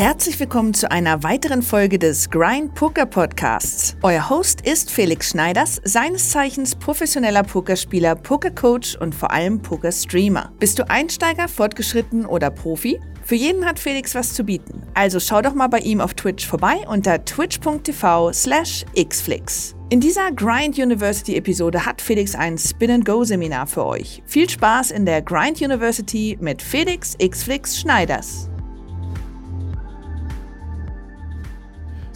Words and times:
Herzlich 0.00 0.40
willkommen 0.40 0.72
zu 0.72 0.90
einer 0.90 1.22
weiteren 1.24 1.60
Folge 1.60 1.98
des 1.98 2.30
Grind 2.30 2.74
Poker 2.74 3.04
Podcasts. 3.04 3.98
Euer 4.00 4.30
Host 4.30 4.66
ist 4.66 4.90
Felix 4.90 5.28
Schneiders, 5.28 5.78
seines 5.84 6.30
Zeichens 6.30 6.74
professioneller 6.74 7.42
Pokerspieler, 7.42 8.14
Pokercoach 8.14 8.96
und 8.98 9.14
vor 9.14 9.30
allem 9.30 9.60
Pokerstreamer. 9.60 10.52
Bist 10.58 10.78
du 10.78 10.88
Einsteiger, 10.88 11.48
fortgeschritten 11.48 12.24
oder 12.24 12.48
Profi? 12.50 12.98
Für 13.24 13.34
jeden 13.34 13.66
hat 13.66 13.78
Felix 13.78 14.14
was 14.14 14.32
zu 14.32 14.42
bieten. 14.42 14.86
Also 14.94 15.20
schau 15.20 15.42
doch 15.42 15.52
mal 15.52 15.68
bei 15.68 15.80
ihm 15.80 16.00
auf 16.00 16.14
Twitch 16.14 16.46
vorbei 16.46 16.76
unter 16.88 17.22
twitch.tv 17.22 18.32
slash 18.32 18.86
xflix. 18.98 19.76
In 19.90 20.00
dieser 20.00 20.32
Grind 20.32 20.78
University 20.78 21.36
Episode 21.36 21.84
hat 21.84 22.00
Felix 22.00 22.34
ein 22.34 22.56
Spin-and-Go 22.56 23.24
Seminar 23.24 23.66
für 23.66 23.84
euch. 23.84 24.22
Viel 24.24 24.48
Spaß 24.48 24.92
in 24.92 25.04
der 25.04 25.20
Grind 25.20 25.60
University 25.60 26.38
mit 26.40 26.62
Felix 26.62 27.18
Xflix 27.18 27.78
Schneiders. 27.78 28.49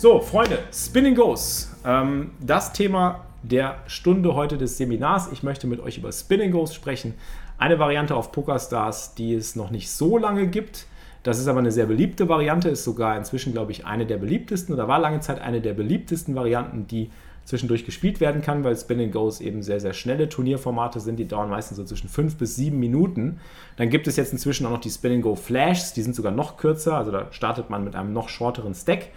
So, 0.04 0.20
Freunde, 0.20 0.58
Spinning 0.70 1.14
Goes. 1.14 1.70
Ähm, 1.82 2.32
das 2.38 2.74
Thema 2.74 3.24
der 3.42 3.76
Stunde 3.86 4.34
heute 4.34 4.58
des 4.58 4.76
Seminars. 4.76 5.32
Ich 5.32 5.42
möchte 5.42 5.66
mit 5.66 5.80
euch 5.80 5.96
über 5.96 6.12
Spinning 6.12 6.50
Goes 6.50 6.74
sprechen. 6.74 7.14
Eine 7.56 7.78
Variante 7.78 8.14
auf 8.14 8.30
PokerStars, 8.30 9.14
die 9.14 9.32
es 9.32 9.56
noch 9.56 9.70
nicht 9.70 9.90
so 9.90 10.18
lange 10.18 10.46
gibt. 10.46 10.84
Das 11.22 11.38
ist 11.38 11.48
aber 11.48 11.60
eine 11.60 11.72
sehr 11.72 11.86
beliebte 11.86 12.28
Variante, 12.28 12.68
ist 12.68 12.84
sogar 12.84 13.16
inzwischen, 13.16 13.54
glaube 13.54 13.72
ich, 13.72 13.86
eine 13.86 14.04
der 14.04 14.18
beliebtesten 14.18 14.74
oder 14.74 14.88
war 14.88 14.98
lange 14.98 15.20
Zeit 15.20 15.40
eine 15.40 15.62
der 15.62 15.72
beliebtesten 15.72 16.34
Varianten, 16.34 16.86
die 16.86 17.08
zwischendurch 17.46 17.86
gespielt 17.86 18.20
werden 18.20 18.42
kann, 18.42 18.62
weil 18.62 18.76
Spin 18.76 19.10
Goes 19.10 19.40
eben 19.40 19.62
sehr, 19.62 19.80
sehr 19.80 19.94
schnelle 19.94 20.28
Turnierformate 20.28 21.00
sind. 21.00 21.16
Die 21.16 21.26
dauern 21.26 21.48
meistens 21.48 21.78
so 21.78 21.84
zwischen 21.84 22.10
5 22.10 22.36
bis 22.36 22.56
7 22.56 22.78
Minuten. 22.78 23.40
Dann 23.78 23.88
gibt 23.88 24.06
es 24.06 24.16
jetzt 24.16 24.32
inzwischen 24.32 24.66
auch 24.66 24.70
noch 24.70 24.80
die 24.82 24.90
Spin 24.90 25.22
Go 25.22 25.34
Flashs, 25.34 25.94
die 25.94 26.02
sind 26.02 26.14
sogar 26.14 26.32
noch 26.32 26.58
kürzer. 26.58 26.94
Also 26.98 27.10
da 27.10 27.28
startet 27.30 27.70
man 27.70 27.84
mit 27.84 27.96
einem 27.96 28.12
noch 28.12 28.28
shorteren 28.28 28.74
Stack. 28.74 29.08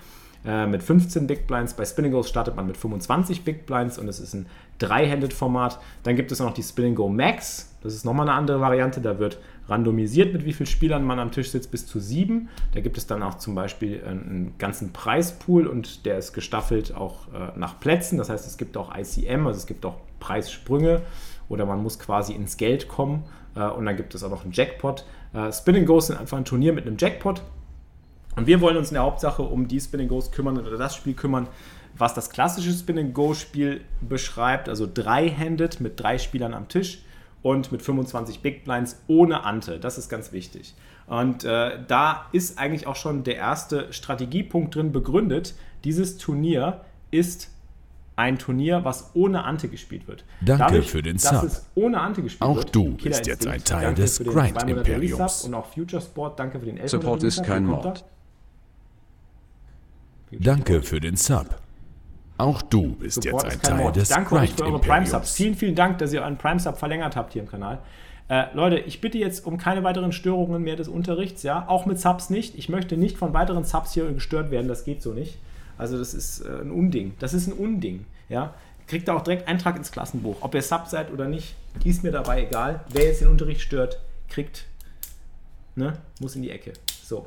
Äh, 0.45 0.67
mit 0.67 0.83
15 0.83 1.27
Big 1.27 1.47
Blinds. 1.47 1.73
Bei 1.73 1.85
Spinning 1.85 2.11
Go 2.11 2.23
startet 2.23 2.55
man 2.55 2.67
mit 2.67 2.77
25 2.77 3.43
Big 3.43 3.65
Blinds 3.65 3.97
und 3.97 4.07
es 4.07 4.19
ist 4.19 4.33
ein 4.33 4.45
Drei-Handed-Format. 4.77 5.79
Dann 6.03 6.15
gibt 6.15 6.31
es 6.31 6.39
noch 6.39 6.53
die 6.53 6.63
Spinning 6.63 6.95
Go 6.95 7.09
Max. 7.09 7.75
Das 7.81 7.93
ist 7.93 8.05
nochmal 8.05 8.29
eine 8.29 8.37
andere 8.37 8.61
Variante. 8.61 9.01
Da 9.01 9.19
wird 9.19 9.39
randomisiert, 9.67 10.33
mit 10.33 10.45
wie 10.45 10.53
vielen 10.53 10.67
Spielern 10.67 11.03
man 11.03 11.19
am 11.19 11.31
Tisch 11.31 11.51
sitzt, 11.51 11.71
bis 11.71 11.85
zu 11.85 11.99
sieben. 11.99 12.49
Da 12.73 12.79
gibt 12.79 12.97
es 12.97 13.07
dann 13.07 13.23
auch 13.23 13.35
zum 13.35 13.55
Beispiel 13.55 14.01
einen 14.05 14.53
ganzen 14.57 14.93
Preispool 14.93 15.67
und 15.67 16.05
der 16.05 16.17
ist 16.17 16.33
gestaffelt 16.33 16.95
auch 16.95 17.27
äh, 17.33 17.57
nach 17.57 17.79
Plätzen. 17.79 18.17
Das 18.17 18.29
heißt, 18.29 18.45
es 18.47 18.57
gibt 18.57 18.77
auch 18.77 18.95
ICM, 18.95 19.47
also 19.47 19.57
es 19.57 19.65
gibt 19.65 19.85
auch 19.85 19.95
Preissprünge 20.19 21.01
oder 21.49 21.65
man 21.65 21.81
muss 21.81 21.99
quasi 21.99 22.33
ins 22.33 22.57
Geld 22.57 22.87
kommen. 22.87 23.23
Äh, 23.55 23.65
und 23.65 23.85
dann 23.85 23.97
gibt 23.97 24.15
es 24.15 24.23
auch 24.23 24.29
noch 24.29 24.43
einen 24.43 24.53
Jackpot. 24.53 25.05
Spinning 25.51 25.85
Go 25.85 25.97
ist 25.97 26.09
einfach 26.09 26.37
ein 26.37 26.45
Turnier 26.45 26.71
mit 26.71 26.87
einem 26.87 26.95
Jackpot. 26.97 27.41
Und 28.37 28.45
wir 28.45 28.61
wollen 28.61 28.77
uns 28.77 28.89
in 28.89 28.93
der 28.93 29.03
Hauptsache 29.03 29.41
um 29.41 29.67
die 29.67 29.81
Spin 29.81 30.07
Goes 30.07 30.31
kümmern 30.31 30.59
oder 30.59 30.77
das 30.77 30.95
Spiel 30.95 31.15
kümmern, 31.15 31.47
was 31.97 32.13
das 32.13 32.29
klassische 32.29 32.71
Spin 32.71 33.11
Go 33.11 33.33
Spiel 33.33 33.81
beschreibt, 33.99 34.69
also 34.69 34.87
drei-handed 34.91 35.81
mit 35.81 35.99
drei 35.99 36.19
Spielern 36.19 36.53
am 36.53 36.67
Tisch 36.67 37.01
und 37.41 37.71
mit 37.71 37.81
25 37.81 38.41
Big 38.41 38.63
Blinds 38.63 39.01
ohne 39.07 39.43
Ante. 39.43 39.79
Das 39.79 39.97
ist 39.97 40.07
ganz 40.07 40.31
wichtig. 40.31 40.75
Und 41.07 41.45
äh, 41.45 41.79
da 41.87 42.27
ist 42.31 42.59
eigentlich 42.59 42.85
auch 42.85 42.95
schon 42.95 43.23
der 43.23 43.37
erste 43.37 43.91
Strategiepunkt 43.91 44.75
drin 44.75 44.91
begründet. 44.91 45.55
Dieses 45.83 46.17
Turnier 46.17 46.81
ist 47.09 47.49
ein 48.17 48.37
Turnier, 48.37 48.83
was 48.83 49.11
ohne 49.15 49.45
Ante 49.45 49.67
gespielt 49.67 50.07
wird. 50.07 50.25
Danke 50.41 50.63
Dadurch, 50.63 50.91
für 50.91 51.01
den 51.01 51.17
Sub. 51.17 51.49
ohne 51.73 52.01
Ante 52.01 52.21
gespielt 52.21 52.47
auch 52.47 52.57
wird. 52.57 52.75
du 52.75 52.97
bist 52.97 53.25
jetzt 53.25 53.47
ein 53.47 53.63
Teil 53.63 53.95
des 53.95 54.19
Grind-Imperiums. 54.19 55.45
Und 55.45 55.53
auch 55.55 55.65
Future 55.65 56.01
Sport, 56.01 56.37
danke 56.37 56.59
für 56.59 56.65
den 56.67 56.87
Support 56.87 57.23
ist 57.23 57.43
kein 57.43 57.65
Mord. 57.65 58.03
Danke 60.31 60.81
für 60.81 60.99
den 60.99 61.15
Sub. 61.15 61.59
Auch 62.37 62.61
du 62.61 62.95
bist 62.95 63.23
Support 63.23 63.43
jetzt 63.45 63.53
ein 63.53 63.61
Teil 63.61 63.83
Mord. 63.83 63.95
des 63.95 64.09
Danke 64.09 64.35
euch 64.35 64.53
für 64.53 64.65
eure 64.65 64.79
Prime-Subs. 64.79 65.33
Vielen, 65.33 65.55
vielen 65.55 65.75
Dank, 65.75 65.97
dass 65.97 66.13
ihr 66.13 66.21
euren 66.21 66.37
Prime-Sub 66.37 66.77
verlängert 66.77 67.15
habt 67.15 67.33
hier 67.33 67.41
im 67.41 67.47
Kanal. 67.47 67.79
Äh, 68.29 68.45
Leute, 68.53 68.77
ich 68.79 69.01
bitte 69.01 69.17
jetzt 69.17 69.45
um 69.45 69.57
keine 69.57 69.83
weiteren 69.83 70.11
Störungen 70.11 70.61
mehr 70.61 70.75
des 70.75 70.87
Unterrichts, 70.87 71.43
ja, 71.43 71.67
auch 71.67 71.85
mit 71.85 71.99
Subs 71.99 72.29
nicht. 72.29 72.57
Ich 72.57 72.67
möchte 72.67 72.97
nicht 72.97 73.17
von 73.17 73.33
weiteren 73.33 73.63
Subs 73.63 73.93
hier 73.93 74.11
gestört 74.11 74.51
werden, 74.51 74.67
das 74.67 74.83
geht 74.83 75.01
so 75.01 75.13
nicht. 75.13 75.37
Also 75.77 75.97
das 75.97 76.13
ist 76.13 76.41
äh, 76.41 76.61
ein 76.61 76.71
Unding. 76.71 77.13
Das 77.19 77.33
ist 77.33 77.47
ein 77.47 77.53
Unding, 77.53 78.05
ja. 78.29 78.53
Kriegt 78.87 79.07
da 79.07 79.15
auch 79.15 79.23
direkt 79.23 79.47
Eintrag 79.47 79.75
ins 79.77 79.91
Klassenbuch. 79.91 80.37
Ob 80.41 80.53
ihr 80.55 80.61
Sub 80.61 80.87
seid 80.87 81.11
oder 81.11 81.27
nicht, 81.27 81.55
ist 81.83 82.03
mir 82.03 82.11
dabei 82.11 82.43
egal. 82.43 82.81
Wer 82.89 83.05
jetzt 83.05 83.21
den 83.21 83.29
Unterricht 83.29 83.61
stört, 83.61 83.99
kriegt, 84.29 84.65
ne, 85.75 85.93
muss 86.19 86.35
in 86.35 86.41
die 86.41 86.51
Ecke. 86.51 86.73
So. 87.03 87.25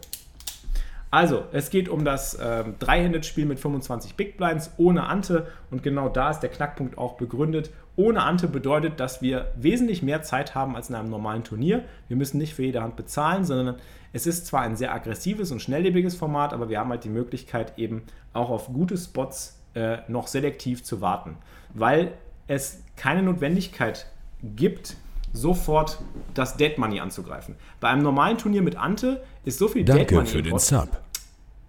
Also, 1.10 1.44
es 1.50 1.70
geht 1.70 1.88
um 1.88 2.04
das 2.04 2.38
ähm, 2.40 2.76
Drei-Handed-Spiel 2.78 3.44
mit 3.44 3.58
25 3.58 4.14
Big 4.14 4.36
Blinds 4.36 4.72
ohne 4.76 5.06
Ante 5.06 5.48
und 5.70 5.82
genau 5.82 6.08
da 6.08 6.30
ist 6.30 6.40
der 6.40 6.50
Knackpunkt 6.50 6.98
auch 6.98 7.14
begründet. 7.14 7.70
Ohne 7.96 8.22
Ante 8.22 8.46
bedeutet, 8.46 9.00
dass 9.00 9.20
wir 9.20 9.50
wesentlich 9.56 10.02
mehr 10.02 10.22
Zeit 10.22 10.54
haben 10.54 10.76
als 10.76 10.88
in 10.88 10.94
einem 10.94 11.10
normalen 11.10 11.42
Turnier. 11.42 11.84
Wir 12.06 12.16
müssen 12.16 12.38
nicht 12.38 12.54
für 12.54 12.62
jede 12.62 12.80
Hand 12.80 12.94
bezahlen, 12.94 13.44
sondern 13.44 13.76
es 14.12 14.26
ist 14.26 14.46
zwar 14.46 14.62
ein 14.62 14.76
sehr 14.76 14.94
aggressives 14.94 15.50
und 15.50 15.60
schnelllebiges 15.60 16.14
Format, 16.14 16.52
aber 16.52 16.68
wir 16.68 16.78
haben 16.78 16.90
halt 16.90 17.02
die 17.02 17.10
Möglichkeit 17.10 17.76
eben 17.76 18.02
auch 18.32 18.50
auf 18.50 18.68
gute 18.68 18.96
Spots 18.96 19.60
äh, 19.74 19.98
noch 20.06 20.28
selektiv 20.28 20.84
zu 20.84 21.00
warten, 21.00 21.36
weil 21.74 22.12
es 22.46 22.82
keine 22.96 23.22
Notwendigkeit 23.22 24.06
gibt, 24.42 24.96
sofort 25.32 25.98
das 26.34 26.56
Dead 26.56 26.76
Money 26.78 27.00
anzugreifen. 27.00 27.56
Bei 27.80 27.88
einem 27.88 28.02
normalen 28.02 28.38
Turnier 28.38 28.62
mit 28.62 28.76
Ante 28.76 29.22
ist 29.44 29.58
so 29.58 29.68
viel 29.68 29.84
Danke 29.84 30.06
Dead 30.06 30.12
Money. 30.12 30.24
Danke 30.26 30.38
für 30.38 30.42
den 30.42 30.58
Sub. 30.58 31.00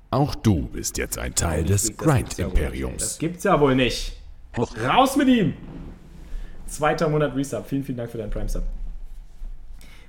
Auch 0.09 0.35
du 0.35 0.67
bist 0.67 0.97
jetzt 0.97 1.17
ein 1.17 1.35
Teil 1.35 1.63
des 1.63 1.95
Grind-Imperiums. 1.95 2.97
Das 2.97 3.17
gibt's 3.17 3.43
ja 3.43 3.59
wohl 3.59 3.75
nicht. 3.75 4.17
Raus 4.57 5.15
mit 5.15 5.29
ihm! 5.29 5.53
Zweiter 6.65 7.07
Monat 7.09 7.35
Resub. 7.35 7.65
Vielen, 7.65 7.83
vielen 7.83 7.97
Dank 7.97 8.11
für 8.11 8.17
deinen 8.17 8.29
Prime-Sub. 8.29 8.63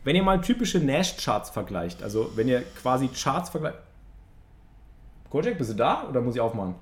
Wenn 0.05 0.17
ihr 0.17 0.23
mal 0.23 0.41
typische 0.41 0.81
Nash-Charts 0.81 1.51
vergleicht, 1.51 2.03
also 2.03 2.33
wenn 2.35 2.49
ihr 2.49 2.63
quasi 2.81 3.09
Charts 3.09 3.51
vergleicht. 3.51 3.79
Kojak, 5.31 5.57
bist 5.59 5.71
du 5.71 5.75
da 5.75 6.09
oder 6.09 6.21
muss 6.21 6.35
ich 6.35 6.41
aufmachen? 6.41 6.75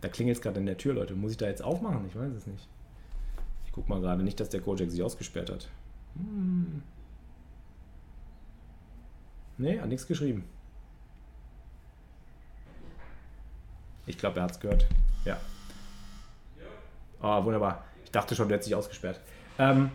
Da 0.00 0.08
klingelt 0.08 0.36
es 0.36 0.42
gerade 0.42 0.58
in 0.60 0.66
der 0.66 0.76
Tür, 0.76 0.94
Leute. 0.94 1.14
Muss 1.14 1.30
ich 1.30 1.36
da 1.38 1.46
jetzt 1.46 1.62
aufmachen? 1.62 2.04
Ich 2.08 2.16
weiß 2.16 2.32
es 2.32 2.46
nicht. 2.46 2.68
Guck 3.74 3.88
mal 3.88 4.00
gerade, 4.00 4.22
nicht, 4.22 4.38
dass 4.38 4.50
der 4.50 4.60
Kojak 4.60 4.88
sich 4.88 5.02
ausgesperrt 5.02 5.50
hat. 5.50 5.68
Hm. 6.16 6.82
Nee, 9.58 9.80
hat 9.80 9.88
nichts 9.88 10.06
geschrieben. 10.06 10.44
Ich 14.06 14.16
glaube, 14.16 14.38
er 14.38 14.44
hat 14.44 14.52
es 14.52 14.60
gehört. 14.60 14.86
Ja. 15.24 15.38
Oh, 17.20 17.44
wunderbar. 17.44 17.84
Ich 18.04 18.10
dachte 18.10 18.36
schon, 18.36 18.48
der 18.48 18.58
hat 18.58 18.64
sich 18.64 18.74
ausgesperrt. 18.74 19.20
Ähm, 19.58 19.90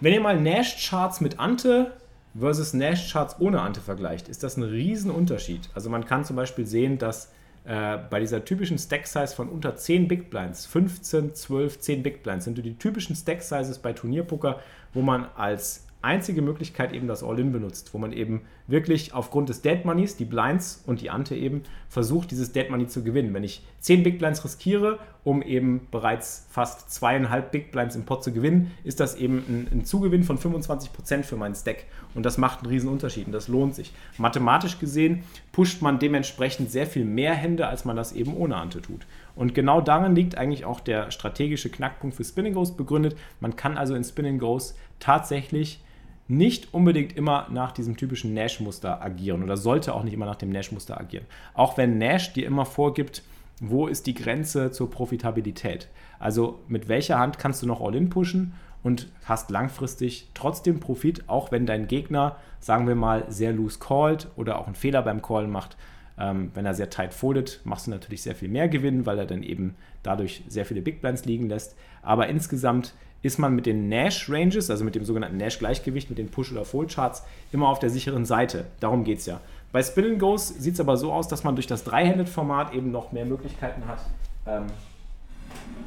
wenn 0.00 0.12
ihr 0.12 0.20
mal 0.20 0.38
Nash-Charts 0.38 1.20
mit 1.20 1.38
Ante 1.38 1.96
versus 2.38 2.74
Nash-Charts 2.74 3.36
ohne 3.38 3.62
Ante 3.62 3.80
vergleicht, 3.80 4.28
ist 4.28 4.42
das 4.42 4.56
ein 4.56 4.62
Riesenunterschied. 4.62 5.70
Also 5.74 5.88
man 5.88 6.04
kann 6.04 6.24
zum 6.24 6.36
Beispiel 6.36 6.66
sehen, 6.66 6.98
dass 6.98 7.30
äh, 7.64 7.98
bei 8.10 8.20
dieser 8.20 8.44
typischen 8.44 8.78
Stack-Size 8.78 9.34
von 9.34 9.48
unter 9.48 9.76
10 9.76 10.06
Big 10.08 10.30
Blinds, 10.30 10.66
15, 10.66 11.34
12, 11.34 11.80
10 11.80 12.02
Big 12.02 12.22
Blinds, 12.22 12.44
sind 12.44 12.58
die 12.58 12.76
typischen 12.76 13.16
Stack-Sizes 13.16 13.78
bei 13.78 13.92
Turnierpoker, 13.92 14.60
wo 14.92 15.02
man 15.02 15.26
als 15.36 15.86
einzige 16.04 16.42
Möglichkeit 16.42 16.92
eben 16.92 17.08
das 17.08 17.24
All-In 17.24 17.50
benutzt, 17.52 17.92
wo 17.92 17.98
man 17.98 18.12
eben 18.12 18.42
wirklich 18.66 19.12
aufgrund 19.12 19.48
des 19.48 19.62
Dead 19.62 19.84
Moneys, 19.84 20.16
die 20.16 20.24
Blinds 20.24 20.82
und 20.86 21.00
die 21.00 21.10
Ante 21.10 21.34
eben, 21.34 21.62
versucht, 21.88 22.30
dieses 22.30 22.52
Dead 22.52 22.70
Money 22.70 22.86
zu 22.86 23.02
gewinnen. 23.02 23.34
Wenn 23.34 23.44
ich 23.44 23.64
10 23.80 24.02
Big 24.02 24.18
Blinds 24.18 24.44
riskiere, 24.44 24.98
um 25.22 25.42
eben 25.42 25.88
bereits 25.90 26.46
fast 26.50 26.90
zweieinhalb 26.90 27.50
Big 27.52 27.72
Blinds 27.72 27.96
im 27.96 28.04
Pot 28.04 28.24
zu 28.24 28.32
gewinnen, 28.32 28.72
ist 28.84 29.00
das 29.00 29.16
eben 29.16 29.38
ein, 29.48 29.68
ein 29.72 29.84
Zugewinn 29.84 30.24
von 30.24 30.38
25% 30.38 31.22
für 31.22 31.36
meinen 31.36 31.54
Stack. 31.54 31.84
Und 32.14 32.24
das 32.24 32.38
macht 32.38 32.60
einen 32.60 32.70
riesen 32.70 32.90
Unterschied 32.90 33.26
und 33.26 33.32
das 33.32 33.48
lohnt 33.48 33.74
sich. 33.74 33.92
Mathematisch 34.18 34.78
gesehen 34.78 35.24
pusht 35.52 35.82
man 35.82 35.98
dementsprechend 35.98 36.70
sehr 36.70 36.86
viel 36.86 37.04
mehr 37.04 37.34
Hände, 37.34 37.66
als 37.66 37.84
man 37.84 37.96
das 37.96 38.12
eben 38.12 38.34
ohne 38.34 38.56
Ante 38.56 38.80
tut. 38.82 39.06
Und 39.36 39.54
genau 39.54 39.80
darin 39.80 40.14
liegt 40.14 40.36
eigentlich 40.36 40.64
auch 40.64 40.80
der 40.80 41.10
strategische 41.10 41.70
Knackpunkt 41.70 42.16
für 42.16 42.24
Spinning 42.24 42.54
Goes 42.54 42.76
begründet. 42.76 43.16
Man 43.40 43.56
kann 43.56 43.76
also 43.76 43.94
in 43.94 44.04
Spinning 44.04 44.38
Goes 44.38 44.74
tatsächlich 45.00 45.83
nicht 46.26 46.72
unbedingt 46.72 47.16
immer 47.16 47.46
nach 47.50 47.72
diesem 47.72 47.96
typischen 47.96 48.32
Nash-Muster 48.34 49.02
agieren 49.02 49.42
oder 49.42 49.56
sollte 49.56 49.94
auch 49.94 50.04
nicht 50.04 50.14
immer 50.14 50.26
nach 50.26 50.36
dem 50.36 50.50
Nash-Muster 50.50 50.98
agieren. 50.98 51.26
Auch 51.52 51.76
wenn 51.76 51.98
Nash 51.98 52.32
dir 52.32 52.46
immer 52.46 52.64
vorgibt, 52.64 53.22
wo 53.60 53.86
ist 53.86 54.06
die 54.06 54.14
Grenze 54.14 54.70
zur 54.70 54.90
Profitabilität. 54.90 55.88
Also 56.18 56.60
mit 56.66 56.88
welcher 56.88 57.18
Hand 57.18 57.38
kannst 57.38 57.62
du 57.62 57.66
noch 57.66 57.80
All-In 57.80 58.08
pushen 58.08 58.54
und 58.82 59.08
hast 59.24 59.50
langfristig 59.50 60.28
trotzdem 60.34 60.80
Profit, 60.80 61.28
auch 61.28 61.52
wenn 61.52 61.66
dein 61.66 61.88
Gegner, 61.88 62.36
sagen 62.60 62.86
wir 62.86 62.94
mal, 62.94 63.24
sehr 63.28 63.52
loose 63.52 63.78
called 63.78 64.28
oder 64.36 64.58
auch 64.58 64.66
einen 64.66 64.74
Fehler 64.74 65.02
beim 65.02 65.22
Callen 65.22 65.50
macht. 65.50 65.76
Ähm, 66.18 66.50
wenn 66.54 66.64
er 66.64 66.74
sehr 66.74 66.90
tight 66.90 67.12
foldet, 67.12 67.60
machst 67.64 67.86
du 67.86 67.90
natürlich 67.90 68.22
sehr 68.22 68.36
viel 68.36 68.48
mehr 68.48 68.68
Gewinn, 68.68 69.04
weil 69.04 69.18
er 69.18 69.26
dann 69.26 69.42
eben 69.42 69.74
dadurch 70.02 70.44
sehr 70.48 70.64
viele 70.64 70.82
Big 70.82 71.00
Blinds 71.00 71.24
liegen 71.24 71.48
lässt. 71.48 71.76
Aber 72.02 72.28
insgesamt 72.28 72.94
ist 73.22 73.38
man 73.38 73.54
mit 73.54 73.66
den 73.66 73.88
Nash 73.88 74.28
Ranges, 74.28 74.70
also 74.70 74.84
mit 74.84 74.94
dem 74.94 75.04
sogenannten 75.04 75.38
Nash 75.38 75.58
Gleichgewicht, 75.58 76.10
mit 76.10 76.18
den 76.18 76.30
Push- 76.30 76.52
oder 76.52 76.64
Fold-Charts, 76.64 77.24
immer 77.52 77.68
auf 77.68 77.78
der 77.78 77.90
sicheren 77.90 78.26
Seite. 78.26 78.66
Darum 78.80 79.02
geht 79.02 79.20
es 79.20 79.26
ja. 79.26 79.40
Bei 79.72 79.82
Spin 79.82 80.04
and 80.04 80.18
Goes 80.20 80.48
sieht 80.48 80.74
es 80.74 80.80
aber 80.80 80.96
so 80.96 81.10
aus, 81.12 81.26
dass 81.26 81.42
man 81.42 81.56
durch 81.56 81.66
das 81.66 81.84
Drei-Handed-Format 81.84 82.74
eben 82.74 82.90
noch 82.90 83.12
mehr 83.12 83.24
Möglichkeiten 83.24 83.86
hat, 83.88 84.00
ähm, 84.46 84.66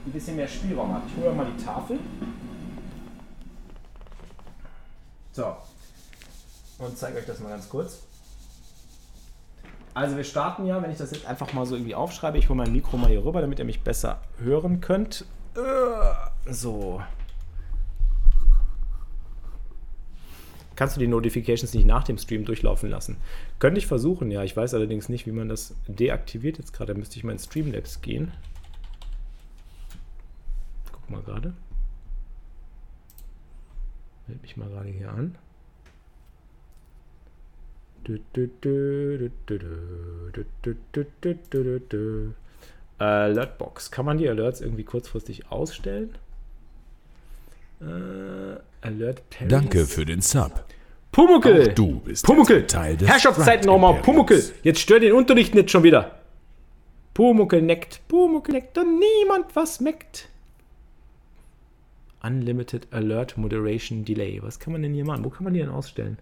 ein 0.05 0.11
bisschen 0.11 0.35
mehr 0.35 0.47
Spielraum 0.47 0.93
hat. 0.93 1.03
Ich 1.07 1.23
hole 1.23 1.33
mal 1.33 1.45
die 1.45 1.63
Tafel. 1.63 1.99
So. 5.31 5.55
Und 6.79 6.97
zeige 6.97 7.19
euch 7.19 7.25
das 7.25 7.39
mal 7.39 7.49
ganz 7.49 7.69
kurz. 7.69 8.06
Also 9.97 10.15
wir 10.15 10.23
starten 10.23 10.67
ja, 10.67 10.79
wenn 10.83 10.91
ich 10.91 10.99
das 10.99 11.09
jetzt 11.09 11.25
einfach 11.25 11.53
mal 11.53 11.65
so 11.65 11.73
irgendwie 11.73 11.95
aufschreibe, 11.95 12.37
ich 12.37 12.49
hole 12.49 12.57
mein 12.57 12.71
Mikro 12.71 12.97
mal 12.97 13.09
hier 13.09 13.25
rüber, 13.25 13.41
damit 13.41 13.57
ihr 13.57 13.65
mich 13.65 13.81
besser 13.81 14.21
hören 14.37 14.79
könnt. 14.79 15.25
Äh, 15.55 16.51
so. 16.53 17.01
kannst 20.75 20.95
du 20.95 20.99
die 20.99 21.07
Notifications 21.07 21.73
nicht 21.73 21.87
nach 21.87 22.03
dem 22.03 22.19
Stream 22.19 22.45
durchlaufen 22.45 22.91
lassen. 22.91 23.17
Könnte 23.57 23.79
ich 23.79 23.87
versuchen, 23.87 24.29
ja. 24.29 24.43
Ich 24.43 24.55
weiß 24.55 24.75
allerdings 24.75 25.09
nicht, 25.09 25.25
wie 25.25 25.31
man 25.31 25.49
das 25.49 25.73
deaktiviert 25.87 26.59
jetzt 26.59 26.73
gerade. 26.73 26.93
Da 26.93 26.99
müsste 26.99 27.17
ich 27.17 27.23
mal 27.23 27.31
in 27.31 27.39
Streamlabs 27.39 28.03
gehen. 28.03 28.33
Guck 30.91 31.09
mal 31.09 31.23
gerade. 31.23 31.55
Meld 34.27 34.43
mich 34.43 34.57
mal 34.57 34.69
gerade 34.69 34.89
hier 34.89 35.09
an. 35.09 35.39
Alertbox. 42.97 43.91
Kann 43.91 44.05
man 44.05 44.17
die 44.17 44.29
Alerts 44.29 44.61
irgendwie 44.61 44.83
kurzfristig 44.83 45.51
ausstellen? 45.51 46.15
Äh, 47.81 47.85
Alert 48.81 49.29
Paris. 49.29 49.47
Danke 49.49 49.85
für 49.85 50.05
den 50.05 50.21
Sub. 50.21 50.65
Pumuckel! 51.11 51.69
Auch 51.69 51.73
du 51.73 51.99
bist 51.99 52.25
Pumuckel! 52.25 52.67
Teil 52.67 52.97
des 52.97 53.07
Herrschaftszeiten 53.07 53.67
nochmal. 53.67 54.01
Pumuckel! 54.01 54.43
Jetzt 54.63 54.79
stört 54.79 55.03
den 55.03 55.13
Unterricht 55.13 55.55
nicht 55.55 55.71
schon 55.71 55.83
wieder. 55.83 56.19
Pumuckel 57.13 57.61
neckt, 57.61 58.07
Pumuckel 58.07 58.53
neckt 58.53 58.77
und 58.77 58.99
niemand 58.99 59.55
was 59.55 59.79
meckt. 59.79 60.29
Unlimited 62.21 62.87
Alert 62.91 63.37
Moderation 63.37 64.05
Delay. 64.05 64.41
Was 64.43 64.59
kann 64.59 64.73
man 64.73 64.81
denn 64.81 64.93
hier 64.93 65.05
machen? 65.05 65.23
Wo 65.23 65.29
kann 65.29 65.43
man 65.43 65.53
die 65.53 65.59
denn 65.59 65.69
ausstellen? 65.69 66.17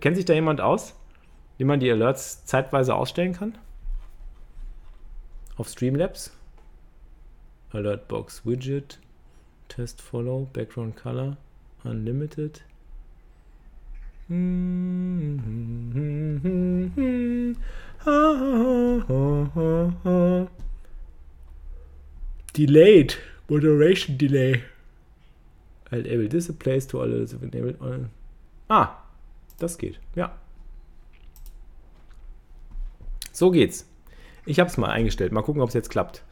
Kennt 0.00 0.16
sich 0.16 0.24
da 0.24 0.34
jemand 0.34 0.60
aus, 0.60 0.94
wie 1.56 1.64
man 1.64 1.78
die 1.78 1.90
Alerts 1.90 2.44
zeitweise 2.46 2.94
ausstellen 2.94 3.32
kann? 3.32 3.56
Auf 5.56 5.68
Streamlabs? 5.68 6.36
Alertbox 7.70 8.44
Widget, 8.44 8.98
Test 9.68 10.02
Follow, 10.02 10.48
Background 10.52 10.96
Color, 10.96 11.36
Unlimited. 11.84 12.64
Delayed, 22.56 23.18
Moderation 23.48 24.18
Delay. 24.18 24.62
Enable 25.90 26.28
Displays 26.28 26.86
to 26.86 27.00
all 27.00 27.28
Ah, 28.68 28.96
das 29.58 29.78
geht, 29.78 30.00
ja. 30.14 30.34
So 33.32 33.50
geht's. 33.50 33.86
Ich 34.46 34.60
habe 34.60 34.70
es 34.70 34.76
mal 34.76 34.90
eingestellt. 34.90 35.32
Mal 35.32 35.42
gucken, 35.42 35.60
ob 35.60 35.68
es 35.68 35.74
jetzt 35.74 35.90
klappt. 35.90 36.22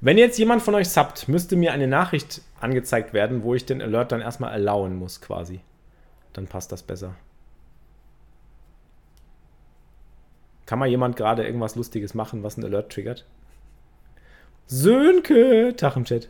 Wenn 0.00 0.18
jetzt 0.18 0.38
jemand 0.38 0.62
von 0.62 0.74
euch 0.74 0.88
subbt, 0.88 1.28
müsste 1.28 1.56
mir 1.56 1.72
eine 1.72 1.86
Nachricht 1.86 2.42
angezeigt 2.60 3.12
werden, 3.12 3.42
wo 3.42 3.54
ich 3.54 3.66
den 3.66 3.82
Alert 3.82 4.12
dann 4.12 4.20
erstmal 4.20 4.52
allowen 4.52 4.96
muss, 4.96 5.20
quasi. 5.20 5.60
Dann 6.32 6.46
passt 6.46 6.72
das 6.72 6.82
besser. 6.82 7.14
Kann 10.66 10.78
mal 10.78 10.88
jemand 10.88 11.16
gerade 11.16 11.44
irgendwas 11.44 11.76
Lustiges 11.76 12.14
machen, 12.14 12.42
was 12.42 12.56
ein 12.56 12.64
Alert 12.64 12.92
triggert? 12.92 13.24
Sönke! 14.66 15.74
Tag 15.76 15.96
im 15.96 16.04
Chat. 16.04 16.28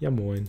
Ja, 0.00 0.10
moin. 0.10 0.48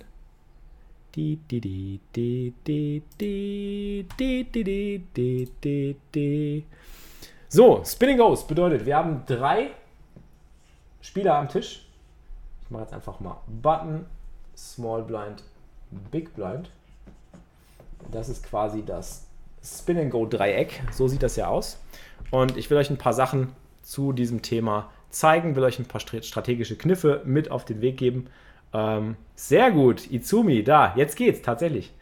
So, 7.49 7.83
Spinning 7.85 8.17
Ghost 8.17 8.47
bedeutet, 8.47 8.85
wir 8.85 8.97
haben 8.97 9.21
drei 9.27 9.71
Spieler 11.01 11.35
am 11.35 11.49
Tisch. 11.49 11.85
Ich 12.63 12.71
mache 12.71 12.83
jetzt 12.83 12.93
einfach 12.93 13.19
mal 13.19 13.37
Button, 13.61 14.05
Small 14.57 15.03
Blind, 15.03 15.43
Big 16.09 16.33
Blind. 16.33 16.71
Das 18.11 18.29
ist 18.29 18.43
quasi 18.43 18.83
das 18.83 19.27
Spin 19.63 19.99
and 19.99 20.11
Go 20.11 20.25
Dreieck. 20.25 20.81
So 20.91 21.07
sieht 21.07 21.21
das 21.21 21.35
ja 21.35 21.47
aus. 21.47 21.79
Und 22.31 22.57
ich 22.57 22.69
will 22.69 22.77
euch 22.77 22.89
ein 22.89 22.97
paar 22.97 23.13
Sachen 23.13 23.53
zu 23.83 24.13
diesem 24.13 24.41
Thema 24.41 24.89
zeigen, 25.11 25.55
will 25.55 25.63
euch 25.63 25.77
ein 25.77 25.85
paar 25.85 26.01
strategische 26.01 26.75
Kniffe 26.75 27.21
mit 27.23 27.51
auf 27.51 27.65
den 27.65 27.81
Weg 27.81 27.97
geben. 27.97 28.27
Ähm, 28.73 29.15
sehr 29.35 29.71
gut, 29.71 30.09
Izumi, 30.11 30.63
da, 30.63 30.93
jetzt 30.95 31.15
geht's 31.15 31.41
tatsächlich. 31.41 31.93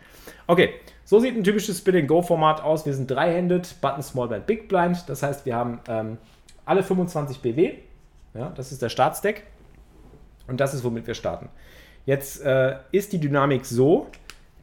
Okay, 0.47 0.69
so 1.05 1.19
sieht 1.19 1.35
ein 1.35 1.43
typisches 1.43 1.79
Spin-and-Go-Format 1.79 2.61
aus. 2.61 2.85
Wir 2.85 2.93
sind 2.93 3.09
drei-handed, 3.09 3.81
Button, 3.81 4.01
Small 4.01 4.27
Blind, 4.27 4.47
Big 4.47 4.67
Blind. 4.67 5.03
Das 5.07 5.23
heißt, 5.23 5.45
wir 5.45 5.55
haben 5.55 5.79
ähm, 5.87 6.17
alle 6.65 6.83
25 6.83 7.39
BW 7.41 7.73
ja, 8.33 8.51
das 8.55 8.71
ist 8.71 8.81
der 8.81 8.89
Startstack. 8.89 9.43
Und 10.47 10.59
das 10.59 10.73
ist, 10.73 10.83
womit 10.83 11.07
wir 11.07 11.13
starten. 11.13 11.49
Jetzt 12.05 12.41
äh, 12.41 12.77
ist 12.91 13.13
die 13.13 13.19
Dynamik 13.19 13.65
so, 13.65 14.07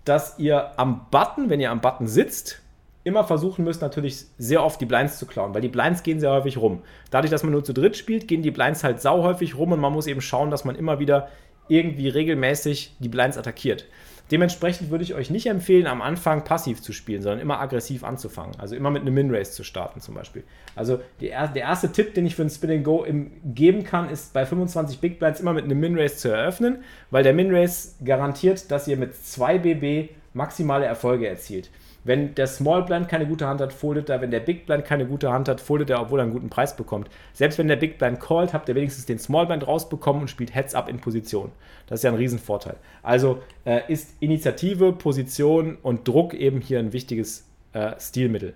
dass 0.05 0.39
ihr 0.39 0.79
am 0.79 1.07
Button, 1.11 1.51
wenn 1.51 1.61
ihr 1.61 1.71
am 1.71 1.81
Button 1.81 2.07
sitzt, 2.07 2.61
immer 3.05 3.25
versuchen 3.25 3.65
müsst, 3.65 3.81
natürlich 3.81 4.25
sehr 4.39 4.63
oft 4.63 4.81
die 4.81 4.87
Blinds 4.87 5.19
zu 5.19 5.27
klauen, 5.27 5.55
weil 5.55 5.61
die 5.61 5.69
Blinds 5.69 6.03
gehen 6.03 6.21
sehr 6.21 6.33
häufig 6.33 6.59
rum. 6.59 6.83
Dadurch, 7.11 7.31
dass 7.31 7.43
man 7.43 7.53
nur 7.53 7.65
zu 7.65 7.73
dritt 7.73 7.97
spielt, 7.97 8.29
gehen 8.29 8.43
die 8.43 8.51
Blinds 8.51 8.85
halt 8.85 9.01
sau 9.01 9.23
häufig 9.23 9.57
rum 9.57 9.73
und 9.73 9.81
man 9.81 9.93
muss 9.93 10.07
eben 10.07 10.21
schauen, 10.21 10.51
dass 10.51 10.65
man 10.65 10.75
immer 10.77 10.99
wieder 10.99 11.29
irgendwie 11.69 12.09
regelmäßig 12.09 12.97
die 12.99 13.09
Blinds 13.09 13.39
attackiert. 13.39 13.87
Dementsprechend 14.31 14.91
würde 14.91 15.05
ich 15.05 15.15
euch 15.15 15.31
nicht 15.31 15.47
empfehlen, 15.47 15.87
am 15.87 16.03
Anfang 16.03 16.45
passiv 16.45 16.83
zu 16.83 16.93
spielen, 16.93 17.23
sondern 17.23 17.41
immer 17.41 17.61
aggressiv 17.61 18.05
anzufangen. 18.05 18.57
Also 18.59 18.77
immer 18.77 18.91
mit 18.91 19.03
einem 19.03 19.15
Min-Race 19.15 19.53
zu 19.53 19.65
starten 19.65 20.01
zum 20.01 20.15
Beispiel. 20.15 20.45
Also 20.77 21.01
der, 21.21 21.49
der 21.49 21.63
erste 21.63 21.93
Tipp, 21.93 22.13
den 22.13 22.27
ich 22.27 22.35
für 22.35 22.43
ein 22.43 22.51
Spin 22.51 22.83
Go 22.83 23.07
geben 23.45 23.85
kann, 23.85 24.11
ist 24.11 24.35
bei 24.35 24.45
25 24.45 25.01
Big 25.01 25.19
Blinds 25.19 25.41
immer 25.41 25.55
mit 25.55 25.65
einem 25.65 25.81
Min-Race 25.81 26.19
zu 26.19 26.29
eröffnen, 26.29 26.83
weil 27.11 27.23
der 27.23 27.33
Min-Race 27.33 27.97
garantiert, 28.05 28.71
dass 28.71 28.87
ihr 28.87 28.99
mit 28.99 29.15
2 29.15 29.59
BB 29.59 30.11
maximale 30.35 30.85
Erfolge 30.85 31.27
erzielt. 31.27 31.71
Wenn 32.09 32.35
der 32.35 32.47
Small 32.47 32.85
Blind 32.85 33.07
keine 33.07 33.27
gute 33.27 33.47
Hand 33.47 33.61
hat, 33.61 33.71
foldet 33.71 34.09
er. 34.09 34.23
Wenn 34.23 34.31
der 34.31 34.41
Big 34.41 34.65
Blind 34.65 34.87
keine 34.87 35.05
gute 35.05 35.31
Hand 35.31 35.47
hat, 35.47 35.61
foldet 35.61 35.91
er, 35.91 36.01
obwohl 36.01 36.21
er 36.21 36.23
einen 36.23 36.33
guten 36.33 36.49
Preis 36.49 36.75
bekommt. 36.75 37.11
Selbst 37.35 37.59
wenn 37.59 37.69
der 37.69 37.77
Big 37.77 37.99
Blind 37.99 38.19
callt, 38.19 38.55
habt 38.55 38.67
ihr 38.71 38.75
wenigstens 38.75 39.05
den 39.05 39.19
Small 39.19 39.45
Blind 39.45 39.67
rausbekommen 39.67 40.23
und 40.23 40.29
spielt 40.29 40.55
Heads 40.55 40.75
Up 40.75 40.89
in 40.89 41.01
Position. 41.01 41.53
Das 41.87 41.99
ist 41.99 42.05
ja 42.05 42.11
ein 42.11 42.17
Riesenvorteil. 42.17 42.77
Also 43.03 43.43
äh, 43.67 43.83
ist 43.93 44.17
Initiative, 44.21 44.95
Position 44.95 45.77
und 45.83 46.09
Druck 46.09 46.33
eben 46.33 46.63
hier 46.63 46.79
ein 46.79 46.95
wichtiges 46.95 47.47
äh, 47.75 47.91
Stilmittel. 48.01 48.55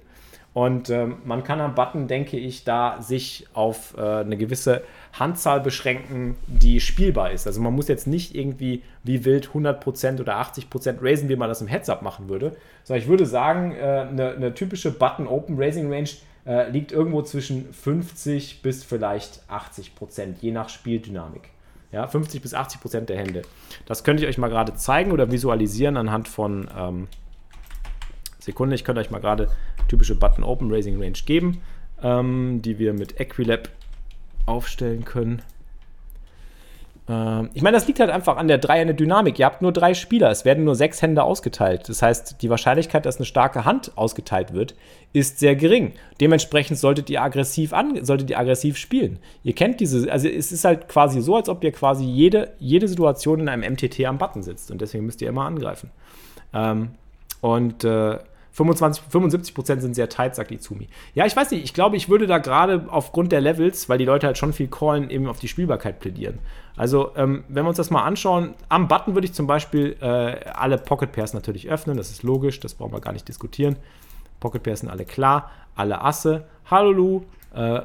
Und 0.54 0.90
ähm, 0.90 1.16
man 1.24 1.44
kann 1.44 1.60
am 1.60 1.74
Button, 1.74 2.08
denke 2.08 2.36
ich, 2.36 2.64
da 2.64 3.00
sich 3.00 3.46
auf 3.54 3.96
äh, 3.96 4.00
eine 4.00 4.36
gewisse 4.36 4.82
Handzahl 5.14 5.60
beschränken, 5.60 6.36
die 6.46 6.80
spielbar 6.80 7.30
ist. 7.30 7.46
Also 7.46 7.60
man 7.60 7.72
muss 7.72 7.88
jetzt 7.88 8.06
nicht 8.06 8.34
irgendwie 8.34 8.82
wie 9.02 9.24
wild 9.24 9.48
100% 9.48 10.20
oder 10.20 10.36
80% 10.36 10.96
raisen, 11.00 11.30
wie 11.30 11.36
man 11.36 11.48
das 11.48 11.62
im 11.62 11.68
Heads-Up 11.68 12.02
machen 12.02 12.28
würde, 12.28 12.54
sondern 12.84 13.02
ich 13.02 13.08
würde 13.08 13.24
sagen, 13.24 13.74
äh, 13.74 14.06
eine, 14.10 14.32
eine, 14.32 14.54
typische 14.54 14.90
Button-Open-Raising-Range 14.90 16.10
äh, 16.44 16.70
liegt 16.70 16.92
irgendwo 16.92 17.22
zwischen 17.22 17.72
50 17.72 18.60
bis 18.60 18.84
vielleicht 18.84 19.42
80%, 19.50 20.34
je 20.40 20.50
nach 20.50 20.68
Spieldynamik. 20.68 21.48
Ja, 21.92 22.06
50 22.06 22.40
bis 22.42 22.54
80% 22.54 23.00
der 23.02 23.18
Hände. 23.18 23.42
Das 23.86 24.02
könnte 24.02 24.22
ich 24.22 24.28
euch 24.28 24.38
mal 24.38 24.48
gerade 24.48 24.74
zeigen 24.74 25.12
oder 25.12 25.30
visualisieren 25.30 25.98
anhand 25.98 26.26
von 26.26 26.68
ähm, 26.76 27.08
Sekunde. 28.42 28.74
Ich 28.74 28.84
könnte 28.84 29.00
euch 29.00 29.10
mal 29.10 29.20
gerade 29.20 29.48
typische 29.88 30.14
Button 30.14 30.44
Open 30.44 30.72
Raising 30.72 31.00
Range 31.00 31.18
geben, 31.24 31.62
ähm, 32.02 32.60
die 32.62 32.78
wir 32.78 32.92
mit 32.92 33.20
Equilab 33.20 33.68
aufstellen 34.46 35.04
können. 35.04 35.42
Ähm, 37.08 37.50
ich 37.54 37.62
meine, 37.62 37.76
das 37.76 37.86
liegt 37.86 38.00
halt 38.00 38.10
einfach 38.10 38.36
an 38.36 38.48
der 38.48 38.58
Dreihände 38.58 38.94
Dynamik. 38.94 39.38
Ihr 39.38 39.46
habt 39.46 39.62
nur 39.62 39.72
drei 39.72 39.94
Spieler, 39.94 40.30
es 40.30 40.44
werden 40.44 40.64
nur 40.64 40.74
sechs 40.74 41.02
Hände 41.02 41.22
ausgeteilt. 41.22 41.88
Das 41.88 42.02
heißt, 42.02 42.42
die 42.42 42.50
Wahrscheinlichkeit, 42.50 43.06
dass 43.06 43.16
eine 43.16 43.26
starke 43.26 43.64
Hand 43.64 43.92
ausgeteilt 43.96 44.52
wird, 44.52 44.74
ist 45.12 45.38
sehr 45.38 45.56
gering. 45.56 45.92
Dementsprechend 46.20 46.78
solltet 46.78 47.10
ihr 47.10 47.22
aggressiv 47.22 47.72
an, 47.72 48.04
solltet 48.04 48.30
ihr 48.30 48.38
aggressiv 48.38 48.76
spielen. 48.76 49.18
Ihr 49.42 49.54
kennt 49.54 49.80
diese, 49.80 50.10
also 50.10 50.28
es 50.28 50.52
ist 50.52 50.64
halt 50.64 50.88
quasi 50.88 51.20
so, 51.20 51.36
als 51.36 51.48
ob 51.48 51.62
ihr 51.64 51.72
quasi 51.72 52.04
jede, 52.04 52.52
jede 52.58 52.88
Situation 52.88 53.40
in 53.40 53.48
einem 53.48 53.72
MTT 53.72 54.04
am 54.04 54.18
Button 54.18 54.42
sitzt 54.42 54.70
und 54.70 54.80
deswegen 54.80 55.06
müsst 55.06 55.22
ihr 55.22 55.28
immer 55.28 55.44
angreifen. 55.44 55.90
Ähm, 56.54 56.90
und 57.40 57.82
äh, 57.82 58.18
25, 58.52 59.04
75% 59.10 59.80
sind 59.80 59.94
sehr 59.94 60.08
tight, 60.08 60.34
sagt 60.34 60.50
Izumi. 60.50 60.88
Ja, 61.14 61.24
ich 61.24 61.34
weiß 61.34 61.50
nicht, 61.50 61.64
ich 61.64 61.72
glaube, 61.72 61.96
ich 61.96 62.08
würde 62.08 62.26
da 62.26 62.38
gerade 62.38 62.86
aufgrund 62.88 63.32
der 63.32 63.40
Levels, 63.40 63.88
weil 63.88 63.98
die 63.98 64.04
Leute 64.04 64.26
halt 64.26 64.36
schon 64.36 64.52
viel 64.52 64.68
callen, 64.68 65.10
eben 65.10 65.26
auf 65.26 65.40
die 65.40 65.48
Spielbarkeit 65.48 66.00
plädieren. 66.00 66.38
Also, 66.76 67.12
ähm, 67.16 67.44
wenn 67.48 67.64
wir 67.64 67.68
uns 67.68 67.78
das 67.78 67.90
mal 67.90 68.02
anschauen, 68.02 68.54
am 68.68 68.88
Button 68.88 69.14
würde 69.14 69.26
ich 69.26 69.32
zum 69.32 69.46
Beispiel 69.46 69.96
äh, 70.00 70.50
alle 70.50 70.78
Pocket 70.78 71.10
Pairs 71.12 71.32
natürlich 71.32 71.68
öffnen, 71.68 71.96
das 71.96 72.10
ist 72.10 72.22
logisch, 72.22 72.60
das 72.60 72.74
brauchen 72.74 72.92
wir 72.92 73.00
gar 73.00 73.12
nicht 73.12 73.26
diskutieren. 73.26 73.76
Pocket 74.40 74.62
Pairs 74.62 74.80
sind 74.80 74.90
alle 74.90 75.04
klar, 75.04 75.50
alle 75.74 76.02
Asse, 76.02 76.44
Hallo, 76.70 77.24
äh, 77.54 77.80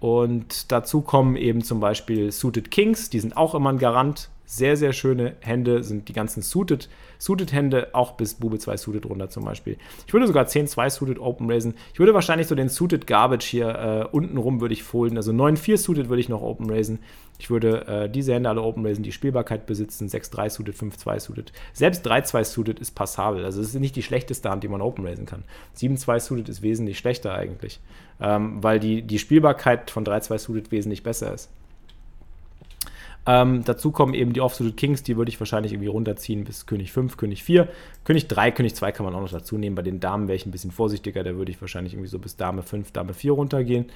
und 0.00 0.70
dazu 0.70 1.00
kommen 1.00 1.34
eben 1.34 1.62
zum 1.62 1.80
Beispiel 1.80 2.30
Suited 2.30 2.70
Kings, 2.70 3.08
die 3.08 3.20
sind 3.20 3.36
auch 3.38 3.54
immer 3.54 3.70
ein 3.70 3.78
Garant. 3.78 4.28
Sehr, 4.46 4.76
sehr 4.76 4.92
schöne 4.92 5.36
Hände 5.40 5.82
sind 5.82 6.08
die 6.08 6.12
ganzen 6.12 6.42
Suited, 6.42 6.88
Suited 7.18 7.52
Hände, 7.52 7.88
auch 7.92 8.12
bis 8.12 8.34
Bube 8.34 8.58
2 8.58 8.76
Suited 8.76 9.06
runter 9.06 9.30
zum 9.30 9.44
Beispiel. 9.44 9.76
Ich 10.06 10.12
würde 10.12 10.26
sogar 10.26 10.44
10-2 10.44 10.90
Suited 10.90 11.18
Open 11.18 11.50
raisen. 11.50 11.74
Ich 11.92 11.98
würde 11.98 12.14
wahrscheinlich 12.14 12.46
so 12.46 12.54
den 12.54 12.68
Suited 12.68 13.06
Garbage 13.06 13.46
hier 13.46 13.68
äh, 13.68 14.16
unten 14.16 14.36
rum 14.36 14.60
würde 14.60 14.74
ich 14.74 14.82
folden. 14.82 15.16
Also 15.16 15.32
9-4 15.32 15.78
Suited 15.78 16.08
würde 16.08 16.20
ich 16.20 16.28
noch 16.28 16.42
Open 16.42 16.68
raisen. 16.70 16.98
Ich 17.38 17.50
würde 17.50 17.86
äh, 17.88 18.08
diese 18.08 18.34
Hände 18.34 18.48
alle 18.48 18.62
Open 18.62 18.86
raisen, 18.86 19.02
die 19.02 19.12
Spielbarkeit 19.12 19.66
besitzen. 19.66 20.08
6-3 20.08 20.50
Suited, 20.50 20.76
5-2 20.76 21.20
Suited. 21.20 21.52
Selbst 21.72 22.06
3-2 22.06 22.44
Suited 22.44 22.78
ist 22.78 22.94
passabel. 22.94 23.44
Also 23.44 23.60
es 23.60 23.68
ist 23.68 23.80
nicht 23.80 23.96
die 23.96 24.02
schlechteste 24.02 24.50
Hand, 24.50 24.62
die 24.62 24.68
man 24.68 24.82
Open 24.82 25.06
raisen 25.06 25.26
kann. 25.26 25.44
7-2 25.76 26.20
Suited 26.20 26.48
ist 26.48 26.62
wesentlich 26.62 26.98
schlechter 26.98 27.34
eigentlich 27.34 27.80
ähm, 28.20 28.62
weil 28.62 28.80
die, 28.80 29.02
die 29.02 29.18
Spielbarkeit 29.18 29.90
von 29.90 30.04
3-2 30.04 30.38
Suited 30.38 30.72
wesentlich 30.72 31.02
besser 31.02 31.32
ist. 31.32 31.50
Ähm, 33.26 33.64
dazu 33.64 33.90
kommen 33.90 34.12
eben 34.12 34.32
die 34.34 34.40
Offsuited 34.40 34.76
Kings, 34.76 35.02
die 35.02 35.16
würde 35.16 35.30
ich 35.30 35.40
wahrscheinlich 35.40 35.72
irgendwie 35.72 35.88
runterziehen 35.88 36.44
bis 36.44 36.66
König 36.66 36.92
5, 36.92 37.16
König 37.16 37.42
4. 37.42 37.68
König 38.04 38.28
3, 38.28 38.50
König 38.50 38.74
2 38.74 38.92
kann 38.92 39.06
man 39.06 39.14
auch 39.14 39.20
noch 39.20 39.30
dazu 39.30 39.56
nehmen. 39.56 39.76
Bei 39.76 39.82
den 39.82 40.00
Damen 40.00 40.28
wäre 40.28 40.36
ich 40.36 40.44
ein 40.44 40.50
bisschen 40.50 40.70
vorsichtiger, 40.70 41.24
da 41.24 41.34
würde 41.36 41.50
ich 41.50 41.60
wahrscheinlich 41.60 41.94
irgendwie 41.94 42.10
so 42.10 42.18
bis 42.18 42.36
Dame 42.36 42.62
5, 42.62 42.92
Dame 42.92 43.14
4 43.14 43.32
runtergehen. 43.32 43.86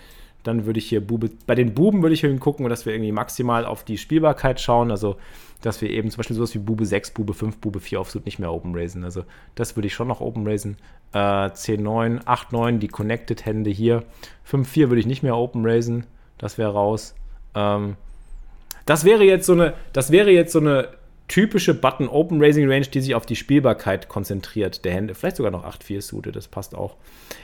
Dann 0.44 0.66
würde 0.66 0.78
ich 0.78 0.88
hier 0.88 1.04
Bube, 1.04 1.30
bei 1.46 1.54
den 1.54 1.74
Buben 1.74 2.02
würde 2.02 2.14
ich 2.14 2.40
gucken, 2.40 2.66
dass 2.68 2.86
wir 2.86 2.94
irgendwie 2.94 3.12
maximal 3.12 3.66
auf 3.66 3.84
die 3.84 3.98
Spielbarkeit 3.98 4.60
schauen. 4.60 4.90
Also, 4.90 5.16
dass 5.60 5.82
wir 5.82 5.90
eben 5.90 6.10
zum 6.10 6.18
Beispiel 6.18 6.36
sowas 6.36 6.54
wie 6.54 6.60
Bube 6.60 6.86
6, 6.86 7.10
Bube 7.10 7.34
5, 7.34 7.58
Bube 7.58 7.80
4 7.80 8.00
Offsuit 8.00 8.24
nicht 8.24 8.38
mehr 8.38 8.52
open 8.52 8.74
raisen. 8.74 9.04
Also, 9.04 9.24
das 9.56 9.76
würde 9.76 9.88
ich 9.88 9.94
schon 9.94 10.08
noch 10.08 10.20
open 10.20 10.46
raisen. 10.46 10.76
Äh, 11.12 11.50
10, 11.50 11.82
9, 11.82 12.20
8, 12.24 12.52
9, 12.52 12.78
die 12.78 12.88
Connected 12.88 13.44
Hände 13.44 13.70
hier. 13.70 14.04
5, 14.44 14.68
4 14.68 14.88
würde 14.90 15.00
ich 15.00 15.06
nicht 15.06 15.24
mehr 15.24 15.36
open 15.36 15.66
raisen. 15.66 16.06
Das 16.38 16.56
wäre 16.56 16.72
raus. 16.72 17.14
Ähm, 17.54 17.96
das 18.88 19.04
wäre 19.04 19.22
jetzt 19.22 19.44
so 19.44 19.52
eine, 19.52 19.74
das 19.92 20.10
wäre 20.10 20.30
jetzt 20.30 20.52
so 20.52 20.60
eine 20.60 20.88
typische 21.28 21.74
Button 21.74 22.08
Open 22.08 22.42
Raising 22.42 22.70
Range, 22.70 22.86
die 22.86 23.02
sich 23.02 23.14
auf 23.14 23.26
die 23.26 23.36
Spielbarkeit 23.36 24.08
konzentriert 24.08 24.86
der 24.86 24.94
Hände. 24.94 25.14
Vielleicht 25.14 25.36
sogar 25.36 25.52
noch 25.52 25.66
8-4 25.66 26.00
Suite, 26.00 26.34
das 26.34 26.48
passt 26.48 26.74
auch. 26.74 26.96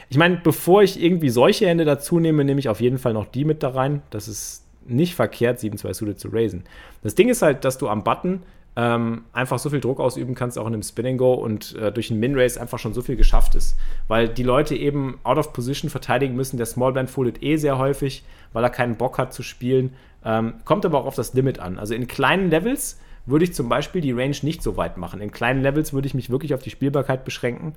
Ich 0.09 0.17
meine, 0.17 0.41
bevor 0.43 0.83
ich 0.83 1.03
irgendwie 1.03 1.29
solche 1.29 1.67
Hände 1.67 1.85
dazu 1.85 2.19
nehme, 2.19 2.45
nehme 2.45 2.61
ich 2.61 2.71
auf 2.71 2.81
jeden 2.81 2.97
Fall 2.97 3.13
noch 3.13 3.27
die 3.27 3.45
mit 3.45 3.63
da 3.63 3.69
rein. 3.69 4.01
Das 4.09 4.27
ist 4.27 4.65
nicht 4.87 5.15
verkehrt, 5.15 5.59
7-2 5.59 5.93
Suite 5.93 6.19
zu 6.19 6.29
raisen. 6.29 6.65
Das 7.03 7.15
Ding 7.15 7.29
ist 7.29 7.43
halt, 7.43 7.67
dass 7.67 7.77
du 7.77 7.89
am 7.89 8.05
Button 8.05 8.43
ähm, 8.76 9.25
einfach 9.33 9.59
so 9.59 9.71
viel 9.71 9.81
Druck 9.81 10.00
ausüben 10.00 10.35
kannst, 10.35 10.59
auch 10.59 10.66
in 10.66 10.75
einem 10.75 10.83
Spinning 10.83 11.16
Go 11.16 11.35
und 11.35 11.76
äh, 11.76 11.93
durch 11.93 12.11
einen 12.11 12.21
Min 12.21 12.38
Race 12.38 12.59
einfach 12.59 12.78
schon 12.78 12.93
so 12.93 13.02
viel 13.02 13.16
geschafft 13.16 13.54
ist. 13.54 13.76
Weil 14.09 14.28
die 14.28 14.43
Leute 14.43 14.75
eben 14.75 15.19
out 15.23 15.38
of 15.38 15.52
position 15.52 15.90
verteidigen 15.90 16.35
müssen. 16.35 16.57
Der 16.57 16.66
Small 16.66 16.93
Blind 16.93 17.11
foldet 17.11 17.43
eh 17.43 17.57
sehr 17.57 17.78
häufig, 17.78 18.25
weil 18.52 18.64
er 18.64 18.71
keinen 18.71 18.97
Bock 18.97 19.19
hat 19.19 19.33
zu 19.33 19.43
spielen. 19.43 19.95
Ähm, 20.25 20.54
kommt 20.64 20.85
aber 20.85 21.00
auch 21.00 21.07
auf 21.07 21.14
das 21.14 21.35
Limit 21.35 21.61
an. 21.61 21.78
Also 21.78 21.95
in 21.95 22.09
kleinen 22.09 22.50
Levels 22.50 22.99
würde 23.26 23.45
ich 23.45 23.54
zum 23.54 23.69
Beispiel 23.69 24.00
die 24.00 24.12
Range 24.12 24.37
nicht 24.43 24.62
so 24.62 24.76
weit 24.76 24.97
machen. 24.97 25.21
In 25.21 25.31
kleinen 25.31 25.62
Levels 25.62 25.93
würde 25.93 26.07
ich 26.07 26.14
mich 26.14 26.31
wirklich 26.31 26.52
auf 26.52 26.62
die 26.62 26.71
Spielbarkeit 26.71 27.25
beschränken. 27.25 27.75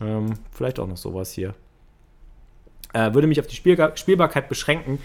Ähm, 0.00 0.34
vielleicht 0.50 0.78
auch 0.80 0.86
noch 0.86 0.96
sowas 0.96 1.32
hier. 1.32 1.54
Äh, 2.94 3.12
würde 3.12 3.26
mich 3.26 3.38
auf 3.38 3.46
die 3.46 3.54
Spiel 3.54 3.76
Spielbarkeit 3.96 4.48
beschränken, 4.48 4.98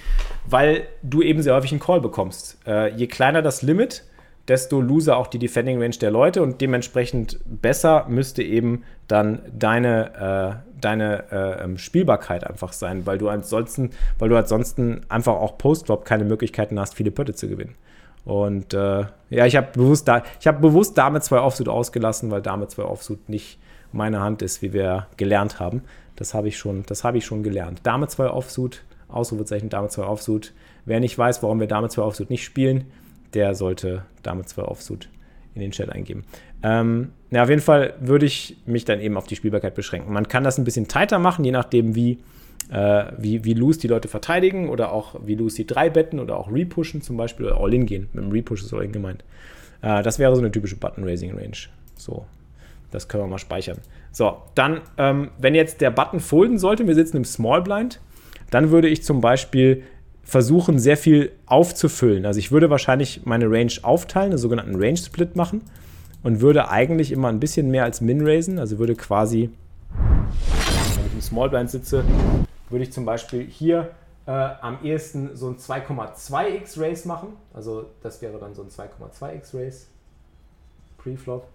weil 0.48 0.88
du 1.02 1.22
eben 1.22 1.42
sehr 1.42 1.54
häufig 1.54 1.72
einen 1.72 1.82
Call 1.82 2.00
bekommst. 2.00 2.58
Äh, 2.66 2.96
je 2.96 3.08
kleiner 3.08 3.42
das 3.42 3.62
Limit, 3.62 4.04
desto 4.48 4.82
loser 4.82 5.18
auch 5.18 5.28
die 5.28 5.40
Defending 5.40 5.82
Range 5.82 5.96
der 5.96 6.12
Leute 6.12 6.42
und 6.42 6.60
dementsprechend 6.60 7.40
besser 7.46 8.06
müsste 8.10 8.44
eben 8.44 8.84
dann 9.08 9.42
deine, 9.58 10.62
äh, 10.64 10.80
deine 10.82 11.32
äh, 11.32 11.64
ähm, 11.64 11.78
Spielbarkeit 11.78 12.46
einfach 12.46 12.74
sein, 12.74 13.06
weil 13.06 13.18
du 13.18 13.30
ansonsten, 13.30 13.92
weil 14.20 14.30
du 14.30 14.38
ansonsten 14.38 15.02
einfach 15.08 15.34
auch 15.34 15.58
Post-Drop 15.58 16.04
keine 16.04 16.26
Möglichkeiten 16.26 16.80
hast, 16.80 16.96
viele 16.96 17.12
Pötte 17.12 17.34
zu 17.34 17.48
gewinnen. 17.48 17.76
Und 18.26 18.74
äh, 18.74 19.06
ja, 19.30 19.46
ich 19.46 19.56
habe 19.56 19.68
bewusst, 19.74 20.08
da, 20.08 20.24
hab 20.46 20.62
bewusst 20.62 20.98
Dame 20.98 21.22
2 21.22 21.40
Offsuit 21.40 21.68
ausgelassen, 21.68 22.32
weil 22.32 22.42
Dame 22.42 22.68
2 22.68 22.84
Offsuit 22.84 23.30
nicht 23.30 23.60
meine 23.92 24.22
Hand 24.22 24.42
ist, 24.42 24.62
wie 24.62 24.74
wir 24.74 25.08
gelernt 25.18 25.60
haben. 25.60 25.84
Das 26.16 26.34
habe 26.34 26.48
ich, 26.48 26.58
schon, 26.58 26.84
hab 26.90 27.16
ich 27.16 27.26
schon 27.26 27.44
gelernt. 27.44 27.82
Dame 27.84 28.08
2 28.08 28.30
Offsuit, 28.30 28.84
Ausrufezeichen 29.10 29.70
Dame 29.70 29.90
2 29.90 30.04
Offsuit. 30.04 30.54
Wer 30.86 31.00
nicht 31.00 31.18
weiß, 31.18 31.44
warum 31.44 31.60
wir 31.60 31.68
Dame 31.68 31.90
2 31.90 32.02
Offsuit 32.02 32.30
nicht 32.30 32.44
spielen, 32.44 32.86
der 33.34 33.56
sollte 33.56 34.06
Dame 34.22 34.46
2 34.46 34.64
Offsuit 34.64 35.10
in 35.56 35.62
den 35.62 35.72
Chat 35.72 35.90
eingeben. 35.90 36.24
Ähm, 36.64 37.12
ja, 37.32 37.44
auf 37.44 37.50
jeden 37.50 37.62
Fall 37.62 37.94
würde 38.00 38.26
ich 38.26 38.58
mich 38.66 38.86
dann 38.86 39.00
eben 39.00 39.18
auf 39.18 39.28
die 39.28 39.36
Spielbarkeit 39.36 39.76
beschränken. 39.76 40.12
Man 40.12 40.28
kann 40.28 40.44
das 40.44 40.58
ein 40.58 40.64
bisschen 40.64 40.88
tighter 40.88 41.20
machen, 41.20 41.46
je 41.46 41.52
nachdem, 41.52 41.96
wie 41.96 42.20
äh, 42.72 43.06
wie, 43.18 43.44
wie 43.44 43.54
loose 43.54 43.80
die 43.80 43.88
Leute 43.88 44.08
verteidigen 44.08 44.70
oder 44.70 44.92
auch 44.92 45.16
wie 45.26 45.36
loose 45.36 45.58
die 45.58 45.68
drei 45.68 45.90
betten 45.90 46.20
oder 46.20 46.38
auch 46.38 46.52
repushen 46.52 47.02
zum 47.02 47.18
Beispiel 47.18 47.46
oder 47.46 47.60
All-In 47.60 47.86
gehen. 47.86 48.10
Mit 48.14 48.24
dem 48.24 48.32
Repush 48.32 48.64
ist 48.64 48.74
All-In 48.74 48.92
gemeint. 48.92 49.24
Äh, 49.82 50.04
das 50.04 50.20
wäre 50.20 50.34
so 50.36 50.42
eine 50.42 50.52
typische 50.52 50.78
Button-Raising-Range. 50.78 51.58
So, 51.96 52.26
das 52.92 53.08
können 53.08 53.24
wir 53.24 53.28
mal 53.28 53.38
speichern. 53.38 53.78
So, 54.12 54.38
dann, 54.56 54.82
ähm, 54.98 55.32
wenn 55.38 55.56
jetzt 55.56 55.82
der 55.82 55.92
Button 55.92 56.20
folden 56.20 56.58
sollte, 56.58 56.88
wir 56.88 56.96
sitzen 56.96 57.18
im 57.18 57.26
Small 57.26 57.62
Blind, 57.62 58.00
dann 58.50 58.72
würde 58.72 58.88
ich 58.88 59.04
zum 59.04 59.22
Beispiel 59.22 59.84
versuchen, 60.24 60.80
sehr 60.80 60.98
viel 60.98 61.32
aufzufüllen. 61.46 62.26
Also 62.26 62.40
ich 62.40 62.52
würde 62.52 62.70
wahrscheinlich 62.70 63.26
meine 63.26 63.50
Range 63.50 63.74
aufteilen, 63.82 64.32
einen 64.32 64.38
sogenannten 64.38 64.76
Range-Split 64.76 65.36
machen 65.36 65.62
und 66.24 66.42
würde 66.42 66.70
eigentlich 66.70 67.12
immer 67.12 67.28
ein 67.28 67.40
bisschen 67.40 67.70
mehr 67.70 67.84
als 67.84 68.02
Min 68.02 68.26
raisen, 68.26 68.58
also 68.58 68.80
würde 68.80 68.96
quasi, 68.96 69.50
wenn 70.96 71.06
ich 71.08 71.14
im 71.14 71.22
Small 71.22 71.50
Blind 71.50 71.70
sitze, 71.70 72.04
würde 72.70 72.84
ich 72.84 72.92
zum 72.92 73.06
Beispiel 73.06 73.46
hier 73.46 73.92
äh, 74.26 74.32
am 74.32 74.80
ehesten 74.84 75.36
so 75.36 75.50
ein 75.50 75.58
2,2x 75.58 76.80
Race 76.80 77.06
machen. 77.06 77.30
Also 77.54 77.88
das 78.02 78.22
wäre 78.22 78.40
dann 78.40 78.56
so 78.56 78.64
ein 78.64 78.70
2,2x 78.70 79.54
Race. 79.54 79.88
Preflop. 80.98 81.46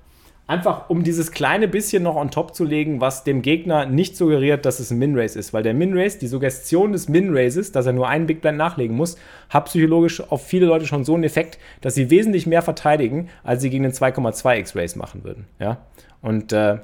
Einfach 0.48 0.88
um 0.88 1.04
dieses 1.04 1.30
kleine 1.30 1.68
bisschen 1.68 2.02
noch 2.02 2.16
on 2.16 2.30
top 2.30 2.54
zu 2.54 2.64
legen, 2.64 3.02
was 3.02 3.22
dem 3.22 3.42
Gegner 3.42 3.84
nicht 3.84 4.16
suggeriert, 4.16 4.64
dass 4.64 4.80
es 4.80 4.90
ein 4.90 4.98
Min-Race 4.98 5.36
ist. 5.36 5.52
Weil 5.52 5.62
der 5.62 5.74
Min-Race, 5.74 6.16
die 6.16 6.26
Suggestion 6.26 6.92
des 6.92 7.06
Min-Races, 7.06 7.70
dass 7.70 7.84
er 7.84 7.92
nur 7.92 8.08
einen 8.08 8.26
Big 8.26 8.40
Blind 8.40 8.56
nachlegen 8.56 8.96
muss, 8.96 9.18
hat 9.50 9.66
psychologisch 9.66 10.22
auf 10.22 10.46
viele 10.46 10.64
Leute 10.64 10.86
schon 10.86 11.04
so 11.04 11.12
einen 11.12 11.24
Effekt, 11.24 11.58
dass 11.82 11.94
sie 11.94 12.08
wesentlich 12.08 12.46
mehr 12.46 12.62
verteidigen, 12.62 13.28
als 13.44 13.60
sie 13.60 13.68
gegen 13.68 13.82
den 13.82 13.92
2,2x 13.92 14.74
Race 14.74 14.96
machen 14.96 15.22
würden. 15.22 15.46
Ja? 15.60 15.82
Und 16.22 16.50
äh, 16.54 16.78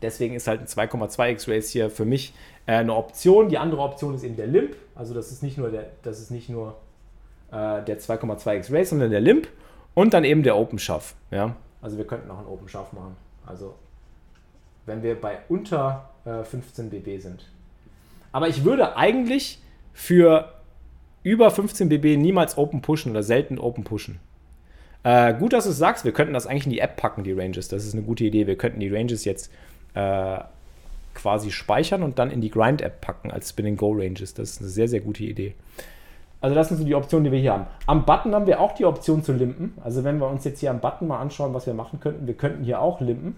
deswegen 0.00 0.36
ist 0.36 0.46
halt 0.46 0.60
ein 0.60 0.66
2,2x 0.66 1.50
Race 1.50 1.68
hier 1.68 1.90
für 1.90 2.04
mich 2.04 2.32
äh, 2.66 2.74
eine 2.74 2.94
Option. 2.94 3.48
Die 3.48 3.58
andere 3.58 3.82
Option 3.82 4.14
ist 4.14 4.22
eben 4.22 4.36
der 4.36 4.46
Limp. 4.46 4.76
Also 4.94 5.14
das 5.14 5.32
ist 5.32 5.42
nicht 5.42 5.58
nur 5.58 5.70
der, 5.70 5.86
das 6.04 6.20
ist 6.20 6.30
nicht 6.30 6.48
nur 6.48 6.76
äh, 7.50 7.82
der 7.82 7.98
2,2x 7.98 8.72
Race, 8.72 8.90
sondern 8.90 9.10
der 9.10 9.20
Limp 9.20 9.48
und 9.94 10.14
dann 10.14 10.22
eben 10.22 10.44
der 10.44 10.56
Open 10.56 10.78
Shove. 10.78 11.14
Ja? 11.32 11.56
Also 11.82 11.98
wir 11.98 12.06
könnten 12.06 12.30
auch 12.30 12.38
einen 12.38 12.46
Open 12.46 12.68
Shove 12.68 12.92
machen. 12.92 13.16
Also 13.44 13.74
wenn 14.86 15.02
wir 15.02 15.20
bei 15.20 15.38
unter 15.48 16.10
äh, 16.24 16.44
15 16.44 16.90
BB 16.90 17.20
sind. 17.20 17.50
Aber 18.32 18.48
ich 18.48 18.64
würde 18.64 18.96
eigentlich 18.96 19.60
für 19.92 20.52
über 21.22 21.50
15 21.50 21.88
BB 21.88 22.16
niemals 22.16 22.56
Open 22.56 22.80
pushen 22.80 23.10
oder 23.12 23.22
selten 23.22 23.58
Open 23.58 23.84
pushen. 23.84 24.18
Äh, 25.04 25.34
gut, 25.34 25.52
dass 25.52 25.64
du 25.64 25.70
es 25.70 25.78
sagst, 25.78 26.04
wir 26.04 26.12
könnten 26.12 26.32
das 26.32 26.46
eigentlich 26.46 26.66
in 26.66 26.72
die 26.72 26.78
App 26.78 26.96
packen, 26.96 27.24
die 27.24 27.32
Ranges. 27.32 27.68
Das 27.68 27.84
ist 27.84 27.92
eine 27.92 28.02
gute 28.02 28.24
Idee. 28.24 28.46
Wir 28.46 28.56
könnten 28.56 28.80
die 28.80 28.88
Ranges 28.88 29.24
jetzt 29.24 29.50
äh, 29.94 30.38
quasi 31.14 31.50
speichern 31.50 32.02
und 32.02 32.18
dann 32.18 32.30
in 32.30 32.40
die 32.40 32.50
Grind-App 32.50 33.00
packen 33.00 33.30
als 33.30 33.50
Spin-and-Go-Ranges. 33.50 34.34
Das 34.34 34.50
ist 34.50 34.60
eine 34.60 34.70
sehr, 34.70 34.88
sehr 34.88 35.00
gute 35.00 35.24
Idee. 35.24 35.54
Also 36.42 36.56
das 36.56 36.68
sind 36.68 36.78
so 36.78 36.84
die 36.84 36.94
Optionen, 36.94 37.24
die 37.24 37.32
wir 37.32 37.38
hier 37.38 37.52
haben. 37.52 37.66
Am 37.86 38.04
Button 38.04 38.34
haben 38.34 38.46
wir 38.46 38.60
auch 38.60 38.72
die 38.72 38.84
Option 38.84 39.22
zu 39.22 39.32
limpen. 39.32 39.74
Also 39.82 40.02
wenn 40.02 40.18
wir 40.18 40.28
uns 40.28 40.44
jetzt 40.44 40.58
hier 40.60 40.70
am 40.70 40.80
Button 40.80 41.06
mal 41.06 41.20
anschauen, 41.20 41.54
was 41.54 41.66
wir 41.66 41.74
machen 41.74 42.00
könnten, 42.00 42.26
wir 42.26 42.34
könnten 42.34 42.64
hier 42.64 42.80
auch 42.80 43.00
limpen. 43.00 43.36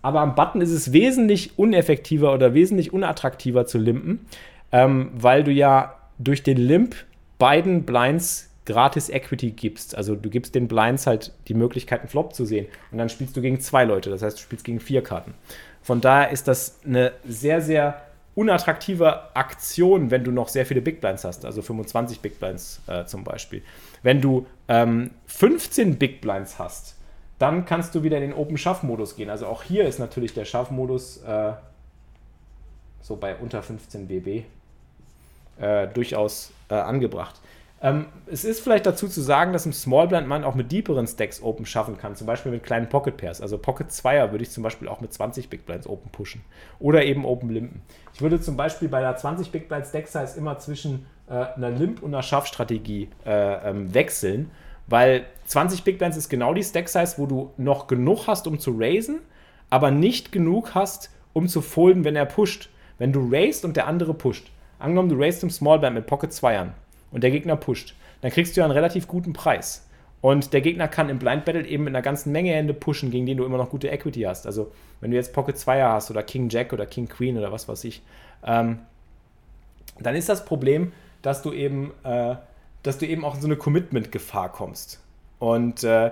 Aber 0.00 0.20
am 0.20 0.34
Button 0.34 0.62
ist 0.62 0.70
es 0.70 0.92
wesentlich 0.92 1.58
uneffektiver 1.58 2.32
oder 2.32 2.54
wesentlich 2.54 2.92
unattraktiver 2.92 3.66
zu 3.66 3.78
limpen, 3.78 4.26
ähm, 4.72 5.10
weil 5.14 5.44
du 5.44 5.52
ja 5.52 5.94
durch 6.18 6.42
den 6.42 6.56
Limp 6.56 6.96
beiden 7.38 7.84
Blinds 7.84 8.50
gratis 8.64 9.10
Equity 9.10 9.50
gibst. 9.50 9.94
Also 9.94 10.14
du 10.14 10.30
gibst 10.30 10.54
den 10.54 10.68
Blinds 10.68 11.06
halt 11.06 11.32
die 11.48 11.54
Möglichkeit, 11.54 12.00
einen 12.00 12.08
Flop 12.08 12.34
zu 12.34 12.44
sehen. 12.44 12.66
Und 12.90 12.98
dann 12.98 13.08
spielst 13.08 13.36
du 13.36 13.42
gegen 13.42 13.60
zwei 13.60 13.84
Leute. 13.84 14.08
Das 14.08 14.22
heißt, 14.22 14.38
du 14.38 14.42
spielst 14.42 14.64
gegen 14.64 14.80
vier 14.80 15.02
Karten. 15.02 15.34
Von 15.82 16.00
daher 16.00 16.30
ist 16.30 16.48
das 16.48 16.80
eine 16.84 17.12
sehr, 17.26 17.60
sehr 17.60 18.00
unattraktive 18.38 19.34
Aktion, 19.34 20.12
wenn 20.12 20.22
du 20.22 20.30
noch 20.30 20.46
sehr 20.46 20.64
viele 20.64 20.80
Big 20.80 21.00
Blinds 21.00 21.24
hast, 21.24 21.44
also 21.44 21.60
25 21.60 22.20
Big 22.20 22.38
Blinds 22.38 22.80
äh, 22.86 23.04
zum 23.04 23.24
Beispiel. 23.24 23.62
Wenn 24.04 24.20
du 24.20 24.46
ähm, 24.68 25.10
15 25.26 25.98
Big 25.98 26.20
Blinds 26.20 26.56
hast, 26.56 26.94
dann 27.40 27.64
kannst 27.64 27.96
du 27.96 28.04
wieder 28.04 28.18
in 28.18 28.30
den 28.30 28.32
Open 28.32 28.56
Schaff-Modus 28.56 29.16
gehen. 29.16 29.28
Also 29.28 29.46
auch 29.46 29.64
hier 29.64 29.86
ist 29.86 29.98
natürlich 29.98 30.34
der 30.34 30.44
Schaff-Modus 30.44 31.16
äh, 31.24 31.52
so 33.00 33.16
bei 33.16 33.34
unter 33.34 33.60
15 33.60 34.06
BB, 34.06 34.44
äh, 35.60 35.88
durchaus 35.88 36.52
äh, 36.70 36.74
angebracht. 36.74 37.40
Ähm, 37.80 38.06
es 38.26 38.44
ist 38.44 38.60
vielleicht 38.60 38.86
dazu 38.86 39.06
zu 39.06 39.20
sagen, 39.20 39.52
dass 39.52 39.64
im 39.64 39.72
Small 39.72 40.08
Blind 40.08 40.26
man 40.26 40.42
auch 40.42 40.56
mit 40.56 40.72
deeperen 40.72 41.06
Stacks 41.06 41.40
Open 41.42 41.64
schaffen 41.64 41.96
kann, 41.96 42.16
zum 42.16 42.26
Beispiel 42.26 42.50
mit 42.50 42.64
kleinen 42.64 42.88
Pocket 42.88 43.16
Pairs. 43.16 43.40
Also 43.40 43.56
Pocket 43.56 43.88
2er 43.88 44.32
würde 44.32 44.42
ich 44.42 44.50
zum 44.50 44.64
Beispiel 44.64 44.88
auch 44.88 45.00
mit 45.00 45.12
20 45.12 45.48
Big 45.48 45.64
Blinds 45.64 45.86
Open 45.86 46.10
pushen 46.10 46.42
oder 46.80 47.04
eben 47.04 47.24
Open 47.24 47.50
Limpen. 47.50 47.82
Ich 48.14 48.20
würde 48.20 48.40
zum 48.40 48.56
Beispiel 48.56 48.88
bei 48.88 49.00
der 49.00 49.16
20 49.16 49.52
Big 49.52 49.68
Blind 49.68 49.86
Stack 49.86 50.08
Size 50.08 50.36
immer 50.36 50.58
zwischen 50.58 51.06
äh, 51.28 51.32
einer 51.34 51.70
Limp 51.70 52.02
und 52.02 52.12
einer 52.14 52.22
Schaffstrategie 52.24 53.10
äh, 53.24 53.70
ähm, 53.70 53.94
wechseln, 53.94 54.50
weil 54.88 55.26
20 55.46 55.84
Big 55.84 55.98
Blinds 55.98 56.16
ist 56.16 56.28
genau 56.28 56.54
die 56.54 56.64
Stack 56.64 56.88
Size, 56.88 57.14
wo 57.16 57.26
du 57.26 57.52
noch 57.58 57.86
genug 57.86 58.26
hast, 58.26 58.48
um 58.48 58.58
zu 58.58 58.74
raisen, 58.76 59.20
aber 59.70 59.92
nicht 59.92 60.32
genug 60.32 60.74
hast, 60.74 61.10
um 61.32 61.46
zu 61.46 61.60
folden, 61.60 62.02
wenn 62.02 62.16
er 62.16 62.26
pusht. 62.26 62.70
Wenn 62.98 63.12
du 63.12 63.28
raised 63.30 63.64
und 63.64 63.76
der 63.76 63.86
andere 63.86 64.14
pusht. 64.14 64.50
Angenommen, 64.80 65.08
du 65.08 65.16
raised 65.16 65.44
im 65.44 65.50
Small 65.50 65.78
Blind 65.78 65.94
mit 65.94 66.06
Pocket 66.06 66.32
2ern 66.32 66.70
und 67.10 67.22
der 67.22 67.30
Gegner 67.30 67.56
pusht, 67.56 67.94
dann 68.20 68.30
kriegst 68.30 68.56
du 68.56 68.60
ja 68.60 68.64
einen 68.64 68.74
relativ 68.74 69.06
guten 69.06 69.32
Preis. 69.32 69.86
Und 70.20 70.52
der 70.52 70.60
Gegner 70.60 70.88
kann 70.88 71.08
im 71.08 71.18
Blind 71.18 71.44
Battle 71.44 71.64
eben 71.66 71.84
mit 71.84 71.94
einer 71.94 72.02
ganzen 72.02 72.32
Menge 72.32 72.50
Hände 72.52 72.74
pushen, 72.74 73.10
gegen 73.10 73.26
denen 73.26 73.38
du 73.38 73.44
immer 73.44 73.56
noch 73.56 73.70
gute 73.70 73.88
Equity 73.88 74.22
hast. 74.22 74.46
Also, 74.46 74.72
wenn 75.00 75.12
du 75.12 75.16
jetzt 75.16 75.32
Pocket 75.32 75.56
2er 75.56 75.92
hast 75.92 76.10
oder 76.10 76.24
King 76.24 76.48
Jack 76.48 76.72
oder 76.72 76.86
King 76.86 77.08
Queen 77.08 77.38
oder 77.38 77.52
was 77.52 77.68
weiß 77.68 77.84
ich, 77.84 78.02
ähm, 78.44 78.80
dann 80.00 80.16
ist 80.16 80.28
das 80.28 80.44
Problem, 80.44 80.92
dass 81.22 81.42
du 81.42 81.52
eben, 81.52 81.92
äh, 82.02 82.34
dass 82.82 82.98
du 82.98 83.06
eben 83.06 83.24
auch 83.24 83.36
in 83.36 83.40
so 83.40 83.46
eine 83.46 83.56
Commitment-Gefahr 83.56 84.50
kommst. 84.50 85.00
Und 85.38 85.84
äh, 85.84 86.10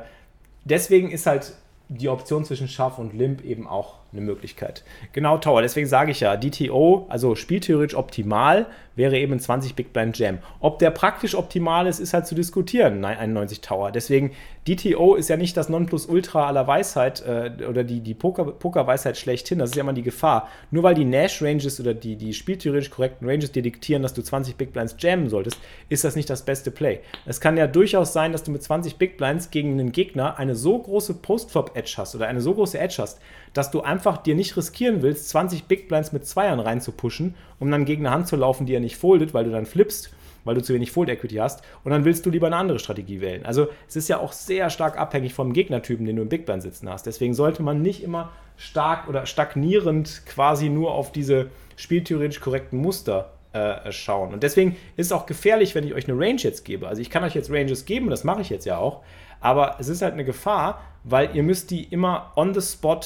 deswegen 0.64 1.10
ist 1.10 1.26
halt 1.26 1.54
die 1.88 2.08
Option 2.08 2.44
zwischen 2.44 2.68
Scharf 2.68 2.98
und 2.98 3.12
Limp 3.12 3.44
eben 3.44 3.66
auch 3.66 3.94
eine 4.12 4.20
Möglichkeit. 4.20 4.84
Genau, 5.12 5.38
Tower. 5.38 5.62
Deswegen 5.62 5.86
sage 5.86 6.10
ich 6.10 6.20
ja, 6.20 6.36
DTO, 6.36 7.06
also 7.08 7.34
spieltheoretisch 7.34 7.96
optimal, 7.96 8.66
wäre 8.96 9.18
eben 9.18 9.38
20 9.38 9.75
Big 9.75 9.92
Blind 9.92 10.18
Jam. 10.18 10.38
Ob 10.60 10.78
der 10.78 10.90
praktisch 10.90 11.34
optimal 11.34 11.86
ist, 11.86 12.00
ist 12.00 12.14
halt 12.14 12.26
zu 12.26 12.34
diskutieren, 12.34 13.00
Nein, 13.00 13.18
91 13.18 13.60
Tower. 13.60 13.92
Deswegen, 13.92 14.32
DTO 14.66 15.14
ist 15.14 15.28
ja 15.28 15.36
nicht 15.36 15.56
das 15.56 15.68
Nonplusultra 15.68 16.46
aller 16.46 16.66
Weisheit 16.66 17.22
äh, 17.25 17.64
oder 17.68 17.84
die, 17.84 18.00
die 18.00 18.14
Poker-Weisheit 18.14 18.58
Poker 18.58 19.14
schlechthin. 19.14 19.58
Das 19.58 19.70
ist 19.70 19.76
ja 19.76 19.82
immer 19.82 19.92
die 19.92 20.02
Gefahr. 20.02 20.48
Nur 20.70 20.82
weil 20.82 20.94
die 20.94 21.04
Nash-Ranges 21.04 21.78
oder 21.78 21.94
die, 21.94 22.16
die 22.16 22.32
spieltheoretisch 22.32 22.90
korrekten 22.90 23.28
Ranges 23.28 23.52
dir 23.52 23.62
diktieren, 23.62 24.02
dass 24.02 24.14
du 24.14 24.22
20 24.22 24.56
Big 24.56 24.72
Blinds 24.72 24.96
jammen 24.98 25.28
solltest, 25.28 25.58
ist 25.88 26.02
das 26.02 26.16
nicht 26.16 26.28
das 26.28 26.44
beste 26.44 26.70
Play. 26.70 27.00
Es 27.26 27.40
kann 27.40 27.56
ja 27.56 27.66
durchaus 27.66 28.12
sein, 28.12 28.32
dass 28.32 28.42
du 28.42 28.50
mit 28.50 28.62
20 28.62 28.96
Big 28.96 29.18
Blinds 29.18 29.50
gegen 29.50 29.72
einen 29.72 29.92
Gegner 29.92 30.38
eine 30.38 30.56
so 30.56 30.78
große 30.78 31.14
Post-Flop-Edge 31.14 31.94
hast 31.98 32.14
oder 32.16 32.26
eine 32.26 32.40
so 32.40 32.54
große 32.54 32.78
Edge 32.78 32.96
hast, 32.98 33.20
dass 33.52 33.70
du 33.70 33.82
einfach 33.82 33.95
dir 34.24 34.34
nicht 34.34 34.56
riskieren 34.56 35.02
willst, 35.02 35.28
20 35.30 35.64
Big 35.64 35.88
Blinds 35.88 36.12
mit 36.12 36.26
Zweiern 36.26 36.60
reinzupushen, 36.60 37.34
um 37.58 37.70
dann 37.70 37.84
gegen 37.84 38.06
eine 38.06 38.14
Hand 38.14 38.28
zu 38.28 38.36
laufen, 38.36 38.66
die 38.66 38.74
er 38.74 38.80
nicht 38.80 38.96
foldet, 38.96 39.34
weil 39.34 39.44
du 39.44 39.50
dann 39.50 39.66
flippst, 39.66 40.10
weil 40.44 40.54
du 40.54 40.62
zu 40.62 40.72
wenig 40.72 40.92
Fold 40.92 41.08
Equity 41.08 41.36
hast 41.36 41.62
und 41.84 41.90
dann 41.90 42.04
willst 42.04 42.24
du 42.24 42.30
lieber 42.30 42.46
eine 42.46 42.56
andere 42.56 42.78
Strategie 42.78 43.20
wählen. 43.20 43.44
Also 43.44 43.68
es 43.88 43.96
ist 43.96 44.08
ja 44.08 44.18
auch 44.18 44.32
sehr 44.32 44.70
stark 44.70 44.98
abhängig 44.98 45.34
vom 45.34 45.52
Gegnertypen, 45.52 46.06
den 46.06 46.16
du 46.16 46.22
im 46.22 46.28
Big 46.28 46.46
Blind 46.46 46.62
sitzen 46.62 46.88
hast. 46.88 47.06
Deswegen 47.06 47.34
sollte 47.34 47.62
man 47.62 47.82
nicht 47.82 48.02
immer 48.02 48.30
stark 48.56 49.08
oder 49.08 49.26
stagnierend 49.26 50.22
quasi 50.26 50.68
nur 50.68 50.92
auf 50.92 51.12
diese 51.12 51.50
spieltheoretisch 51.76 52.40
korrekten 52.40 52.78
Muster 52.78 53.32
äh, 53.52 53.90
schauen. 53.92 54.32
Und 54.32 54.42
deswegen 54.42 54.76
ist 54.96 55.06
es 55.06 55.12
auch 55.12 55.26
gefährlich, 55.26 55.74
wenn 55.74 55.86
ich 55.86 55.94
euch 55.94 56.08
eine 56.08 56.18
Range 56.18 56.40
jetzt 56.40 56.64
gebe. 56.64 56.88
Also 56.88 57.02
ich 57.02 57.10
kann 57.10 57.24
euch 57.24 57.34
jetzt 57.34 57.50
Ranges 57.50 57.84
geben, 57.84 58.08
das 58.08 58.24
mache 58.24 58.40
ich 58.40 58.50
jetzt 58.50 58.66
ja 58.66 58.78
auch, 58.78 59.02
aber 59.40 59.76
es 59.78 59.88
ist 59.88 60.02
halt 60.02 60.14
eine 60.14 60.24
Gefahr, 60.24 60.82
weil 61.04 61.34
ihr 61.34 61.42
müsst 61.42 61.70
die 61.70 61.84
immer 61.84 62.32
on 62.36 62.54
the 62.54 62.60
spot 62.60 63.00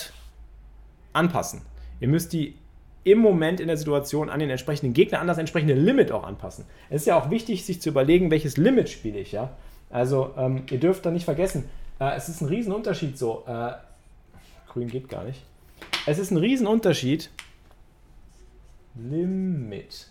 anpassen. 1.12 1.62
Ihr 2.00 2.08
müsst 2.08 2.32
die 2.32 2.54
im 3.04 3.18
Moment 3.18 3.60
in 3.60 3.68
der 3.68 3.76
Situation 3.76 4.28
an 4.28 4.40
den 4.40 4.50
entsprechenden 4.50 4.92
Gegner, 4.92 5.20
an 5.20 5.26
das 5.26 5.38
entsprechende 5.38 5.74
Limit 5.74 6.12
auch 6.12 6.24
anpassen. 6.24 6.64
Es 6.90 7.02
ist 7.02 7.06
ja 7.06 7.18
auch 7.18 7.30
wichtig, 7.30 7.64
sich 7.64 7.80
zu 7.80 7.88
überlegen, 7.88 8.30
welches 8.30 8.56
Limit 8.56 8.88
spiele 8.88 9.18
ich, 9.18 9.32
ja. 9.32 9.50
Also 9.88 10.34
ähm, 10.36 10.64
ihr 10.70 10.78
dürft 10.78 11.06
da 11.06 11.10
nicht 11.10 11.24
vergessen, 11.24 11.64
äh, 11.98 12.16
es 12.16 12.28
ist 12.28 12.40
ein 12.40 12.48
Riesenunterschied 12.48 13.16
so. 13.18 13.44
Äh, 13.46 13.72
grün 14.68 14.88
geht 14.88 15.08
gar 15.08 15.24
nicht. 15.24 15.42
Es 16.06 16.18
ist 16.18 16.30
ein 16.30 16.36
Riesenunterschied. 16.36 17.30
Limit. 18.94 20.08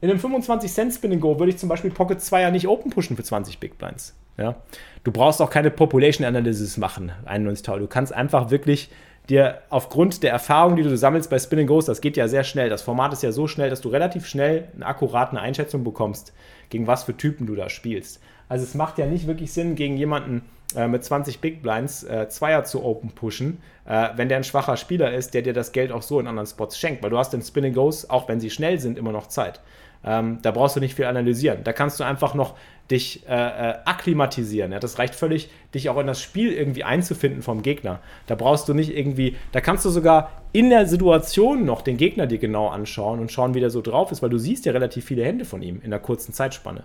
In 0.00 0.10
einem 0.10 0.18
25 0.18 0.72
Cent 0.72 0.92
Spin 0.92 1.20
Go 1.20 1.38
würde 1.38 1.50
ich 1.50 1.58
zum 1.58 1.68
Beispiel 1.68 1.90
Pocket 1.90 2.20
2 2.20 2.40
ja 2.40 2.50
nicht 2.50 2.66
open 2.66 2.90
pushen 2.90 3.16
für 3.16 3.22
20 3.22 3.60
Big 3.60 3.78
Blinds. 3.78 4.14
Ja? 4.36 4.56
Du 5.04 5.12
brauchst 5.12 5.40
auch 5.40 5.50
keine 5.50 5.70
Population 5.70 6.26
Analysis 6.26 6.76
machen, 6.76 7.12
91 7.24 7.64
Du 7.64 7.86
kannst 7.86 8.12
einfach 8.12 8.50
wirklich 8.50 8.90
dir 9.28 9.62
aufgrund 9.70 10.22
der 10.22 10.32
Erfahrung, 10.32 10.76
die 10.76 10.82
du 10.82 10.96
sammelst 10.96 11.30
bei 11.30 11.38
Spin 11.38 11.66
Ghost, 11.66 11.88
das 11.88 12.00
geht 12.00 12.16
ja 12.16 12.28
sehr 12.28 12.44
schnell. 12.44 12.68
Das 12.68 12.82
Format 12.82 13.12
ist 13.12 13.22
ja 13.22 13.32
so 13.32 13.46
schnell, 13.46 13.70
dass 13.70 13.80
du 13.80 13.88
relativ 13.88 14.26
schnell 14.26 14.68
eine 14.74 14.86
akkurate 14.86 15.38
Einschätzung 15.38 15.84
bekommst, 15.84 16.32
gegen 16.70 16.86
was 16.86 17.04
für 17.04 17.16
Typen 17.16 17.46
du 17.46 17.54
da 17.54 17.68
spielst. 17.68 18.20
Also 18.48 18.64
es 18.64 18.74
macht 18.74 18.98
ja 18.98 19.06
nicht 19.06 19.26
wirklich 19.26 19.52
Sinn, 19.52 19.76
gegen 19.76 19.96
jemanden 19.96 20.42
äh, 20.74 20.88
mit 20.88 21.04
20 21.04 21.40
Big 21.40 21.62
Blinds 21.62 22.04
äh, 22.04 22.28
Zweier 22.28 22.64
zu 22.64 22.84
open 22.84 23.10
pushen, 23.10 23.62
äh, 23.86 24.10
wenn 24.16 24.28
der 24.28 24.38
ein 24.38 24.44
schwacher 24.44 24.76
Spieler 24.76 25.12
ist, 25.12 25.34
der 25.34 25.42
dir 25.42 25.52
das 25.52 25.72
Geld 25.72 25.92
auch 25.92 26.02
so 26.02 26.18
in 26.20 26.26
anderen 26.26 26.46
Spots 26.46 26.78
schenkt. 26.78 27.02
Weil 27.02 27.10
du 27.10 27.18
hast 27.18 27.32
den 27.32 27.42
Spin 27.42 27.72
Goes, 27.72 28.10
auch 28.10 28.28
wenn 28.28 28.40
sie 28.40 28.50
schnell 28.50 28.78
sind, 28.78 28.98
immer 28.98 29.12
noch 29.12 29.28
Zeit. 29.28 29.60
Ähm, 30.04 30.38
da 30.42 30.50
brauchst 30.50 30.76
du 30.76 30.80
nicht 30.80 30.94
viel 30.94 31.04
analysieren. 31.04 31.64
Da 31.64 31.72
kannst 31.72 32.00
du 32.00 32.04
einfach 32.04 32.34
noch 32.34 32.54
dich 32.90 33.26
äh, 33.28 33.32
äh, 33.32 33.74
akklimatisieren. 33.84 34.72
Ja? 34.72 34.80
Das 34.80 34.98
reicht 34.98 35.14
völlig, 35.14 35.50
dich 35.74 35.88
auch 35.88 35.98
in 35.98 36.06
das 36.06 36.20
Spiel 36.20 36.52
irgendwie 36.52 36.84
einzufinden 36.84 37.42
vom 37.42 37.62
Gegner. 37.62 38.00
Da 38.26 38.34
brauchst 38.34 38.68
du 38.68 38.74
nicht 38.74 38.96
irgendwie, 38.96 39.36
da 39.52 39.60
kannst 39.60 39.84
du 39.84 39.90
sogar 39.90 40.42
in 40.52 40.70
der 40.70 40.86
Situation 40.86 41.64
noch 41.64 41.82
den 41.82 41.96
Gegner 41.96 42.26
dir 42.26 42.38
genau 42.38 42.68
anschauen 42.68 43.20
und 43.20 43.32
schauen, 43.32 43.54
wie 43.54 43.60
der 43.60 43.70
so 43.70 43.80
drauf 43.80 44.12
ist, 44.12 44.22
weil 44.22 44.30
du 44.30 44.38
siehst 44.38 44.66
ja 44.66 44.72
relativ 44.72 45.04
viele 45.04 45.24
Hände 45.24 45.44
von 45.44 45.62
ihm 45.62 45.80
in 45.82 45.90
der 45.90 46.00
kurzen 46.00 46.32
Zeitspanne. 46.32 46.84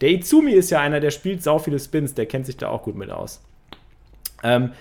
Der 0.00 0.10
Izumi 0.10 0.52
ist 0.52 0.70
ja 0.70 0.80
einer, 0.80 1.00
der 1.00 1.10
spielt 1.10 1.42
sau 1.42 1.58
viele 1.58 1.78
Spins, 1.78 2.14
der 2.14 2.26
kennt 2.26 2.46
sich 2.46 2.56
da 2.56 2.68
auch 2.68 2.82
gut 2.82 2.96
mit 2.96 3.10
aus. 3.10 3.42
Ähm, 4.42 4.72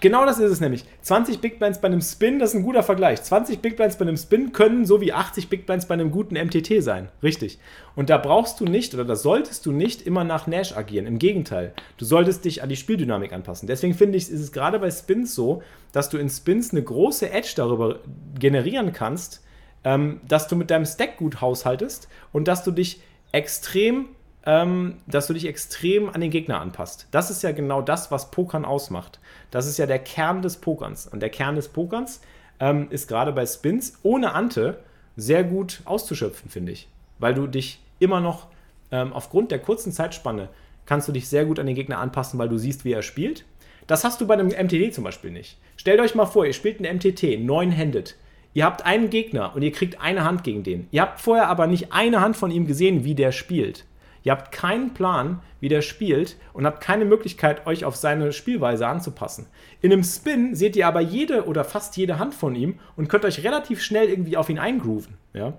genau 0.00 0.24
das 0.26 0.38
ist 0.38 0.52
es 0.52 0.60
nämlich. 0.60 0.84
20 1.02 1.40
Big 1.40 1.58
Blinds 1.58 1.80
bei 1.80 1.86
einem 1.86 2.00
Spin, 2.00 2.38
das 2.38 2.50
ist 2.50 2.56
ein 2.56 2.62
guter 2.62 2.82
Vergleich. 2.82 3.22
20 3.22 3.60
Big 3.60 3.76
Blinds 3.76 3.96
bei 3.96 4.02
einem 4.02 4.16
Spin 4.16 4.52
können 4.52 4.86
so 4.86 5.00
wie 5.00 5.12
80 5.12 5.48
Big 5.48 5.66
Blinds 5.66 5.86
bei 5.86 5.94
einem 5.94 6.10
guten 6.10 6.34
MTT 6.34 6.82
sein. 6.82 7.08
Richtig. 7.22 7.58
Und 7.96 8.10
da 8.10 8.18
brauchst 8.18 8.60
du 8.60 8.64
nicht 8.64 8.94
oder 8.94 9.04
da 9.04 9.16
solltest 9.16 9.66
du 9.66 9.72
nicht 9.72 10.02
immer 10.02 10.24
nach 10.24 10.46
Nash 10.46 10.76
agieren. 10.76 11.06
Im 11.06 11.18
Gegenteil. 11.18 11.72
Du 11.96 12.04
solltest 12.04 12.44
dich 12.44 12.62
an 12.62 12.68
die 12.68 12.76
Spieldynamik 12.76 13.32
anpassen. 13.32 13.66
Deswegen 13.66 13.94
finde 13.94 14.18
ich, 14.18 14.30
ist 14.30 14.40
es 14.40 14.52
gerade 14.52 14.78
bei 14.78 14.90
Spins 14.90 15.34
so, 15.34 15.62
dass 15.90 16.08
du 16.08 16.18
in 16.18 16.30
Spins 16.30 16.70
eine 16.70 16.82
große 16.82 17.30
Edge 17.30 17.54
darüber 17.56 17.98
generieren 18.38 18.92
kannst, 18.92 19.42
ähm, 19.84 20.20
dass 20.28 20.46
du 20.46 20.54
mit 20.54 20.70
deinem 20.70 20.86
Stack 20.86 21.16
gut 21.16 21.40
haushaltest 21.40 22.08
und 22.32 22.46
dass 22.46 22.62
du 22.62 22.70
dich 22.70 23.02
extrem 23.32 24.08
ähm, 24.44 24.96
dass 25.06 25.26
du 25.26 25.34
dich 25.34 25.46
extrem 25.46 26.08
an 26.08 26.20
den 26.20 26.30
Gegner 26.30 26.60
anpasst. 26.60 27.06
Das 27.10 27.30
ist 27.30 27.42
ja 27.42 27.52
genau 27.52 27.80
das, 27.82 28.10
was 28.10 28.30
Pokern 28.30 28.64
ausmacht. 28.64 29.20
Das 29.50 29.66
ist 29.66 29.78
ja 29.78 29.86
der 29.86 29.98
Kern 29.98 30.42
des 30.42 30.56
Pokerns. 30.56 31.06
Und 31.06 31.20
der 31.20 31.30
Kern 31.30 31.54
des 31.54 31.68
Pokerns 31.68 32.20
ähm, 32.60 32.88
ist 32.90 33.08
gerade 33.08 33.32
bei 33.32 33.46
Spins 33.46 33.98
ohne 34.02 34.34
Ante 34.34 34.80
sehr 35.16 35.44
gut 35.44 35.82
auszuschöpfen, 35.84 36.50
finde 36.50 36.72
ich. 36.72 36.88
Weil 37.18 37.34
du 37.34 37.46
dich 37.46 37.80
immer 37.98 38.20
noch 38.20 38.48
ähm, 38.90 39.12
aufgrund 39.12 39.50
der 39.50 39.60
kurzen 39.60 39.92
Zeitspanne 39.92 40.48
kannst 40.86 41.06
du 41.06 41.12
dich 41.12 41.28
sehr 41.28 41.44
gut 41.44 41.58
an 41.58 41.66
den 41.66 41.76
Gegner 41.76 41.98
anpassen, 41.98 42.38
weil 42.38 42.48
du 42.48 42.58
siehst, 42.58 42.84
wie 42.84 42.92
er 42.92 43.02
spielt. 43.02 43.44
Das 43.86 44.04
hast 44.04 44.20
du 44.20 44.26
bei 44.26 44.34
einem 44.34 44.48
MTT 44.48 44.94
zum 44.94 45.04
Beispiel 45.04 45.30
nicht. 45.30 45.58
Stellt 45.76 46.00
euch 46.00 46.14
mal 46.14 46.26
vor, 46.26 46.46
ihr 46.46 46.52
spielt 46.52 46.78
einen 46.78 46.96
MTT, 46.96 47.40
neun-handed. 47.40 48.16
Ihr 48.54 48.64
habt 48.64 48.84
einen 48.84 49.08
Gegner 49.08 49.54
und 49.54 49.62
ihr 49.62 49.72
kriegt 49.72 50.00
eine 50.00 50.24
Hand 50.24 50.44
gegen 50.44 50.62
den. 50.62 50.88
Ihr 50.90 51.02
habt 51.02 51.20
vorher 51.20 51.48
aber 51.48 51.66
nicht 51.66 51.92
eine 51.92 52.20
Hand 52.20 52.36
von 52.36 52.50
ihm 52.50 52.66
gesehen, 52.66 53.04
wie 53.04 53.14
der 53.14 53.32
spielt. 53.32 53.84
Ihr 54.24 54.32
habt 54.32 54.52
keinen 54.52 54.94
Plan, 54.94 55.40
wie 55.60 55.68
der 55.68 55.82
spielt 55.82 56.36
und 56.52 56.66
habt 56.66 56.82
keine 56.82 57.04
Möglichkeit, 57.04 57.66
euch 57.66 57.84
auf 57.84 57.96
seine 57.96 58.32
Spielweise 58.32 58.86
anzupassen. 58.86 59.46
In 59.80 59.92
einem 59.92 60.04
Spin 60.04 60.54
seht 60.54 60.76
ihr 60.76 60.86
aber 60.86 61.00
jede 61.00 61.46
oder 61.46 61.64
fast 61.64 61.96
jede 61.96 62.18
Hand 62.18 62.34
von 62.34 62.54
ihm 62.54 62.78
und 62.96 63.08
könnt 63.08 63.24
euch 63.24 63.44
relativ 63.44 63.82
schnell 63.82 64.08
irgendwie 64.08 64.36
auf 64.36 64.48
ihn 64.48 64.58
eingrooven. 64.58 65.16
Ja? 65.32 65.54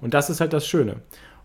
Und 0.00 0.14
das 0.14 0.30
ist 0.30 0.40
halt 0.40 0.52
das 0.52 0.66
Schöne. 0.66 0.96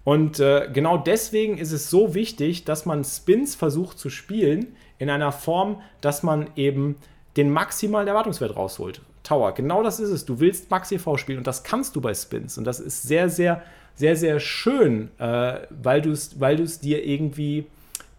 Und 0.04 0.40
äh, 0.40 0.70
genau 0.72 0.98
deswegen 0.98 1.58
ist 1.58 1.74
es 1.74 1.90
so 1.90 2.14
wichtig, 2.14 2.64
dass 2.64 2.86
man 2.86 3.04
Spins 3.04 3.56
versucht 3.56 4.00
zu 4.00 4.10
spielen 4.10 4.76
in 5.00 5.10
einer 5.10 5.32
Form, 5.32 5.82
dass 6.02 6.24
man 6.24 6.50
eben 6.56 6.96
den 7.36 7.52
maximalen 7.52 8.08
Erwartungswert 8.08 8.56
rausholt. 8.56 9.02
Tower, 9.24 9.54
genau 9.54 9.84
das 9.84 10.00
ist 10.00 10.10
es. 10.10 10.26
Du 10.26 10.40
willst 10.40 10.72
Maxi-V 10.72 11.18
spielen 11.18 11.40
und 11.40 11.48
das 11.48 11.64
kannst 11.64 11.96
du 11.96 12.02
bei 12.02 12.14
Spins. 12.14 12.58
Und 12.58 12.64
das 12.64 12.80
ist 12.80 13.04
sehr, 13.04 13.30
sehr 13.30 13.62
sehr, 13.98 14.16
sehr 14.16 14.40
schön, 14.40 15.10
äh, 15.18 15.60
weil 15.70 16.02
du 16.02 16.12
es 16.12 16.40
weil 16.40 16.58
dir 16.58 17.06
irgendwie, 17.06 17.66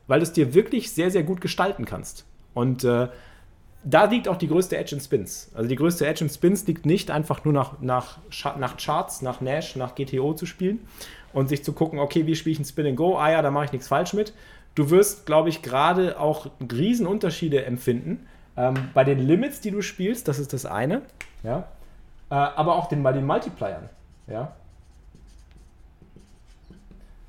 weil 0.08 0.18
du 0.18 0.24
es 0.24 0.32
dir 0.32 0.52
wirklich 0.52 0.92
sehr, 0.92 1.10
sehr 1.10 1.22
gut 1.22 1.40
gestalten 1.40 1.84
kannst. 1.84 2.26
Und 2.52 2.84
äh, 2.84 3.08
da 3.84 4.04
liegt 4.04 4.26
auch 4.28 4.36
die 4.36 4.48
größte 4.48 4.76
Edge 4.76 4.96
in 4.96 5.00
Spins. 5.00 5.50
Also 5.54 5.68
die 5.68 5.76
größte 5.76 6.04
Edge 6.06 6.24
in 6.24 6.30
Spins 6.30 6.66
liegt 6.66 6.84
nicht 6.84 7.10
einfach 7.10 7.44
nur 7.44 7.54
nach, 7.54 7.80
nach, 7.80 8.18
nach 8.58 8.76
Charts, 8.76 9.22
nach 9.22 9.40
Nash, 9.40 9.76
nach 9.76 9.94
GTO 9.94 10.34
zu 10.34 10.46
spielen 10.46 10.80
und 11.32 11.48
sich 11.48 11.62
zu 11.62 11.72
gucken, 11.72 12.00
okay, 12.00 12.26
wie 12.26 12.34
spiele 12.34 12.54
ich 12.54 12.58
ein 12.58 12.64
Spin 12.64 12.86
and 12.86 12.96
Go? 12.96 13.16
Ah 13.16 13.30
ja, 13.30 13.40
da 13.42 13.52
mache 13.52 13.66
ich 13.66 13.72
nichts 13.72 13.88
falsch 13.88 14.12
mit. 14.14 14.32
Du 14.74 14.90
wirst, 14.90 15.26
glaube 15.26 15.48
ich, 15.48 15.62
gerade 15.62 16.18
auch 16.18 16.48
Riesenunterschiede 16.60 17.64
empfinden 17.64 18.26
ähm, 18.56 18.74
bei 18.94 19.04
den 19.04 19.20
Limits, 19.20 19.60
die 19.60 19.70
du 19.70 19.80
spielst. 19.80 20.26
Das 20.26 20.40
ist 20.40 20.52
das 20.52 20.66
eine. 20.66 21.02
Ja. 21.44 21.68
Äh, 22.30 22.34
aber 22.34 22.74
auch 22.74 22.88
den, 22.88 23.02
bei 23.04 23.12
den 23.12 23.26
Multipliern. 23.26 23.88
Ja. 24.26 24.52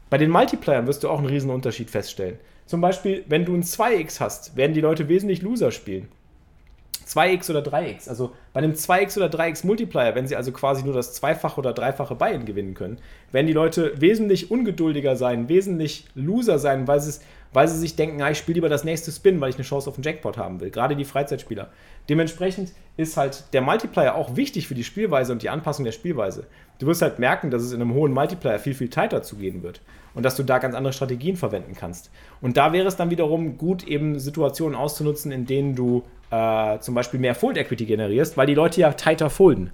Bei 0.10 0.18
den 0.18 0.32
Multipliern 0.32 0.88
wirst 0.88 1.04
du 1.04 1.10
auch 1.10 1.20
einen 1.20 1.28
riesen 1.28 1.52
Unterschied 1.52 1.90
feststellen. 1.90 2.40
Zum 2.66 2.82
Beispiel, 2.82 3.24
wenn 3.28 3.46
du 3.46 3.54
ein 3.56 3.64
2x 3.64 4.20
hast, 4.20 4.56
werden 4.56 4.74
die 4.74 4.82
Leute 4.82 5.08
wesentlich 5.08 5.42
loser 5.42 5.72
spielen. 5.72 6.08
2x 7.08 7.50
oder 7.50 7.62
3x. 7.62 8.08
Also 8.08 8.34
bei 8.54 8.60
einem 8.60 8.74
2x 8.74 9.18
oder 9.18 9.28
3x 9.28 9.66
Multiplier, 9.66 10.14
wenn 10.14 10.28
sie 10.28 10.36
also 10.36 10.52
quasi 10.52 10.84
nur 10.84 10.94
das 10.94 11.14
zweifache 11.14 11.60
oder 11.60 11.74
dreifache 11.74 12.16
Buy-in 12.16 12.46
gewinnen 12.46 12.76
können, 12.76 13.00
werden 13.32 13.48
die 13.48 13.54
Leute 13.54 14.00
wesentlich 14.00 14.52
ungeduldiger 14.52 15.16
sein, 15.16 15.50
wesentlich 15.50 16.06
loser 16.14 16.60
sein, 16.60 16.88
weil 16.88 17.00
sie, 17.00 17.20
weil 17.54 17.68
sie 17.68 17.78
sich 17.78 17.96
denken, 17.96 18.22
ah, 18.22 18.30
ich 18.30 18.38
spiele 18.38 18.56
lieber 18.56 18.70
das 18.70 18.84
nächste 18.84 19.12
Spin, 19.12 19.42
weil 19.42 19.50
ich 19.50 19.56
eine 19.56 19.64
Chance 19.64 19.90
auf 19.90 19.96
einen 19.96 20.04
Jackpot 20.04 20.38
haben 20.38 20.60
will. 20.60 20.70
Gerade 20.70 20.96
die 20.96 21.06
Freizeitspieler. 21.06 21.70
Dementsprechend 22.08 22.74
ist 22.98 23.18
halt 23.18 23.46
der 23.54 23.62
Multiplier 23.62 24.16
auch 24.16 24.36
wichtig 24.36 24.68
für 24.68 24.76
die 24.76 24.84
Spielweise 24.84 25.32
und 25.32 25.42
die 25.42 25.50
Anpassung 25.50 25.86
der 25.86 25.92
Spielweise. 25.92 26.48
Du 26.80 26.88
wirst 26.88 27.02
halt 27.02 27.20
merken, 27.20 27.52
dass 27.52 27.64
es 27.64 27.72
in 27.72 27.82
einem 27.82 27.94
hohen 27.94 28.14
Multiplier 28.14 28.60
viel, 28.60 28.74
viel 28.74 28.90
tighter 28.90 29.24
zugehen 29.24 29.64
wird 29.64 29.82
und 30.14 30.24
dass 30.24 30.36
du 30.36 30.44
da 30.44 30.60
ganz 30.60 30.76
andere 30.76 30.94
Strategien 30.94 31.36
verwenden 31.36 31.76
kannst. 31.76 32.12
Und 32.42 32.58
da 32.58 32.74
wäre 32.74 32.88
es 32.88 32.96
dann 32.96 33.10
wiederum 33.10 33.58
gut, 33.58 33.84
eben 33.84 34.20
Situationen 34.20 34.78
auszunutzen, 34.78 35.32
in 35.32 35.46
denen 35.46 35.76
du 35.76 36.04
äh, 36.32 36.80
zum 36.80 36.96
Beispiel 36.96 37.20
mehr 37.20 37.36
Fold 37.36 37.58
Equity 37.58 37.86
generierst, 37.86 38.38
weil 38.38 38.48
die 38.48 38.54
Leute 38.54 38.82
ja 38.82 38.92
tighter 38.94 39.30
folden. 39.30 39.72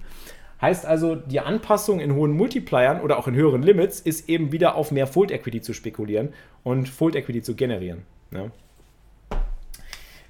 Heißt 0.60 0.86
also, 0.86 1.14
die 1.14 1.40
Anpassung 1.40 2.00
in 2.00 2.14
hohen 2.14 2.32
Multipliern 2.32 3.00
oder 3.00 3.18
auch 3.18 3.28
in 3.28 3.34
höheren 3.34 3.62
Limits 3.62 4.00
ist 4.00 4.28
eben 4.28 4.52
wieder 4.52 4.74
auf 4.74 4.90
mehr 4.90 5.06
Fold 5.06 5.30
Equity 5.30 5.60
zu 5.60 5.74
spekulieren 5.74 6.32
und 6.64 6.88
Fold 6.88 7.14
Equity 7.14 7.42
zu 7.42 7.54
generieren. 7.54 8.02
Ja. 8.30 8.50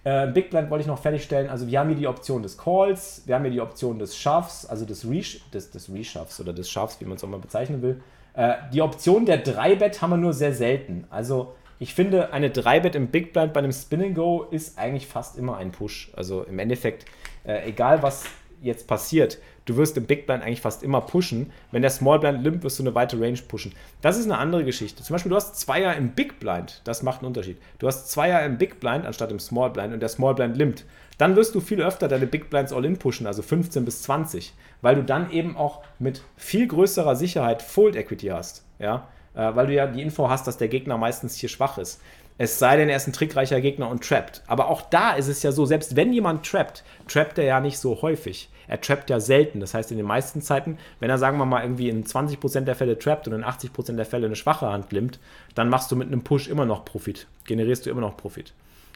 Äh, 0.07 0.33
Big 0.33 0.51
Blind 0.51 0.71
wollte 0.71 0.83
ich 0.83 0.87
noch 0.87 1.01
fertigstellen. 1.01 1.49
Also 1.49 1.69
wir 1.69 1.79
haben 1.79 1.89
hier 1.89 1.99
die 1.99 2.07
Option 2.07 2.43
des 2.43 2.59
Calls, 2.59 3.23
wir 3.27 3.35
haben 3.35 3.43
hier 3.43 3.53
die 3.53 3.61
Option 3.61 3.99
des 3.99 4.17
Shuffs, 4.17 4.67
also 4.67 4.85
des, 4.85 5.09
Resh 5.09 5.41
des, 5.53 5.71
des 5.71 5.93
Reshuffs 5.93 6.41
oder 6.41 6.53
des 6.53 6.71
Shuffs, 6.71 7.01
wie 7.01 7.05
man 7.05 7.17
es 7.17 7.25
auch 7.25 7.29
mal 7.29 7.41
bezeichnen 7.41 7.83
will. 7.83 8.01
Äh, 8.35 8.55
die 8.73 8.83
Option 8.83 9.27
der 9.27 9.45
3-Bet 9.45 10.03
haben 10.03 10.11
wir 10.11 10.17
nur 10.17 10.33
sehr 10.33 10.53
selten. 10.53 11.07
Also 11.11 11.55
ich 11.79 11.93
finde, 11.95 12.33
eine 12.33 12.51
3-Bet 12.51 12.95
im 12.95 13.09
Big 13.09 13.33
Blind 13.33 13.53
bei 13.53 13.59
einem 13.59 13.73
Spin 13.73 14.03
and 14.03 14.15
Go 14.15 14.47
ist 14.51 14.79
eigentlich 14.79 15.07
fast 15.07 15.39
immer 15.39 15.57
ein 15.57 15.73
Push. 15.73 16.11
Also 16.15 16.45
im 16.45 16.59
Endeffekt, 16.59 17.05
äh, 17.45 17.69
egal 17.69 18.03
was 18.03 18.27
jetzt 18.63 18.87
passiert, 18.87 19.39
du 19.67 19.77
wirst 19.77 19.97
im 19.97 20.07
Big 20.07 20.27
Blind 20.27 20.43
eigentlich 20.43 20.63
fast 20.63 20.83
immer 20.83 21.03
pushen. 21.03 21.53
Wenn 21.71 21.83
der 21.83 21.91
Small 21.91 22.19
Blind 22.19 22.43
limpt, 22.43 22.65
wirst 22.65 22.79
du 22.79 22.83
eine 22.83 22.95
weite 22.95 23.21
Range 23.21 23.39
pushen. 23.47 23.73
Das 24.01 24.17
ist 24.17 24.25
eine 24.25 24.39
andere 24.39 24.65
Geschichte. 24.65 25.03
Zum 25.03 25.15
Beispiel, 25.15 25.31
du 25.31 25.37
hast 25.37 25.61
Zweier 25.61 25.95
im 25.95 26.13
Big 26.13 26.41
Blind. 26.41 26.81
Das 26.85 27.03
macht 27.03 27.21
einen 27.21 27.29
Unterschied. 27.29 27.59
Du 27.79 27.87
hast 27.87 28.11
Zweier 28.11 28.45
im 28.45 28.57
Big 28.57 28.81
Blind 28.81 29.05
anstatt 29.05 29.31
im 29.31 29.39
Small 29.39 29.71
Blind 29.71 29.93
und 29.93 30.01
der 30.01 30.09
Small 30.09 30.35
Blind 30.35 30.57
limpt. 30.57 30.85
Dann 31.19 31.37
wirst 31.37 31.55
du 31.55 31.61
viel 31.61 31.83
öfter 31.83 32.09
deine 32.09 32.27
Big 32.27 32.51
Blinds 32.51 32.73
All-In 32.73 32.99
pushen, 32.99 33.27
also 33.27 33.43
15 33.43 33.85
bis 33.85 34.03
20, 34.03 34.53
weil 34.83 34.97
du 34.97 35.03
dann 35.03 35.31
eben 35.31 35.57
auch 35.57 35.83
mit 35.99 36.23
viel 36.37 36.67
größerer 36.67 37.17
Sicherheit 37.17 37.63
Fold 37.63 37.97
Equity 37.97 38.29
hast. 38.29 38.65
Ja, 38.79 39.09
äh, 39.35 39.55
weil 39.55 39.67
du 39.67 39.75
ja 39.75 39.87
die 39.87 40.03
Info 40.03 40.29
hast, 40.29 40.47
dass 40.47 40.59
der 40.59 40.69
Gegner 40.69 40.99
meistens 40.99 41.37
hier 41.37 41.49
schwach 41.49 41.79
ist. 41.79 42.01
Es 42.39 42.59
sei 42.59 42.77
denn, 42.77 42.89
er 42.89 42.97
ist 42.97 43.07
ein 43.07 43.13
trickreicher 43.13 43.61
Gegner 43.61 43.89
und 43.89 44.07
trappt. 44.07 44.43
Aber 44.47 44.69
auch 44.69 44.83
da 44.83 45.13
ist 45.13 45.29
es 45.29 45.43
ja 45.43 45.53
so, 45.53 45.65
selbst 45.65 45.97
wenn 45.97 46.13
jemand 46.13 46.45
trappt, 46.45 46.85
trappt 47.09 47.39
er 47.39 47.45
ja 47.45 47.61
nicht 47.61 47.79
so 47.79 48.03
häufig. 48.03 48.51
Er 48.69 48.81
trappt 48.81 49.11
ja 49.11 49.21
selten. 49.21 49.61
Das 49.61 49.75
heißt, 49.75 49.91
in 49.91 49.97
den 49.97 50.07
meisten 50.07 50.43
Zeiten, 50.43 50.79
wenn 51.01 51.09
er, 51.09 51.19
sagen 51.19 51.39
wir 51.39 51.47
mal, 51.47 51.63
irgendwie 51.63 51.89
in 51.89 52.05
20% 52.05 52.61
der 52.61 52.75
Fälle 52.75 52.99
trappt 52.99 53.27
und 53.27 53.35
in 53.35 53.45
80% 53.45 53.97
der 53.97 54.07
Fälle 54.07 54.27
eine 54.27 54.37
schwache 54.37 54.67
Hand 54.67 54.93
nimmt, 54.93 55.19
dann 55.55 55.69
machst 55.69 55.91
du 55.91 55.97
mit 55.97 56.09
einem 56.09 56.23
Push 56.23 56.49
immer 56.49 56.67
noch 56.67 56.85
Profit. 56.85 57.27
Generierst 57.45 57.87
du 57.87 57.91
immer 57.91 58.01
noch 58.01 58.17
Profit, 58.17 58.53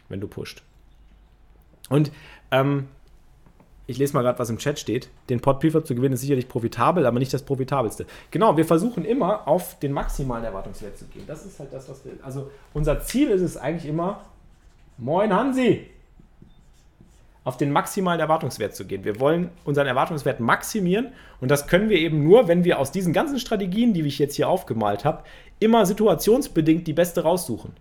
wenn 0.09 0.21
du 0.21 0.27
pusht. 0.27 0.63
Und 1.89 2.13
ähm, 2.51 2.89
ich 3.91 3.99
lese 3.99 4.15
mal 4.15 4.23
gerade, 4.23 4.39
was 4.39 4.49
im 4.49 4.59
Chat 4.59 4.79
steht. 4.79 5.09
Den 5.29 5.41
Pot 5.41 5.59
Prefab 5.61 5.87
zu 5.87 5.95
gewinnen 5.95 6.15
ist 6.15 6.21
sicherlich 6.21 6.49
profitabel, 6.49 7.07
aber 7.07 7.19
nicht 7.19 7.35
das 7.35 7.43
profitabelste. 7.43 8.07
Genau, 8.31 8.57
wir 8.57 8.65
versuchen 8.65 9.05
immer 9.05 9.49
auf 9.49 9.79
den 9.81 9.93
maximalen 9.93 10.45
Erwartungswert 10.45 10.97
zu 10.97 11.07
gehen. 11.07 11.25
Das 11.27 11.45
ist 11.45 11.59
halt 11.59 11.73
das, 11.73 11.89
was 11.89 12.05
wir. 12.05 12.13
Also 12.23 12.51
unser 12.73 13.01
Ziel 13.03 13.31
ist 13.31 13.43
es 13.43 13.57
eigentlich 13.57 13.91
immer, 13.91 14.23
Moin 14.97 15.35
Hansi, 15.35 15.87
auf 17.43 17.57
den 17.57 17.73
maximalen 17.73 18.21
Erwartungswert 18.21 18.77
zu 18.77 18.85
gehen. 18.85 19.05
Wir 19.05 19.19
wollen 19.19 19.51
unseren 19.65 19.87
Erwartungswert 19.87 20.39
maximieren 20.39 21.09
und 21.41 21.51
das 21.51 21.67
können 21.67 21.89
wir 21.89 21.99
eben 21.99 22.23
nur, 22.23 22.47
wenn 22.47 22.65
wir 22.65 22.79
aus 22.79 22.93
diesen 22.93 23.13
ganzen 23.13 23.41
Strategien, 23.41 23.93
die 23.93 24.03
ich 24.03 24.19
jetzt 24.19 24.37
hier 24.37 24.49
aufgemalt 24.49 25.05
habe, 25.05 25.25
immer 25.59 25.85
situationsbedingt 25.85 26.87
die 26.87 26.93
beste 26.93 27.23
raussuchen. 27.23 27.73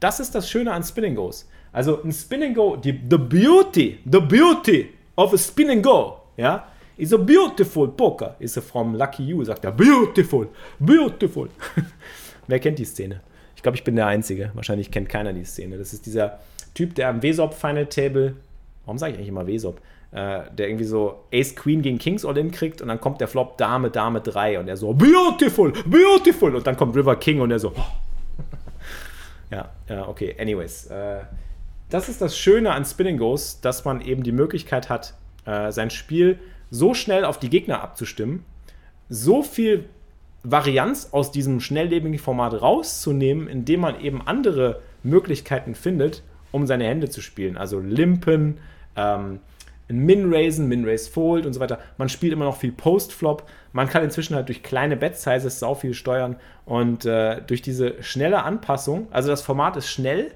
Das 0.00 0.18
ist 0.18 0.34
das 0.34 0.50
Schöne 0.50 0.72
an 0.72 0.82
Spinning 0.82 1.14
Goes. 1.14 1.48
Also 1.72 2.02
ein 2.02 2.12
Spinning 2.12 2.54
Go, 2.54 2.74
die, 2.76 3.00
the 3.08 3.18
beauty, 3.18 3.98
the 4.10 4.20
beauty 4.20 4.88
of 5.16 5.32
a 5.32 5.38
spin 5.38 5.70
and 5.70 5.82
go, 5.82 6.20
ja, 6.36 6.66
is 6.96 7.12
a 7.12 7.18
beautiful 7.18 7.88
poker, 7.88 8.36
is 8.38 8.56
a 8.56 8.60
from 8.60 8.94
Lucky 8.94 9.24
You, 9.24 9.44
sagt 9.44 9.64
er, 9.64 9.72
beautiful, 9.72 10.48
beautiful. 10.78 11.48
Wer 12.46 12.58
kennt 12.58 12.78
die 12.78 12.84
Szene? 12.84 13.20
Ich 13.56 13.62
glaube, 13.62 13.76
ich 13.76 13.84
bin 13.84 13.96
der 13.96 14.06
Einzige. 14.06 14.50
Wahrscheinlich 14.54 14.90
kennt 14.90 15.08
keiner 15.08 15.32
die 15.32 15.44
Szene. 15.44 15.78
Das 15.78 15.92
ist 15.92 16.06
dieser 16.06 16.40
Typ, 16.74 16.94
der 16.94 17.08
am 17.08 17.22
Wesop 17.22 17.54
Final 17.54 17.86
Table, 17.86 18.34
warum 18.84 18.98
sage 18.98 19.12
ich 19.12 19.18
eigentlich 19.18 19.28
immer 19.28 19.46
Wesop? 19.46 19.80
Äh, 20.10 20.42
der 20.52 20.68
irgendwie 20.68 20.84
so 20.84 21.24
Ace 21.32 21.56
Queen 21.56 21.80
gegen 21.80 21.98
Kings 21.98 22.24
All-In 22.24 22.50
kriegt 22.50 22.82
und 22.82 22.88
dann 22.88 23.00
kommt 23.00 23.20
der 23.20 23.28
Flop 23.28 23.56
Dame, 23.56 23.90
Dame 23.90 24.20
3 24.20 24.58
und 24.58 24.68
er 24.68 24.76
so, 24.76 24.92
beautiful, 24.92 25.72
beautiful 25.86 26.54
und 26.54 26.66
dann 26.66 26.76
kommt 26.76 26.94
River 26.94 27.16
King 27.16 27.40
und 27.40 27.50
er 27.50 27.58
so, 27.58 27.72
ja, 29.50 29.70
ja, 29.88 30.08
okay, 30.08 30.36
anyways. 30.38 30.86
Äh, 30.86 31.20
das 31.92 32.08
ist 32.08 32.22
das 32.22 32.38
Schöne 32.38 32.72
an 32.72 32.86
Spinning 32.86 33.18
Goes, 33.18 33.60
dass 33.60 33.84
man 33.84 34.00
eben 34.00 34.22
die 34.22 34.32
Möglichkeit 34.32 34.88
hat, 34.88 35.14
äh, 35.44 35.70
sein 35.72 35.90
Spiel 35.90 36.38
so 36.70 36.94
schnell 36.94 37.26
auf 37.26 37.38
die 37.38 37.50
Gegner 37.50 37.82
abzustimmen, 37.82 38.44
so 39.10 39.42
viel 39.42 39.84
Varianz 40.42 41.10
aus 41.12 41.32
diesem 41.32 41.60
schnelllebigen 41.60 42.18
Format 42.18 42.60
rauszunehmen, 42.62 43.46
indem 43.46 43.80
man 43.80 44.00
eben 44.00 44.26
andere 44.26 44.80
Möglichkeiten 45.02 45.74
findet, 45.74 46.22
um 46.50 46.66
seine 46.66 46.84
Hände 46.84 47.10
zu 47.10 47.20
spielen. 47.20 47.58
Also 47.58 47.78
Limpen, 47.78 48.58
ähm, 48.96 49.40
Min-Raisen, 49.88 50.68
Min-Raise-Fold 50.68 51.44
und 51.44 51.52
so 51.52 51.60
weiter. 51.60 51.78
Man 51.98 52.08
spielt 52.08 52.32
immer 52.32 52.46
noch 52.46 52.56
viel 52.56 52.72
Post-Flop. 52.72 53.46
Man 53.72 53.88
kann 53.88 54.02
inzwischen 54.02 54.34
halt 54.34 54.48
durch 54.48 54.62
kleine 54.62 54.96
Bet-Sizes 54.96 55.58
sau 55.58 55.74
viel 55.74 55.92
steuern 55.92 56.36
und 56.64 57.04
äh, 57.04 57.42
durch 57.46 57.60
diese 57.60 58.02
schnelle 58.02 58.44
Anpassung, 58.44 59.08
also 59.10 59.28
das 59.28 59.42
Format 59.42 59.76
ist 59.76 59.90
schnell, 59.90 60.32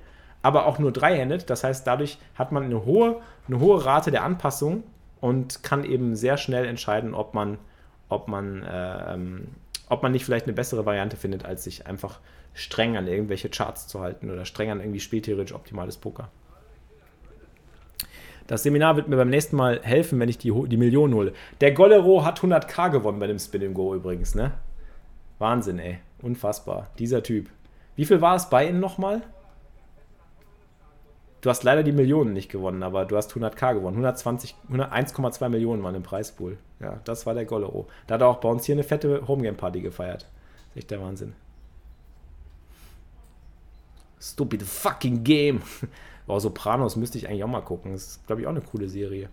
aber 0.47 0.67
auch 0.67 0.79
nur 0.79 0.93
dreihändet. 0.93 1.51
Das 1.51 1.65
heißt, 1.65 1.85
dadurch 1.89 2.19
hat 2.37 2.53
man 2.53 2.63
eine 2.63 2.85
hohe, 2.85 3.21
eine 3.49 3.59
hohe 3.59 3.85
Rate 3.85 4.13
der 4.13 4.23
Anpassung 4.23 4.85
und 5.21 5.65
kann 5.65 5.83
eben 5.83 6.15
sehr 6.15 6.37
schnell 6.37 6.67
entscheiden, 6.67 7.15
ob 7.15 7.35
man, 7.35 7.59
ob 8.09 8.29
man, 8.29 8.63
äh, 8.63 9.15
ähm, 9.15 9.49
ob 9.89 10.05
man 10.05 10.13
nicht 10.13 10.25
vielleicht 10.25 10.47
eine 10.47 10.55
bessere 10.55 10.87
Variante 10.87 11.17
findet, 11.17 11.45
als 11.45 11.65
sich 11.65 11.89
einfach 11.89 12.21
streng 12.55 12.97
an 12.97 13.09
irgendwelche 13.09 13.49
Charts 13.49 13.89
zu 13.89 14.01
halten 14.01 14.31
oder 14.31 14.45
streng 14.45 14.71
an 14.71 14.79
irgendwie 14.79 15.01
spieltheoretisch 15.01 15.53
optimales 15.53 15.97
Poker. 15.97 16.29
Das 18.47 18.63
Seminar 18.63 18.95
wird 18.95 19.09
mir 19.09 19.17
beim 19.17 19.31
nächsten 19.31 19.57
Mal 19.57 19.81
helfen, 19.83 20.21
wenn 20.21 20.29
ich 20.29 20.39
die, 20.39 20.53
die 20.69 20.77
Millionen 20.77 21.15
hole. 21.15 21.33
Der 21.61 21.73
Gollero 21.73 22.25
hat 22.25 22.39
100k 22.39 22.91
gewonnen 22.91 23.19
bei 23.19 23.27
dem 23.27 23.41
Spin 23.41 23.75
Go 23.75 23.97
übrigens, 23.97 24.37
ne? 24.37 24.53
Wahnsinn, 25.41 25.81
ey. 25.81 25.99
Unfassbar. 26.23 26.87
Dieser 27.01 27.25
Typ. 27.25 27.49
Wie 27.97 28.05
viel 28.05 28.21
war 28.21 28.37
es 28.37 28.49
bei 28.49 28.69
Ihnen 28.69 28.79
nochmal? 28.79 29.23
Du 31.47 31.51
hast 31.51 31.63
leider 31.63 31.85
die 31.85 31.93
Millionen 31.93 32.33
nicht 32.33 32.51
gewonnen, 32.51 32.83
aber 32.83 33.05
du 33.05 33.17
hast 33.17 33.33
100k 33.33 33.75
gewonnen. 33.75 34.05
1,2 34.05 35.49
Millionen 35.49 35.81
waren 35.81 35.95
im 35.95 36.03
Preispool. 36.03 36.59
Ja, 36.81 36.99
das 37.05 37.25
war 37.25 37.35
der 37.35 37.45
Gollero. 37.45 37.87
Da 38.09 38.15
hat 38.15 38.21
er 38.21 38.27
auch 38.27 38.39
bei 38.39 38.49
uns 38.49 38.65
hier 38.65 38.75
eine 38.75 38.83
fette 38.83 39.29
Homegame-Party 39.29 39.81
gefeiert. 39.81 40.27
Echt 40.75 40.91
der 40.91 41.01
Wahnsinn. 41.01 41.35
Stupid 44.21 44.65
fucking 44.65 45.23
Game. 45.23 45.63
Wow, 46.29 46.41
Sopranos 46.41 46.97
müsste 46.97 47.19
ich 47.19 47.29
eigentlich 47.29 47.45
auch 47.45 47.49
mal 47.49 47.61
gucken. 47.61 47.93
Das 47.93 48.03
ist, 48.03 48.27
glaube 48.27 48.41
ich, 48.41 48.49
auch 48.49 48.51
eine 48.51 48.61
coole 48.61 48.89
Serie. 48.89 49.29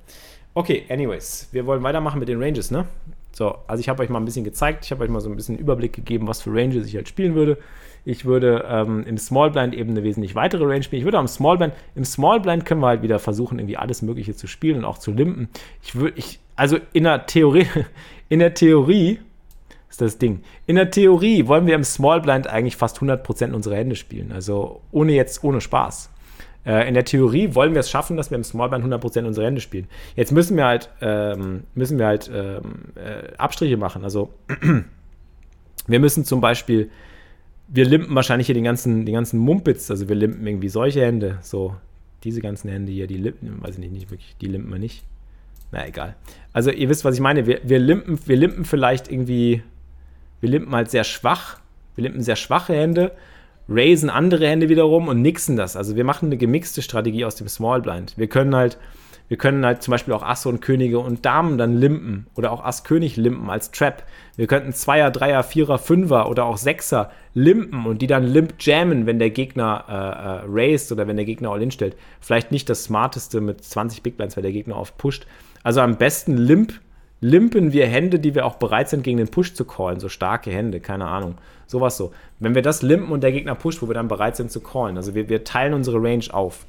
Okay, 0.53 0.85
anyways, 0.89 1.47
wir 1.51 1.65
wollen 1.65 1.81
weitermachen 1.81 2.19
mit 2.19 2.29
den 2.29 2.39
Ranges, 2.39 2.69
ne? 2.69 2.85
So, 3.31 3.57
also 3.65 3.81
ich 3.81 3.89
habe 3.89 4.03
euch 4.03 4.09
mal 4.09 4.19
ein 4.19 4.25
bisschen 4.25 4.43
gezeigt, 4.43 4.85
ich 4.85 4.91
habe 4.91 5.03
euch 5.03 5.09
mal 5.09 5.19
so 5.19 5.27
ein 5.27 5.35
bisschen 5.35 5.57
Überblick 5.57 5.93
gegeben, 5.93 6.27
was 6.27 6.43
für 6.43 6.51
Ranges 6.53 6.85
ich 6.85 6.95
halt 6.95 7.09
spielen 7.09 7.33
würde. 7.33 7.57
Ich 8.05 8.25
würde 8.25 8.65
ähm, 8.67 9.05
im 9.05 9.17
Small 9.17 9.51
Blind 9.51 9.73
eben 9.73 9.91
eine 9.91 10.03
wesentlich 10.03 10.35
weitere 10.35 10.65
Range 10.65 10.83
spielen. 10.83 10.99
Ich 10.99 11.05
würde 11.05 11.19
am 11.19 11.27
Small 11.27 11.57
Blind, 11.57 11.73
im 11.95 12.03
Small 12.03 12.39
Blind 12.41 12.65
können 12.65 12.81
wir 12.81 12.87
halt 12.87 13.01
wieder 13.01 13.19
versuchen, 13.19 13.59
irgendwie 13.59 13.77
alles 13.77 14.01
Mögliche 14.01 14.35
zu 14.35 14.47
spielen 14.47 14.79
und 14.79 14.85
auch 14.85 14.97
zu 14.97 15.11
limpen. 15.11 15.47
Ich 15.81 15.95
würde, 15.95 16.17
ich, 16.17 16.39
also 16.55 16.77
in 16.91 17.03
der 17.05 17.25
Theorie, 17.25 17.67
in 18.29 18.39
der 18.39 18.53
Theorie 18.53 19.19
ist 19.89 20.01
das 20.01 20.17
Ding. 20.17 20.41
In 20.65 20.75
der 20.75 20.91
Theorie 20.91 21.47
wollen 21.47 21.65
wir 21.65 21.75
im 21.75 21.83
Small 21.83 22.19
Blind 22.19 22.47
eigentlich 22.47 22.75
fast 22.75 22.97
100% 22.97 23.53
unserer 23.53 23.75
Hände 23.75 23.95
spielen. 23.95 24.31
Also 24.31 24.81
ohne 24.91 25.13
jetzt, 25.13 25.43
ohne 25.43 25.61
Spaß. 25.61 26.09
Äh, 26.65 26.87
in 26.87 26.93
der 26.93 27.05
Theorie 27.05 27.55
wollen 27.55 27.73
wir 27.73 27.81
es 27.81 27.89
schaffen, 27.89 28.17
dass 28.17 28.31
wir 28.31 28.37
im 28.37 28.43
Small 28.43 28.69
Blind 28.69 28.85
100% 28.85 29.25
unserer 29.25 29.45
Hände 29.45 29.61
spielen. 29.61 29.87
Jetzt 30.15 30.31
müssen 30.31 30.57
wir 30.57 30.65
halt, 30.65 30.89
ähm, 31.01 31.63
müssen 31.75 31.99
wir 31.99 32.07
halt 32.07 32.29
ähm, 32.33 32.61
äh, 32.95 33.35
Abstriche 33.37 33.77
machen. 33.77 34.03
Also 34.03 34.33
wir 35.87 35.99
müssen 35.99 36.25
zum 36.25 36.41
Beispiel 36.41 36.89
wir 37.67 37.85
limpen 37.85 38.13
wahrscheinlich 38.15 38.47
hier 38.47 38.55
den 38.55 38.63
ganzen, 38.63 39.05
den 39.05 39.15
ganzen 39.15 39.39
Mumpitz, 39.39 39.89
also 39.89 40.09
wir 40.09 40.15
limpen 40.15 40.45
irgendwie 40.45 40.69
solche 40.69 41.01
Hände, 41.01 41.39
so 41.41 41.75
diese 42.23 42.41
ganzen 42.41 42.69
Hände 42.69 42.91
hier, 42.91 43.07
die 43.07 43.17
limpen, 43.17 43.61
weiß 43.61 43.75
ich 43.75 43.79
nicht, 43.79 43.93
nicht 43.93 44.11
wirklich, 44.11 44.35
die 44.41 44.47
limpen 44.47 44.71
wir 44.71 44.79
nicht. 44.79 45.03
Na 45.71 45.87
egal. 45.87 46.15
Also 46.53 46.71
ihr 46.71 46.87
wisst, 46.87 47.03
was 47.03 47.15
ich 47.15 47.21
meine. 47.21 47.47
Wir, 47.47 47.61
wir, 47.63 47.79
limpen, 47.79 48.19
wir 48.27 48.37
limpen 48.37 48.63
vielleicht 48.63 49.11
irgendwie 49.11 49.63
wir 50.43 50.49
limpen 50.49 50.75
halt 50.75 50.91
sehr 50.91 51.05
schwach, 51.05 51.59
wir 51.95 52.03
limpen 52.03 52.21
sehr 52.21 52.35
schwache 52.35 52.73
Hände, 52.73 53.13
raisen 53.69 54.09
andere 54.09 54.45
Hände 54.45 54.67
wiederum 54.67 55.07
und 55.07 55.21
nixen 55.21 55.55
das. 55.55 55.77
Also 55.77 55.95
wir 55.95 56.03
machen 56.03 56.25
eine 56.25 56.35
gemixte 56.35 56.81
Strategie 56.81 57.23
aus 57.23 57.35
dem 57.35 57.47
Small 57.47 57.81
Blind. 57.81 58.17
Wir 58.17 58.27
können 58.27 58.53
halt 58.53 58.77
wir 59.29 59.37
können 59.37 59.65
halt 59.65 59.81
zum 59.81 59.91
Beispiel 59.91 60.13
auch 60.13 60.23
Asse 60.23 60.49
und 60.49 60.61
Könige 60.61 60.99
und 60.99 61.25
Damen 61.25 61.57
dann 61.57 61.75
limpen 61.77 62.27
oder 62.35 62.51
auch 62.51 62.63
Ass-König 62.63 63.15
limpen 63.15 63.49
als 63.49 63.71
Trap. 63.71 64.03
Wir 64.35 64.47
könnten 64.47 64.73
Zweier, 64.73 65.11
Dreier, 65.11 65.43
Vierer, 65.43 65.79
Fünfer 65.79 66.29
oder 66.29 66.45
auch 66.45 66.57
Sechser 66.57 67.11
limpen 67.33 67.85
und 67.85 68.01
die 68.01 68.07
dann 68.07 68.25
limp 68.25 68.55
jammen, 68.59 69.05
wenn 69.05 69.19
der 69.19 69.29
Gegner 69.29 69.85
äh, 69.87 69.93
äh, 69.93 70.43
raised 70.47 70.91
oder 70.91 71.07
wenn 71.07 71.15
der 71.15 71.25
Gegner 71.25 71.51
all-in 71.51 71.71
stellt. 71.71 71.95
Vielleicht 72.19 72.51
nicht 72.51 72.69
das 72.69 72.83
smarteste 72.83 73.41
mit 73.41 73.63
20 73.63 74.03
Big 74.03 74.17
Blinds, 74.17 74.35
weil 74.35 74.43
der 74.43 74.51
Gegner 74.51 74.77
oft 74.77 74.97
pusht. 74.97 75.25
Also 75.63 75.81
am 75.81 75.97
besten 75.97 76.37
limp 76.37 76.79
limpen 77.23 77.71
wir 77.71 77.87
Hände, 77.87 78.19
die 78.19 78.35
wir 78.35 78.45
auch 78.45 78.55
bereit 78.55 78.89
sind, 78.89 79.03
gegen 79.03 79.17
den 79.17 79.29
Push 79.29 79.53
zu 79.53 79.63
callen. 79.63 79.99
So 79.99 80.09
starke 80.09 80.51
Hände, 80.51 80.81
keine 80.81 81.07
Ahnung. 81.07 81.35
Sowas 81.65 81.95
so. 81.95 82.11
Wenn 82.39 82.53
wir 82.53 82.61
das 82.61 82.81
limpen 82.81 83.11
und 83.11 83.23
der 83.23 83.31
Gegner 83.31 83.55
pusht, 83.55 83.81
wo 83.81 83.87
wir 83.87 83.93
dann 83.93 84.09
bereit 84.09 84.35
sind 84.35 84.51
zu 84.51 84.59
callen. 84.59 84.97
Also 84.97 85.15
wir, 85.15 85.29
wir 85.29 85.45
teilen 85.45 85.73
unsere 85.73 86.03
Range 86.03 86.25
auf. 86.31 86.65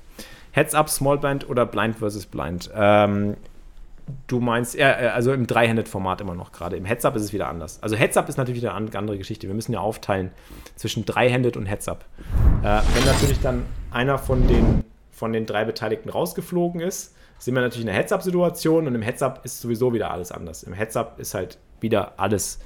Heads-up, 0.55 0.89
Small 0.89 1.19
Blind 1.19 1.49
oder 1.49 1.67
Blind 1.67 1.97
versus 1.97 2.27
Blind? 2.27 2.71
Ähm, 2.75 3.37
du 4.29 4.39
meinst, 4.39 4.79
äh, 4.79 4.85
also 4.85 5.33
im 5.33 5.49
Drei-Handed-Format 5.49 6.21
immer 6.21 6.37
noch 6.37 6.53
gerade. 6.53 6.77
Im 6.77 6.85
Heads-up 6.85 7.17
ist 7.17 7.23
es 7.23 7.33
wieder 7.33 7.49
anders. 7.49 7.83
Also 7.83 7.97
Heads-up 7.97 8.29
ist 8.29 8.37
natürlich 8.37 8.63
wieder 8.63 8.73
eine 8.73 8.97
andere 8.97 9.19
Geschichte. 9.19 9.49
Wir 9.49 9.55
müssen 9.55 9.73
ja 9.73 9.81
aufteilen 9.81 10.31
zwischen 10.77 11.05
Drei-Handed 11.05 11.57
und 11.57 11.67
Heads-up. 11.67 12.05
Äh, 12.63 12.81
wenn 12.95 13.05
natürlich 13.05 13.41
dann 13.41 13.65
einer 13.91 14.17
von 14.17 14.47
den, 14.47 14.85
von 15.11 15.33
den 15.33 15.45
drei 15.45 15.65
Beteiligten 15.65 16.09
rausgeflogen 16.09 16.81
ist, 16.81 17.17
sind 17.41 17.55
wir 17.57 17.61
natürlich 17.61 17.85
in 17.85 17.91
einer 17.91 17.99
Heads-up-Situation 17.99 18.87
und 18.87 18.95
im 18.95 19.03
Heads-up 19.03 19.45
ist 19.45 19.61
sowieso 19.61 19.93
wieder 19.93 20.13
alles 20.13 20.31
anders. 20.31 20.63
Im 20.63 20.73
Heads-up 20.73 21.19
ist 21.19 21.35
halt 21.35 21.59
wieder 21.81 22.13
alles 22.17 22.61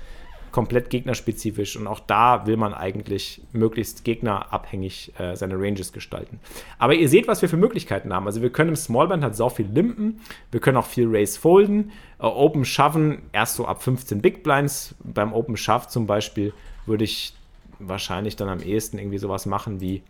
komplett 0.52 0.90
gegnerspezifisch 0.90 1.76
und 1.76 1.86
auch 1.86 2.00
da 2.00 2.46
will 2.46 2.56
man 2.56 2.74
eigentlich 2.74 3.42
möglichst 3.52 4.04
gegnerabhängig 4.04 5.12
äh, 5.18 5.36
seine 5.36 5.54
Ranges 5.56 5.92
gestalten. 5.92 6.40
Aber 6.78 6.94
ihr 6.94 7.08
seht, 7.08 7.28
was 7.28 7.42
wir 7.42 7.48
für 7.48 7.56
Möglichkeiten 7.56 8.12
haben. 8.12 8.26
Also 8.26 8.42
wir 8.42 8.50
können 8.50 8.70
im 8.70 8.76
Smallband 8.76 9.22
halt 9.22 9.36
sau 9.36 9.48
viel 9.48 9.66
limpen, 9.66 10.20
wir 10.50 10.60
können 10.60 10.76
auch 10.76 10.86
viel 10.86 11.06
Race 11.08 11.36
folden, 11.36 11.92
äh, 12.18 12.24
Open 12.24 12.64
schaffen 12.64 13.22
erst 13.32 13.56
so 13.56 13.66
ab 13.66 13.82
15 13.82 14.20
Big 14.20 14.42
Blinds. 14.42 14.94
Beim 15.02 15.32
Open 15.32 15.56
Shove 15.56 15.88
zum 15.88 16.06
Beispiel 16.06 16.52
würde 16.86 17.04
ich 17.04 17.34
wahrscheinlich 17.78 18.36
dann 18.36 18.48
am 18.48 18.60
ehesten 18.60 18.98
irgendwie 18.98 19.18
sowas 19.18 19.46
machen 19.46 19.80
wie 19.80 20.02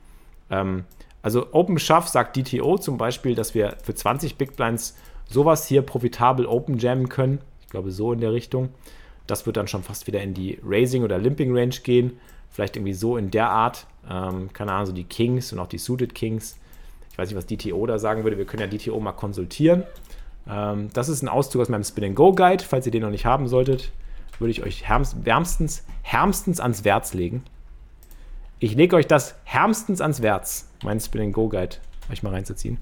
ähm, 0.51 0.85
also 1.23 1.53
Open 1.53 1.79
Shove 1.79 2.09
sagt 2.09 2.37
DTO 2.37 2.79
zum 2.79 2.97
Beispiel, 2.97 3.35
dass 3.35 3.55
wir 3.55 3.77
für 3.83 3.95
20 3.95 4.37
Big 4.37 4.57
Blinds 4.57 4.97
sowas 5.29 5.67
hier 5.67 5.83
profitabel 5.83 6.47
Open 6.47 6.79
jammen 6.79 7.09
können. 7.09 7.41
Ich 7.61 7.69
glaube 7.69 7.91
so 7.91 8.13
in 8.13 8.21
der 8.21 8.33
Richtung. 8.33 8.71
Das 9.29 9.47
wird 9.47 9.57
dann 9.57 9.69
schon 9.69 9.85
fast 9.85 10.09
wieder 10.09 10.21
in 10.21 10.35
die 10.35 10.59
Raising- 10.65 11.05
oder 11.05 11.19
Limping-Range 11.19 11.77
gehen. 11.85 12.19
Vielleicht 12.51 12.77
irgendwie 12.77 12.95
so 12.95 13.17
in 13.17 13.31
der 13.31 13.51
Art. 13.51 13.87
Ähm, 14.11 14.53
keine 14.53 14.73
Ahnung, 14.73 14.87
so 14.87 14.93
die 14.93 15.05
Kings 15.05 15.53
und 15.53 15.61
auch 15.61 15.69
die 15.69 15.79
Suited 15.79 16.15
Kings. 16.15 16.59
Ich 17.13 17.19
weiß 17.19 17.29
nicht, 17.29 17.37
was 17.37 17.47
DTO 17.47 17.87
da 17.87 17.99
sagen 17.99 18.25
würde. 18.25 18.39
Wir 18.39 18.47
können 18.47 18.63
ja 18.63 18.79
DTO 18.79 18.99
mal 18.99 19.13
konsultieren. 19.13 19.85
Ähm, 20.49 20.89
das 20.95 21.09
ist 21.09 21.23
ein 21.23 21.29
Auszug 21.29 21.61
aus 21.61 21.69
meinem 21.69 21.85
Spin-and-Go-Guide. 21.85 22.65
Falls 22.65 22.87
ihr 22.87 22.93
den 22.93 23.03
noch 23.03 23.11
nicht 23.11 23.27
haben 23.27 23.49
solltet, 23.49 23.93
würde 24.39 24.51
ich 24.51 24.63
euch 24.63 24.85
wärmstens, 24.89 25.85
härmstens 26.03 26.59
ans 26.59 26.85
Werz 26.85 27.13
legen. 27.13 27.45
Ich 28.61 28.75
lege 28.75 28.97
euch 28.97 29.07
das 29.07 29.35
härmstens 29.45 30.01
ans 30.01 30.23
Werz, 30.23 30.69
meinen 30.83 31.01
Spin-and-Go-Guide, 31.01 31.77
euch 32.11 32.23
mal 32.23 32.33
reinzuziehen. 32.33 32.79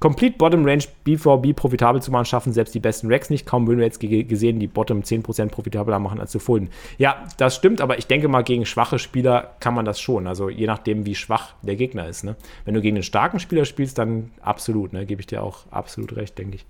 Complete 0.00 0.38
Bottom 0.38 0.64
Range 0.64 0.82
BVB 1.04 1.54
profitabel 1.54 2.00
zu 2.00 2.10
machen, 2.10 2.24
schaffen 2.24 2.54
selbst 2.54 2.74
die 2.74 2.80
besten 2.80 3.12
Racks 3.12 3.28
nicht. 3.28 3.44
Kaum 3.44 3.68
Winrates 3.68 3.98
gesehen, 3.98 4.58
die 4.58 4.66
Bottom 4.66 5.02
10% 5.02 5.50
profitabler 5.50 5.98
machen 5.98 6.20
als 6.20 6.30
zu 6.30 6.38
Folden. 6.38 6.70
Ja, 6.96 7.26
das 7.36 7.56
stimmt, 7.56 7.82
aber 7.82 7.98
ich 7.98 8.06
denke 8.06 8.26
mal, 8.26 8.42
gegen 8.42 8.64
schwache 8.64 8.98
Spieler 8.98 9.54
kann 9.60 9.74
man 9.74 9.84
das 9.84 10.00
schon. 10.00 10.26
Also 10.26 10.48
je 10.48 10.66
nachdem, 10.66 11.04
wie 11.04 11.14
schwach 11.14 11.52
der 11.60 11.76
Gegner 11.76 12.08
ist. 12.08 12.24
Ne? 12.24 12.34
Wenn 12.64 12.72
du 12.72 12.80
gegen 12.80 12.96
einen 12.96 13.02
starken 13.02 13.40
Spieler 13.40 13.66
spielst, 13.66 13.98
dann 13.98 14.30
absolut. 14.40 14.94
Ne? 14.94 15.04
Gebe 15.04 15.20
ich 15.20 15.26
dir 15.26 15.42
auch 15.42 15.66
absolut 15.70 16.16
recht, 16.16 16.38
denke 16.38 16.56
ich. 16.56 16.66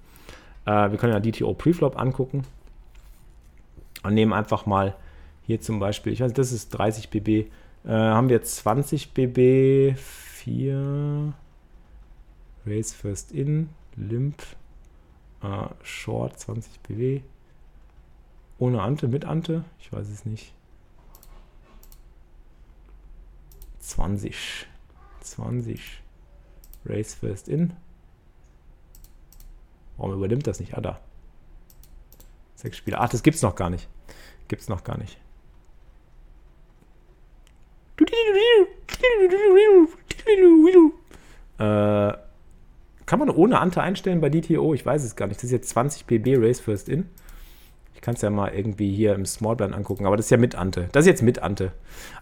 Äh, 0.66 0.90
wir 0.90 0.98
können 0.98 1.12
ja 1.12 1.20
DTO 1.20 1.54
Preflop 1.54 2.00
angucken. 2.00 2.42
Und 4.02 4.14
nehmen 4.14 4.32
einfach 4.32 4.66
mal 4.66 4.96
hier 5.46 5.60
zum 5.60 5.78
Beispiel, 5.78 6.12
ich 6.12 6.20
weiß, 6.20 6.32
das 6.32 6.50
ist 6.50 6.70
30 6.70 7.10
BB. 7.10 7.28
Äh, 7.28 7.90
haben 7.90 8.28
wir 8.28 8.42
20 8.42 9.12
BB, 9.12 9.96
4. 9.96 11.32
Race 12.66 12.92
First 12.92 13.32
In, 13.32 13.70
Limp, 13.96 14.42
äh, 15.42 15.68
Short 15.82 16.38
20 16.38 16.80
BW. 16.80 17.22
Ohne 18.58 18.82
Ante, 18.82 19.08
mit 19.08 19.24
Ante? 19.24 19.64
Ich 19.78 19.92
weiß 19.92 20.08
es 20.08 20.24
nicht. 20.26 20.52
20. 23.80 24.66
20. 25.20 26.02
Race 26.84 27.14
First 27.14 27.48
In. 27.48 27.72
Warum 29.96 30.14
übernimmt 30.14 30.46
das 30.46 30.60
nicht? 30.60 30.76
Ah, 30.76 30.80
da. 30.80 31.00
Sechs 32.54 32.76
Spieler. 32.76 33.00
Ach, 33.00 33.08
das 33.08 33.22
gibt's 33.22 33.42
noch 33.42 33.54
gar 33.54 33.70
nicht. 33.70 33.88
Gibt's 34.48 34.68
noch 34.68 34.84
gar 34.84 34.98
nicht. 34.98 35.18
Äh, 41.58 42.29
kann 43.10 43.18
man 43.18 43.28
ohne 43.28 43.58
Ante 43.58 43.82
einstellen 43.82 44.20
bei 44.20 44.28
DTO? 44.28 44.72
Ich 44.72 44.86
weiß 44.86 45.02
es 45.02 45.16
gar 45.16 45.26
nicht. 45.26 45.38
Das 45.38 45.44
ist 45.46 45.50
jetzt 45.50 45.70
20 45.70 46.06
PB 46.06 46.36
Race 46.36 46.60
First 46.60 46.88
In. 46.88 47.06
Ich 47.92 48.02
kann 48.02 48.14
es 48.14 48.22
ja 48.22 48.30
mal 48.30 48.54
irgendwie 48.54 48.94
hier 48.94 49.16
im 49.16 49.26
Smallplan 49.26 49.74
angucken, 49.74 50.06
aber 50.06 50.16
das 50.16 50.26
ist 50.26 50.30
ja 50.30 50.36
mit 50.36 50.54
Ante. 50.54 50.88
Das 50.92 51.02
ist 51.02 51.08
jetzt 51.08 51.22
mit 51.22 51.42
Ante. 51.42 51.72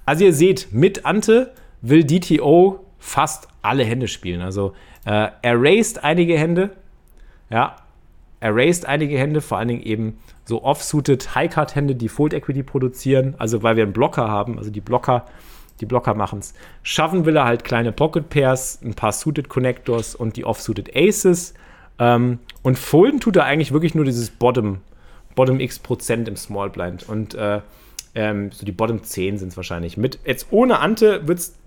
Also 0.07 0.25
ihr 0.25 0.33
seht, 0.33 0.69
mit 0.73 1.05
Ante 1.05 1.53
will 1.83 2.05
DTO 2.05 2.87
fast 2.99 3.49
alle 3.61 3.85
Hände 3.85 4.09
spielen. 4.09 4.41
Also 4.41 4.73
äh, 5.05 5.29
er 5.43 5.63
raced 5.63 6.03
einige 6.05 6.39
Hände. 6.39 6.71
Ja, 7.51 7.77
er 8.41 8.57
raced 8.57 8.87
einige 8.87 9.19
Hände, 9.19 9.43
vor 9.43 9.59
allen 9.59 9.69
Dingen 9.69 9.83
eben 9.83 10.21
so 10.47 10.65
off-suited 10.65 11.35
High-Card-Hände, 11.35 11.97
die 11.97 12.09
Fold 12.09 12.33
Equity 12.33 12.63
produzieren. 12.63 13.35
Also 13.37 13.63
weil 13.63 13.77
wir 13.77 13.83
einen 13.83 13.93
Blocker 13.93 14.29
haben. 14.29 14.57
Also 14.57 14.71
die 14.71 14.81
Blocker 14.81 15.27
die 15.81 15.87
Blocker 15.87 16.15
machen 16.15 16.41
es. 16.41 16.55
Schaffen 16.83 17.25
will 17.25 17.37
er 17.37 17.45
halt 17.45 17.65
kleine 17.65 17.93
Pocket 17.93 18.29
Pairs, 18.29 18.81
ein 18.83 18.95
paar 18.95 19.13
Suited 19.13 19.49
Connectors 19.49 20.15
und 20.15 20.37
die 20.37 20.45
Off-Suited 20.45 20.95
Aces. 20.95 21.55
Ähm, 21.99 22.39
und 22.63 22.79
folden 22.79 23.21
tut 23.21 23.37
er 23.37 23.45
eigentlich 23.45 23.73
wirklich 23.73 23.95
nur 23.95 24.05
dieses 24.05 24.31
Bottom, 24.31 24.79
Bottom 25.35 25.61
X 25.61 25.79
Prozent 25.79 26.29
im 26.29 26.37
Small 26.37 26.71
Blind. 26.71 27.09
Und 27.09 27.35
äh, 27.35 27.61
ähm, 28.15 28.51
so 28.53 28.65
die 28.65 28.73
Bottom 28.73 29.03
10 29.03 29.39
sind 29.39 29.49
es 29.49 29.57
wahrscheinlich. 29.57 29.97
Mit, 29.97 30.19
jetzt 30.25 30.49
ohne 30.51 30.81
Ante 30.81 31.29
wird 31.29 31.39
es 31.39 31.59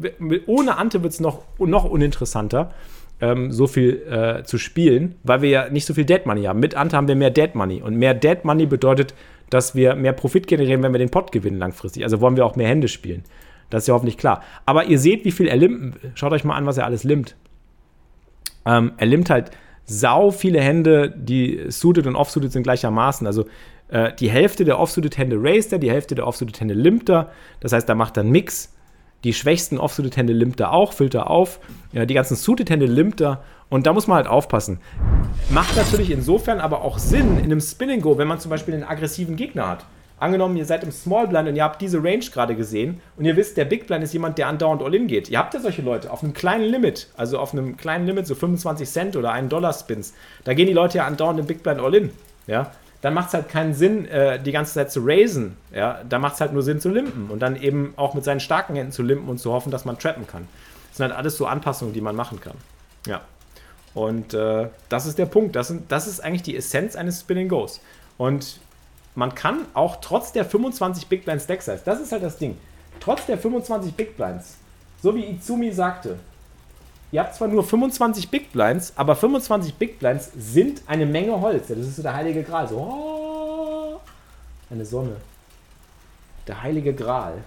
ohne 0.47 0.77
Ante 0.77 1.03
wird's 1.03 1.19
noch, 1.19 1.43
noch 1.59 1.85
uninteressanter, 1.85 2.73
ähm, 3.21 3.51
so 3.51 3.67
viel 3.67 4.01
äh, 4.09 4.43
zu 4.43 4.57
spielen, 4.57 5.15
weil 5.23 5.41
wir 5.41 5.49
ja 5.49 5.69
nicht 5.69 5.85
so 5.85 5.93
viel 5.93 6.05
Dead 6.05 6.25
Money 6.25 6.43
haben. 6.43 6.59
Mit 6.59 6.75
Ante 6.75 6.97
haben 6.97 7.07
wir 7.07 7.15
mehr 7.15 7.29
Dead 7.29 7.55
Money. 7.55 7.81
Und 7.81 7.95
mehr 7.95 8.13
Dead 8.13 8.43
Money 8.43 8.65
bedeutet, 8.65 9.13
dass 9.49 9.75
wir 9.75 9.95
mehr 9.95 10.13
Profit 10.13 10.47
generieren, 10.47 10.81
wenn 10.81 10.93
wir 10.93 10.99
den 10.99 11.09
Pot 11.09 11.31
gewinnen 11.31 11.59
langfristig. 11.59 12.03
Also 12.03 12.21
wollen 12.21 12.35
wir 12.35 12.45
auch 12.45 12.55
mehr 12.55 12.67
Hände 12.67 12.87
spielen. 12.87 13.23
Das 13.71 13.83
ist 13.83 13.87
ja 13.87 13.95
hoffentlich 13.95 14.17
klar. 14.17 14.43
Aber 14.65 14.85
ihr 14.85 14.99
seht, 14.99 15.25
wie 15.25 15.31
viel 15.31 15.47
er 15.47 15.57
limpt. 15.57 15.97
Schaut 16.13 16.31
euch 16.31 16.43
mal 16.43 16.55
an, 16.55 16.65
was 16.67 16.77
er 16.77 16.85
alles 16.85 17.03
limpt. 17.03 17.35
Ähm, 18.65 18.91
er 18.97 19.07
limpt 19.07 19.29
halt 19.29 19.51
sau 19.85 20.31
viele 20.31 20.61
Hände, 20.61 21.13
die 21.15 21.65
suited 21.69 22.05
und 22.05 22.15
off-suited 22.15 22.51
sind 22.51 22.63
gleichermaßen. 22.63 23.25
Also 23.25 23.45
äh, 23.89 24.13
die 24.13 24.29
Hälfte 24.29 24.63
der 24.63 24.79
off-suited 24.79 25.17
Hände 25.17 25.37
raised 25.39 25.73
er, 25.73 25.79
die 25.79 25.91
Hälfte 25.91 26.15
der 26.15 26.27
off-suited 26.27 26.59
Hände 26.59 26.73
limpt 26.73 27.09
er. 27.09 27.31
Das 27.59 27.73
heißt, 27.73 27.89
da 27.89 27.95
macht 27.95 28.17
er 28.17 28.21
einen 28.21 28.31
Mix. 28.31 28.73
Die 29.23 29.33
schwächsten 29.33 29.77
off-suited 29.77 30.17
Hände 30.17 30.33
limpt 30.33 30.59
er 30.59 30.71
auch, 30.71 30.93
füllt 30.93 31.13
er 31.13 31.29
auf. 31.29 31.59
Ja, 31.91 32.05
die 32.05 32.13
ganzen 32.13 32.35
suited 32.35 32.69
Hände 32.69 32.85
limpt 32.85 33.21
er. 33.21 33.43
Und 33.69 33.85
da 33.85 33.93
muss 33.93 34.07
man 34.07 34.17
halt 34.17 34.27
aufpassen. 34.27 34.79
Macht 35.49 35.75
natürlich 35.77 36.11
insofern 36.11 36.59
aber 36.59 36.81
auch 36.81 36.97
Sinn 36.97 37.37
in 37.37 37.45
einem 37.45 37.61
Spinning 37.61 38.01
Go, 38.01 38.17
wenn 38.17 38.27
man 38.27 38.39
zum 38.39 38.49
Beispiel 38.49 38.73
einen 38.73 38.83
aggressiven 38.83 39.35
Gegner 39.35 39.67
hat. 39.67 39.85
Angenommen, 40.21 40.55
ihr 40.55 40.65
seid 40.65 40.83
im 40.83 40.91
Small 40.91 41.27
Blind 41.27 41.49
und 41.49 41.55
ihr 41.55 41.63
habt 41.63 41.81
diese 41.81 41.97
Range 41.97 42.23
gerade 42.31 42.55
gesehen 42.55 43.01
und 43.17 43.25
ihr 43.25 43.35
wisst, 43.35 43.57
der 43.57 43.65
Big 43.65 43.87
Blind 43.87 44.03
ist 44.03 44.13
jemand, 44.13 44.37
der 44.37 44.49
andauernd 44.49 44.83
All-In 44.83 45.07
geht. 45.07 45.29
Ihr 45.29 45.39
habt 45.39 45.55
ja 45.55 45.59
solche 45.59 45.81
Leute 45.81 46.11
auf 46.11 46.21
einem 46.21 46.33
kleinen 46.33 46.65
Limit, 46.65 47.07
also 47.17 47.39
auf 47.39 47.53
einem 47.53 47.75
kleinen 47.75 48.05
Limit, 48.05 48.27
so 48.27 48.35
25 48.35 48.87
Cent 48.87 49.15
oder 49.15 49.31
1 49.31 49.49
Dollar 49.49 49.73
Spins. 49.73 50.13
Da 50.43 50.53
gehen 50.53 50.67
die 50.67 50.73
Leute 50.73 50.99
ja 50.99 51.07
andauernd 51.07 51.39
im 51.39 51.47
Big 51.47 51.63
Blind 51.63 51.81
All-In. 51.81 52.11
Ja? 52.45 52.69
Dann 53.01 53.15
macht 53.15 53.29
es 53.29 53.33
halt 53.33 53.49
keinen 53.49 53.73
Sinn, 53.73 54.07
äh, 54.09 54.39
die 54.39 54.51
ganze 54.51 54.75
Zeit 54.75 54.91
zu 54.91 55.01
raisen. 55.03 55.57
Ja? 55.73 56.01
Da 56.07 56.19
macht 56.19 56.35
es 56.35 56.41
halt 56.41 56.53
nur 56.53 56.61
Sinn 56.61 56.79
zu 56.79 56.89
limpen 56.89 57.31
und 57.31 57.39
dann 57.39 57.59
eben 57.59 57.95
auch 57.97 58.13
mit 58.13 58.23
seinen 58.23 58.41
starken 58.41 58.75
Händen 58.75 58.91
zu 58.91 59.01
limpen 59.01 59.27
und 59.27 59.39
zu 59.39 59.51
hoffen, 59.51 59.71
dass 59.71 59.85
man 59.85 59.97
trappen 59.97 60.27
kann. 60.27 60.47
Das 60.89 60.97
sind 60.97 61.07
halt 61.07 61.15
alles 61.17 61.35
so 61.35 61.47
Anpassungen, 61.47 61.95
die 61.95 62.01
man 62.01 62.15
machen 62.15 62.39
kann. 62.39 62.57
Ja. 63.07 63.21
Und 63.95 64.35
äh, 64.35 64.67
das 64.87 65.07
ist 65.07 65.17
der 65.17 65.25
Punkt. 65.25 65.55
Das, 65.55 65.69
sind, 65.69 65.91
das 65.91 66.05
ist 66.05 66.23
eigentlich 66.23 66.43
die 66.43 66.55
Essenz 66.55 66.95
eines 66.95 67.21
Spinning 67.21 67.49
Goes. 67.49 67.81
Und 68.19 68.59
man 69.15 69.35
kann 69.35 69.65
auch 69.73 69.97
trotz 70.01 70.31
der 70.31 70.45
25 70.45 71.07
Big 71.07 71.25
Blinds 71.25 71.47
Deck 71.47 71.61
Size, 71.61 71.81
das 71.83 71.99
ist 71.99 72.11
halt 72.11 72.23
das 72.23 72.37
Ding, 72.37 72.57
trotz 72.99 73.25
der 73.25 73.37
25 73.37 73.93
Big 73.93 74.15
Blinds, 74.17 74.57
so 75.01 75.15
wie 75.15 75.25
Izumi 75.25 75.71
sagte, 75.71 76.19
ihr 77.11 77.21
habt 77.21 77.35
zwar 77.35 77.47
nur 77.47 77.63
25 77.63 78.29
Big 78.29 78.51
Blinds, 78.51 78.93
aber 78.95 79.15
25 79.15 79.75
Big 79.75 79.99
Blinds 79.99 80.31
sind 80.37 80.83
eine 80.87 81.05
Menge 81.05 81.39
Holz. 81.39 81.67
Das 81.67 81.77
ist 81.77 81.97
so 81.97 82.01
der 82.01 82.13
heilige 82.13 82.43
Gral. 82.43 82.67
So, 82.67 82.77
oh, 82.77 83.99
Eine 84.69 84.85
Sonne. 84.85 85.17
Der 86.47 86.61
heilige 86.61 86.93
Gral. 86.93 87.43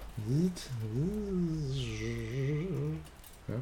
Ja. 3.49 3.55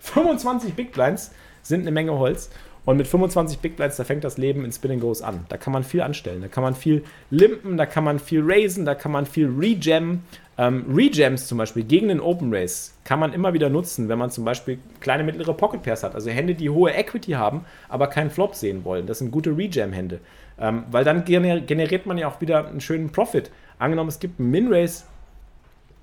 25 0.00 0.74
Big 0.74 0.92
Blinds 0.92 1.30
sind 1.62 1.82
eine 1.82 1.90
Menge 1.90 2.12
Holz. 2.12 2.50
Und 2.84 2.96
mit 2.96 3.06
25 3.06 3.60
Big 3.60 3.76
Blinds, 3.76 3.96
da 3.96 4.04
fängt 4.04 4.24
das 4.24 4.38
Leben 4.38 4.64
in 4.64 4.72
Spin 4.72 4.98
Goes 4.98 5.22
an. 5.22 5.46
Da 5.48 5.56
kann 5.56 5.72
man 5.72 5.84
viel 5.84 6.02
anstellen. 6.02 6.42
Da 6.42 6.48
kann 6.48 6.64
man 6.64 6.74
viel 6.74 7.04
limpen, 7.30 7.76
da 7.76 7.86
kann 7.86 8.02
man 8.02 8.18
viel 8.18 8.42
raisen, 8.44 8.84
da 8.84 8.94
kann 8.94 9.12
man 9.12 9.24
viel 9.24 9.48
rejammen. 9.48 10.24
Ähm, 10.58 10.84
Rejams 10.94 11.46
zum 11.46 11.58
Beispiel 11.58 11.84
gegen 11.84 12.08
den 12.08 12.20
Open 12.20 12.52
Race 12.52 12.94
kann 13.04 13.18
man 13.18 13.32
immer 13.32 13.54
wieder 13.54 13.70
nutzen, 13.70 14.08
wenn 14.08 14.18
man 14.18 14.30
zum 14.30 14.44
Beispiel 14.44 14.78
kleine 15.00 15.22
mittlere 15.22 15.54
Pocket 15.54 15.82
Pairs 15.82 16.02
hat. 16.02 16.14
Also 16.14 16.30
Hände, 16.30 16.54
die 16.54 16.70
hohe 16.70 16.92
Equity 16.92 17.32
haben, 17.32 17.64
aber 17.88 18.08
keinen 18.08 18.30
Flop 18.30 18.54
sehen 18.54 18.84
wollen. 18.84 19.06
Das 19.06 19.20
sind 19.20 19.30
gute 19.30 19.56
Rejam-Hände. 19.56 20.20
Ähm, 20.58 20.84
weil 20.90 21.04
dann 21.04 21.24
gener 21.24 21.60
generiert 21.60 22.04
man 22.04 22.18
ja 22.18 22.28
auch 22.28 22.40
wieder 22.40 22.66
einen 22.68 22.80
schönen 22.80 23.10
Profit. 23.10 23.50
Angenommen, 23.78 24.08
es 24.08 24.20
gibt 24.20 24.38
einen 24.38 24.50
Min-Race, 24.50 25.06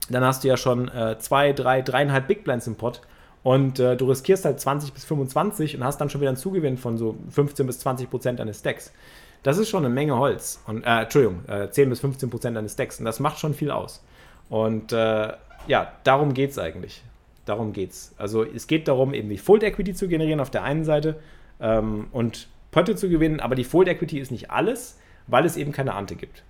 dann 0.10 0.24
hast 0.24 0.44
du 0.44 0.48
ja 0.48 0.58
schon 0.58 0.88
äh, 0.88 1.18
zwei, 1.20 1.54
drei, 1.54 1.82
dreieinhalb 1.82 2.28
Big 2.28 2.44
Blinds 2.44 2.66
im 2.68 2.76
Pot 2.76 3.02
und 3.50 3.80
äh, 3.80 3.98
du 3.98 4.08
riskierst 4.08 4.46
halt 4.46 4.60
20 4.60 4.94
bis 4.94 5.06
25 5.06 5.76
und 5.76 5.84
hast 5.84 6.00
dann 6.00 6.12
schon 6.12 6.22
wieder 6.22 6.30
einen 6.30 6.38
Zugewinn 6.38 6.78
von 6.78 7.00
so 7.00 7.16
15 7.32 7.66
bis 7.66 7.80
20 7.80 8.08
Prozent 8.08 8.40
deines 8.40 8.60
Stacks. 8.60 8.94
Das 9.42 9.58
ist 9.58 9.70
schon 9.70 9.84
eine 9.84 9.92
Menge 9.92 10.20
Holz. 10.20 10.62
Und, 10.68 10.84
äh, 10.84 11.02
Entschuldigung, 11.02 11.40
äh, 11.48 11.68
10 11.68 11.90
bis 11.90 12.00
15 12.00 12.30
Prozent 12.30 12.56
deines 12.56 12.74
Stacks. 12.74 13.00
Und 13.00 13.06
das 13.06 13.20
macht 13.20 13.40
schon 13.40 13.56
viel 13.56 13.72
aus. 13.72 14.06
Und 14.50 14.94
äh, 14.94 15.34
ja, 15.66 15.92
darum 16.04 16.36
geht 16.36 16.52
es 16.52 16.60
eigentlich. 16.60 17.02
Darum 17.46 17.74
geht 17.74 17.90
es. 17.90 18.14
Also 18.20 18.44
es 18.44 18.68
geht 18.68 18.88
darum, 18.88 19.16
eben 19.16 19.30
die 19.30 19.40
Fold 19.40 19.64
Equity 19.64 19.96
zu 19.96 20.08
generieren 20.08 20.42
auf 20.42 20.52
der 20.52 20.62
einen 20.62 20.86
Seite 20.86 21.20
ähm, 21.60 22.06
und 22.12 22.50
Pötte 22.70 22.96
zu 22.96 23.10
gewinnen, 23.10 23.40
aber 23.40 23.56
die 23.56 23.64
Fold 23.64 23.88
Equity 23.88 24.20
ist 24.20 24.30
nicht 24.30 24.52
alles, 24.52 25.00
weil 25.26 25.44
es 25.48 25.58
eben 25.58 25.72
keine 25.72 25.96
Ante 25.96 26.16
gibt. 26.16 26.44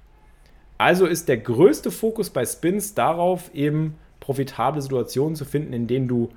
Also 0.77 1.05
ist 1.05 1.29
der 1.29 1.37
größte 1.37 1.91
Fokus 1.91 2.29
bei 2.29 2.45
Spins 2.45 2.93
darauf, 2.93 3.55
eben 3.55 3.95
profitable 4.19 4.81
Situationen 4.81 5.37
zu 5.37 5.45
finden, 5.45 5.71
in 5.71 5.87
denen 5.87 6.09
du 6.09 6.27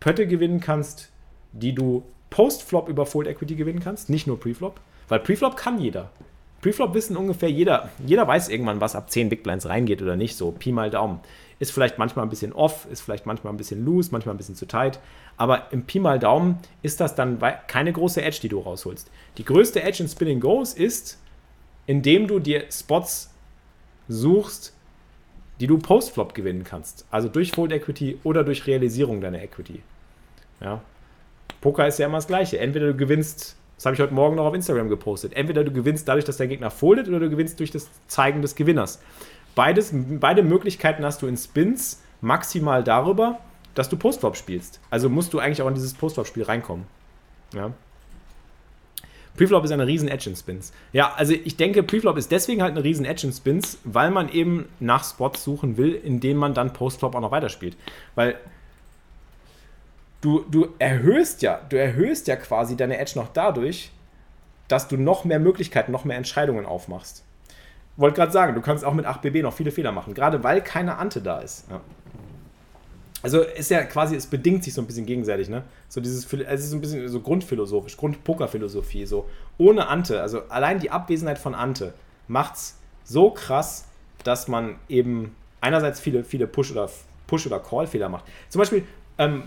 Pötte 0.00 0.26
gewinnen 0.26 0.60
kannst, 0.60 1.10
die 1.52 1.74
du 1.74 2.04
Post-Flop 2.30 2.88
über 2.88 3.06
Fold 3.06 3.26
Equity 3.26 3.54
gewinnen 3.54 3.80
kannst, 3.80 4.10
nicht 4.10 4.26
nur 4.26 4.38
Pre-Flop, 4.38 4.80
weil 5.08 5.20
Pre-Flop 5.20 5.56
kann 5.56 5.80
jeder. 5.80 6.10
Pre-Flop 6.60 6.92
wissen 6.94 7.16
ungefähr 7.16 7.50
jeder, 7.50 7.88
jeder 8.04 8.26
weiß 8.26 8.48
irgendwann, 8.48 8.80
was 8.80 8.96
ab 8.96 9.10
10 9.10 9.28
Big 9.28 9.42
Blinds 9.42 9.66
reingeht 9.66 10.02
oder 10.02 10.16
nicht, 10.16 10.36
so 10.36 10.50
Pi 10.50 10.72
mal 10.72 10.90
Daumen. 10.90 11.20
Ist 11.60 11.72
vielleicht 11.72 11.98
manchmal 11.98 12.26
ein 12.26 12.30
bisschen 12.30 12.52
off, 12.52 12.86
ist 12.90 13.00
vielleicht 13.00 13.26
manchmal 13.26 13.52
ein 13.52 13.56
bisschen 13.56 13.84
loose, 13.84 14.10
manchmal 14.12 14.34
ein 14.34 14.38
bisschen 14.38 14.56
zu 14.56 14.66
tight, 14.66 14.98
aber 15.36 15.72
im 15.72 15.84
Pi 15.84 16.00
mal 16.00 16.18
Daumen 16.18 16.58
ist 16.82 17.00
das 17.00 17.14
dann 17.14 17.38
keine 17.68 17.92
große 17.92 18.22
Edge, 18.22 18.40
die 18.42 18.48
du 18.48 18.58
rausholst. 18.58 19.10
Die 19.38 19.44
größte 19.44 19.82
Edge 19.82 20.02
in 20.02 20.08
Spinning 20.08 20.40
Goes 20.40 20.74
ist, 20.74 21.18
indem 21.86 22.26
du 22.26 22.38
dir 22.40 22.64
Spots 22.70 23.32
suchst, 24.08 24.74
die 25.60 25.66
du 25.66 25.78
Post-Flop 25.78 26.34
gewinnen 26.34 26.64
kannst. 26.64 27.04
Also 27.10 27.28
durch 27.28 27.52
Fold 27.52 27.72
Equity 27.72 28.18
oder 28.24 28.44
durch 28.44 28.66
Realisierung 28.66 29.20
deiner 29.20 29.42
Equity. 29.42 29.82
Ja. 30.60 30.80
Poker 31.60 31.86
ist 31.86 31.98
ja 31.98 32.06
immer 32.06 32.18
das 32.18 32.26
Gleiche. 32.26 32.58
Entweder 32.58 32.88
du 32.88 32.94
gewinnst, 32.94 33.56
das 33.76 33.86
habe 33.86 33.94
ich 33.94 34.00
heute 34.00 34.14
Morgen 34.14 34.36
noch 34.36 34.46
auf 34.46 34.54
Instagram 34.54 34.88
gepostet, 34.88 35.34
entweder 35.34 35.64
du 35.64 35.72
gewinnst 35.72 36.06
dadurch, 36.06 36.24
dass 36.24 36.36
der 36.36 36.46
Gegner 36.46 36.70
foldet 36.70 37.08
oder 37.08 37.20
du 37.20 37.30
gewinnst 37.30 37.58
durch 37.60 37.70
das 37.70 37.88
Zeigen 38.06 38.42
des 38.42 38.54
Gewinners. 38.54 39.00
Beides, 39.54 39.92
beide 39.92 40.42
Möglichkeiten 40.42 41.04
hast 41.04 41.22
du 41.22 41.26
in 41.26 41.36
Spins 41.36 42.02
maximal 42.20 42.84
darüber, 42.84 43.40
dass 43.74 43.88
du 43.88 43.96
Postflop 43.96 44.36
spielst. 44.36 44.80
Also 44.90 45.08
musst 45.08 45.32
du 45.32 45.38
eigentlich 45.38 45.62
auch 45.62 45.68
in 45.68 45.74
dieses 45.74 45.94
Postflop-Spiel 45.94 46.44
reinkommen. 46.44 46.86
Ja. 47.54 47.72
Preflop 49.38 49.64
ist 49.64 49.70
eine 49.70 49.86
riesen 49.86 50.08
Edge 50.08 50.28
in 50.28 50.36
Spins. 50.36 50.72
Ja, 50.92 51.14
also 51.16 51.32
ich 51.32 51.56
denke, 51.56 51.84
Preflop 51.84 52.16
ist 52.16 52.32
deswegen 52.32 52.60
halt 52.60 52.72
eine 52.72 52.82
riesen 52.82 53.04
Edge 53.06 53.28
in 53.28 53.32
Spins, 53.32 53.78
weil 53.84 54.10
man 54.10 54.28
eben 54.28 54.68
nach 54.80 55.04
Spots 55.04 55.44
suchen 55.44 55.76
will, 55.76 55.94
in 55.94 56.18
denen 56.18 56.40
man 56.40 56.54
dann 56.54 56.72
Postflop 56.72 57.14
auch 57.14 57.20
noch 57.20 57.30
weiterspielt. 57.30 57.76
Weil 58.16 58.34
du, 60.22 60.44
du 60.50 60.74
erhöhst 60.80 61.42
ja, 61.42 61.60
du 61.68 61.78
erhöhst 61.78 62.26
ja 62.26 62.34
quasi 62.34 62.76
deine 62.76 62.98
Edge 62.98 63.12
noch 63.14 63.28
dadurch, 63.28 63.92
dass 64.66 64.88
du 64.88 64.96
noch 64.96 65.24
mehr 65.24 65.38
Möglichkeiten, 65.38 65.92
noch 65.92 66.04
mehr 66.04 66.16
Entscheidungen 66.16 66.66
aufmachst. 66.66 67.24
Wollte 67.96 68.16
gerade 68.16 68.32
sagen, 68.32 68.56
du 68.56 68.60
kannst 68.60 68.84
auch 68.84 68.94
mit 68.94 69.06
8BB 69.06 69.42
noch 69.42 69.54
viele 69.54 69.70
Fehler 69.70 69.92
machen, 69.92 70.14
gerade 70.14 70.42
weil 70.42 70.62
keine 70.62 70.98
Ante 70.98 71.20
da 71.20 71.38
ist. 71.38 71.64
Ja. 71.70 71.80
Also 73.22 73.40
ist 73.40 73.70
ja 73.70 73.82
quasi, 73.82 74.14
es 74.14 74.26
bedingt 74.26 74.62
sich 74.62 74.74
so 74.74 74.80
ein 74.80 74.86
bisschen 74.86 75.06
gegenseitig, 75.06 75.48
ne? 75.48 75.64
So 75.88 76.00
dieses, 76.00 76.32
es 76.32 76.60
ist 76.60 76.70
so 76.70 76.76
ein 76.76 76.80
bisschen 76.80 77.08
so 77.08 77.20
grundphilosophisch, 77.20 77.96
Grundpokerphilosophie, 77.96 79.06
so 79.06 79.28
ohne 79.58 79.88
Ante, 79.88 80.22
also 80.22 80.42
allein 80.48 80.78
die 80.78 80.90
Abwesenheit 80.90 81.38
von 81.38 81.54
Ante 81.54 81.94
macht's 82.28 82.78
so 83.04 83.30
krass, 83.30 83.86
dass 84.22 84.46
man 84.46 84.76
eben 84.88 85.34
einerseits 85.60 85.98
viele, 85.98 86.22
viele 86.22 86.46
Push- 86.46 86.70
oder 86.70 86.88
Push- 87.26 87.46
oder 87.46 87.58
Call-Fehler 87.58 88.08
macht. 88.08 88.24
Zum 88.50 88.60
Beispiel, 88.60 88.84
ähm, 89.18 89.44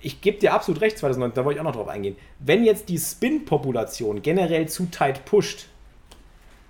ich 0.00 0.22
gebe 0.22 0.38
dir 0.38 0.54
absolut 0.54 0.80
recht, 0.80 0.96
2009, 0.96 1.34
da 1.34 1.44
wollte 1.44 1.58
ich 1.58 1.60
auch 1.60 1.64
noch 1.64 1.76
drauf 1.76 1.88
eingehen. 1.88 2.16
Wenn 2.38 2.64
jetzt 2.64 2.88
die 2.88 2.98
Spin-Population 2.98 4.22
generell 4.22 4.66
zu 4.68 4.86
tight 4.86 5.26
pusht, 5.26 5.66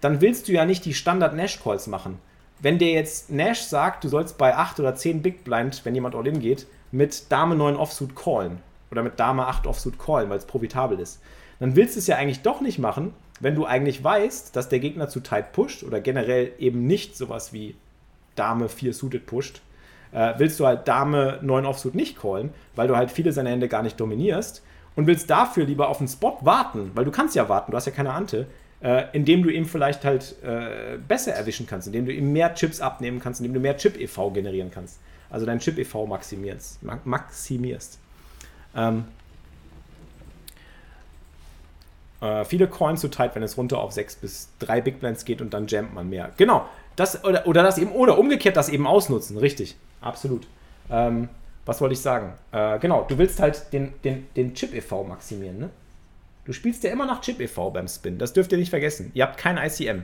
dann 0.01 0.21
willst 0.21 0.49
du 0.49 0.53
ja 0.53 0.65
nicht 0.65 0.85
die 0.85 0.95
Standard-Nash-Calls 0.95 1.87
machen 1.87 2.19
wenn 2.61 2.79
dir 2.79 2.93
jetzt 2.93 3.31
Nash 3.31 3.63
sagt, 3.63 4.05
du 4.05 4.09
sollst 4.09 4.39
bei 4.39 4.55
8 4.55 4.81
oder 4.81 4.95
10 4.95 5.23
Big 5.23 5.45
Blind, 5.45 5.85
wenn 5.85 5.95
jemand 5.95 6.15
All-In 6.15 6.41
geht, 6.41 6.67
mit 6.93 7.31
Dame 7.31 7.55
9 7.55 7.77
Offsuit 7.77 8.15
callen 8.15 8.59
oder 8.91 9.03
mit 9.03 9.19
Dame 9.19 9.47
8 9.47 9.67
Offsuit 9.67 9.99
callen, 9.99 10.31
weil 10.31 10.39
es 10.39 10.47
profitabel 10.47 10.99
ist, 10.99 11.21
dann 11.59 11.77
willst 11.77 11.95
du 11.95 12.01
es 12.01 12.07
ja 12.07 12.17
eigentlich 12.17 12.43
doch 12.43 12.61
nicht 12.61 12.79
machen, 12.79 13.15
wenn 13.41 13.55
du 13.55 13.65
eigentlich 13.65 14.03
weißt, 14.05 14.55
dass 14.55 14.69
der 14.69 14.81
Gegner 14.81 15.09
zu 15.09 15.21
tight 15.21 15.53
pusht 15.53 15.83
oder 15.83 16.01
generell 16.01 16.53
eben 16.59 16.87
nicht 16.87 17.17
sowas 17.17 17.53
wie 17.53 17.77
Dame 18.35 18.69
4 18.69 18.93
Suited 18.93 19.27
pusht, 19.27 19.63
äh, 20.13 20.35
willst 20.39 20.61
du 20.61 20.67
halt 20.67 20.87
Dame 20.89 21.39
9 21.43 21.65
Offsuit 21.65 21.95
nicht 21.95 22.19
callen, 22.21 22.53
weil 22.75 22.89
du 22.89 22.97
halt 22.97 23.11
viele 23.11 23.33
seiner 23.33 23.51
Hände 23.51 23.69
gar 23.69 23.83
nicht 23.83 23.99
dominierst 23.99 24.63
und 24.97 25.07
willst 25.07 25.31
dafür 25.31 25.65
lieber 25.65 25.89
auf 25.89 25.99
den 25.99 26.09
Spot 26.09 26.39
warten, 26.43 26.91
weil 26.95 27.05
du 27.05 27.11
kannst 27.11 27.35
ja 27.35 27.49
warten, 27.49 27.71
du 27.71 27.77
hast 27.77 27.87
ja 27.87 27.93
keine 27.93 28.13
Ante, 28.13 28.47
äh, 28.83 29.05
indem 29.13 29.43
du 29.43 29.51
ihm 29.51 29.67
vielleicht 29.67 30.05
halt 30.05 30.37
äh, 30.43 30.99
besser 31.07 31.33
erwischen 31.33 31.67
kannst, 31.67 31.87
indem 31.87 32.07
du 32.07 32.13
ihm 32.13 32.33
mehr 32.33 32.55
Chips 32.55 32.81
abnehmen 32.81 33.21
kannst, 33.21 33.41
indem 33.41 33.55
du 33.55 33.61
mehr 33.61 33.77
Chip-EV 33.77 34.33
generieren 34.33 34.71
kannst. 34.71 34.99
Also 35.29 35.47
dein 35.47 35.59
Chip-EV 35.59 36.07
maximierst. 36.07 36.83
Ma 36.83 36.99
maximierst. 37.05 37.99
Ähm, 38.75 39.05
äh, 42.21 42.45
viele 42.45 42.69
Coins 42.69 43.01
so 43.01 43.09
tight, 43.09 43.35
wenn 43.35 43.43
es 43.43 43.57
runter 43.57 43.79
auf 43.79 43.93
6 43.93 44.17
bis 44.17 44.49
3 44.61 44.81
Big 44.81 45.01
Blinds 45.01 45.25
geht 45.25 45.41
und 45.41 45.55
dann 45.55 45.67
jammt 45.67 45.95
man 45.95 46.09
mehr. 46.09 46.31
Genau. 46.37 46.67
Das, 46.97 47.25
oder, 47.25 47.47
oder 47.47 47.63
das 47.63 47.79
eben, 47.79 47.93
oder 47.93 48.19
umgekehrt 48.19 48.57
das 48.57 48.69
eben 48.69 48.87
ausnutzen. 48.87 49.37
Richtig. 49.39 49.77
Absolut. 50.01 50.47
Ähm, 50.91 51.29
was 51.67 51.81
wollte 51.81 51.93
ich 51.93 52.01
sagen? 52.01 52.33
Äh, 52.53 52.79
genau, 52.79 53.05
du 53.09 53.19
willst 53.19 53.41
halt 53.41 53.73
den, 53.73 53.93
den, 54.03 54.27
den 54.35 54.55
Chip-EV 54.55 55.05
maximieren, 55.07 55.59
ne? 55.59 55.71
Du 56.51 56.55
spielst 56.55 56.83
ja 56.83 56.91
immer 56.91 57.07
nach 57.07 57.21
Chip 57.21 57.39
e.V. 57.39 57.71
beim 57.71 57.87
Spin. 57.87 58.19
Das 58.19 58.33
dürft 58.33 58.51
ihr 58.51 58.59
nicht 58.59 58.71
vergessen. 58.71 59.13
Ihr 59.15 59.23
habt 59.23 59.37
kein 59.39 59.57
ICM. 59.57 60.03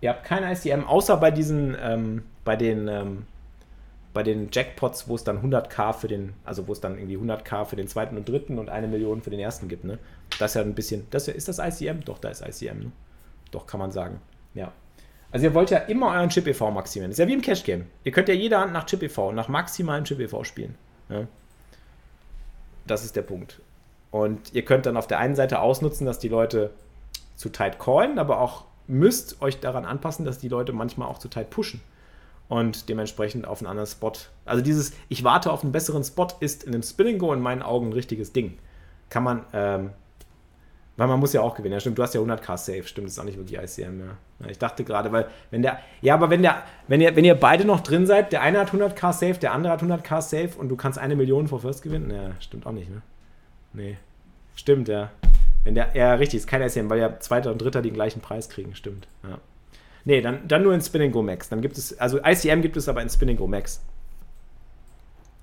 Ihr 0.00 0.10
habt 0.10 0.22
kein 0.22 0.44
ICM, 0.44 0.84
außer 0.84 1.16
bei 1.16 1.32
diesen, 1.32 1.76
ähm, 1.82 2.22
bei 2.44 2.54
den, 2.54 2.86
ähm, 2.86 3.26
bei 4.14 4.22
den 4.22 4.50
Jackpots, 4.52 5.08
wo 5.08 5.16
es 5.16 5.24
dann 5.24 5.42
100k 5.42 5.94
für 5.94 6.06
den, 6.06 6.34
also 6.44 6.68
wo 6.68 6.72
es 6.72 6.80
dann 6.80 6.96
irgendwie 6.96 7.16
100k 7.16 7.64
für 7.64 7.74
den 7.74 7.88
zweiten 7.88 8.16
und 8.16 8.28
dritten 8.28 8.56
und 8.56 8.68
eine 8.68 8.86
Million 8.86 9.20
für 9.20 9.30
den 9.30 9.40
ersten 9.40 9.66
gibt, 9.66 9.82
ne? 9.82 9.98
Das 10.38 10.52
ist 10.52 10.54
ja 10.54 10.62
ein 10.62 10.76
bisschen, 10.76 11.08
das 11.10 11.26
ist 11.26 11.48
das 11.48 11.58
ICM? 11.58 12.04
Doch, 12.04 12.20
da 12.20 12.28
ist 12.28 12.46
ICM, 12.46 12.78
ne? 12.78 12.92
Doch, 13.50 13.66
kann 13.66 13.80
man 13.80 13.90
sagen. 13.90 14.20
Ja. 14.54 14.70
Also 15.32 15.46
ihr 15.46 15.54
wollt 15.54 15.70
ja 15.70 15.78
immer 15.78 16.12
euren 16.12 16.28
Chip 16.28 16.46
e.V. 16.46 16.70
maximieren. 16.70 17.10
Das 17.10 17.18
ist 17.18 17.24
ja 17.24 17.26
wie 17.26 17.34
im 17.34 17.42
Cash 17.42 17.64
Game. 17.64 17.86
Ihr 18.04 18.12
könnt 18.12 18.28
ja 18.28 18.34
jede 18.34 18.60
Hand 18.60 18.72
nach 18.72 18.86
Chip 18.86 19.02
e.V., 19.02 19.32
nach 19.32 19.48
maximalen 19.48 20.04
Chip 20.04 20.20
e.V. 20.20 20.44
spielen. 20.44 20.76
Ja? 21.08 21.26
Das 22.86 23.04
ist 23.04 23.16
der 23.16 23.22
Punkt. 23.22 23.60
Und 24.16 24.54
ihr 24.54 24.64
könnt 24.64 24.86
dann 24.86 24.96
auf 24.96 25.06
der 25.06 25.18
einen 25.18 25.36
Seite 25.36 25.60
ausnutzen, 25.60 26.06
dass 26.06 26.18
die 26.18 26.28
Leute 26.28 26.70
zu 27.34 27.50
tight 27.50 27.78
callen, 27.78 28.18
aber 28.18 28.40
auch 28.40 28.64
müsst 28.86 29.42
euch 29.42 29.60
daran 29.60 29.84
anpassen, 29.84 30.24
dass 30.24 30.38
die 30.38 30.48
Leute 30.48 30.72
manchmal 30.72 31.08
auch 31.08 31.18
zu 31.18 31.28
tight 31.28 31.50
pushen 31.50 31.80
und 32.48 32.88
dementsprechend 32.88 33.46
auf 33.46 33.60
einen 33.60 33.66
anderen 33.66 33.88
Spot. 33.88 34.12
Also 34.44 34.62
dieses 34.62 34.92
Ich 35.08 35.24
warte 35.24 35.52
auf 35.52 35.62
einen 35.62 35.72
besseren 35.72 36.02
Spot 36.02 36.28
ist 36.40 36.64
in 36.64 36.72
einem 36.72 36.82
Spinning 36.82 37.18
Go 37.18 37.32
in 37.32 37.40
meinen 37.40 37.62
Augen 37.62 37.88
ein 37.88 37.92
richtiges 37.92 38.32
Ding. 38.32 38.58
Kann 39.10 39.22
man, 39.22 39.44
ähm, 39.52 39.90
weil 40.96 41.08
man 41.08 41.20
muss 41.20 41.32
ja 41.32 41.42
auch 41.42 41.54
gewinnen. 41.54 41.74
Ja, 41.74 41.80
stimmt, 41.80 41.98
du 41.98 42.02
hast 42.02 42.14
ja 42.14 42.20
100k 42.20 42.56
Safe, 42.56 42.84
stimmt, 42.84 43.08
das 43.08 43.14
ist 43.14 43.18
auch 43.18 43.24
nicht 43.24 43.36
wirklich 43.36 43.60
ICM, 43.60 44.00
ja. 44.00 44.48
Ich 44.48 44.58
dachte 44.58 44.84
gerade, 44.84 45.12
weil, 45.12 45.26
wenn 45.50 45.62
der, 45.62 45.78
ja, 46.00 46.14
aber 46.14 46.30
wenn 46.30 46.42
der, 46.42 46.62
wenn 46.88 47.00
ihr, 47.00 47.16
wenn 47.16 47.24
ihr 47.24 47.34
beide 47.34 47.64
noch 47.64 47.80
drin 47.80 48.06
seid, 48.06 48.32
der 48.32 48.42
eine 48.42 48.60
hat 48.60 48.70
100k 48.70 49.12
Safe, 49.12 49.34
der 49.34 49.52
andere 49.52 49.72
hat 49.72 49.82
100k 49.82 50.20
Safe 50.20 50.50
und 50.58 50.68
du 50.68 50.76
kannst 50.76 50.98
eine 50.98 51.16
Million 51.16 51.48
vor 51.48 51.60
First 51.60 51.82
gewinnen, 51.82 52.10
ja, 52.10 52.30
stimmt 52.40 52.66
auch 52.66 52.72
nicht, 52.72 52.90
ne? 52.90 53.02
Nee. 53.72 53.98
Stimmt, 54.56 54.88
ja. 54.88 55.10
Wenn 55.62 55.74
der, 55.74 55.94
ja, 55.94 56.14
richtig, 56.14 56.40
ist 56.40 56.46
kein 56.46 56.62
ICM, 56.62 56.90
weil 56.90 56.98
ja 56.98 57.20
Zweiter 57.20 57.52
und 57.52 57.58
Dritter 57.58 57.82
den 57.82 57.94
gleichen 57.94 58.20
Preis 58.20 58.48
kriegen, 58.48 58.74
stimmt. 58.74 59.06
Ja. 59.22 59.38
Nee, 60.04 60.20
dann, 60.20 60.46
dann 60.48 60.62
nur 60.62 60.72
in 60.72 60.80
Spinning 60.80 61.12
Go 61.12 61.22
Max. 61.22 61.48
Dann 61.48 61.60
gibt 61.60 61.76
es, 61.76 61.98
also 61.98 62.18
ICM 62.24 62.62
gibt 62.62 62.76
es 62.76 62.88
aber 62.88 63.02
in 63.02 63.10
Spinning 63.10 63.36
Go 63.36 63.46
Max. 63.46 63.82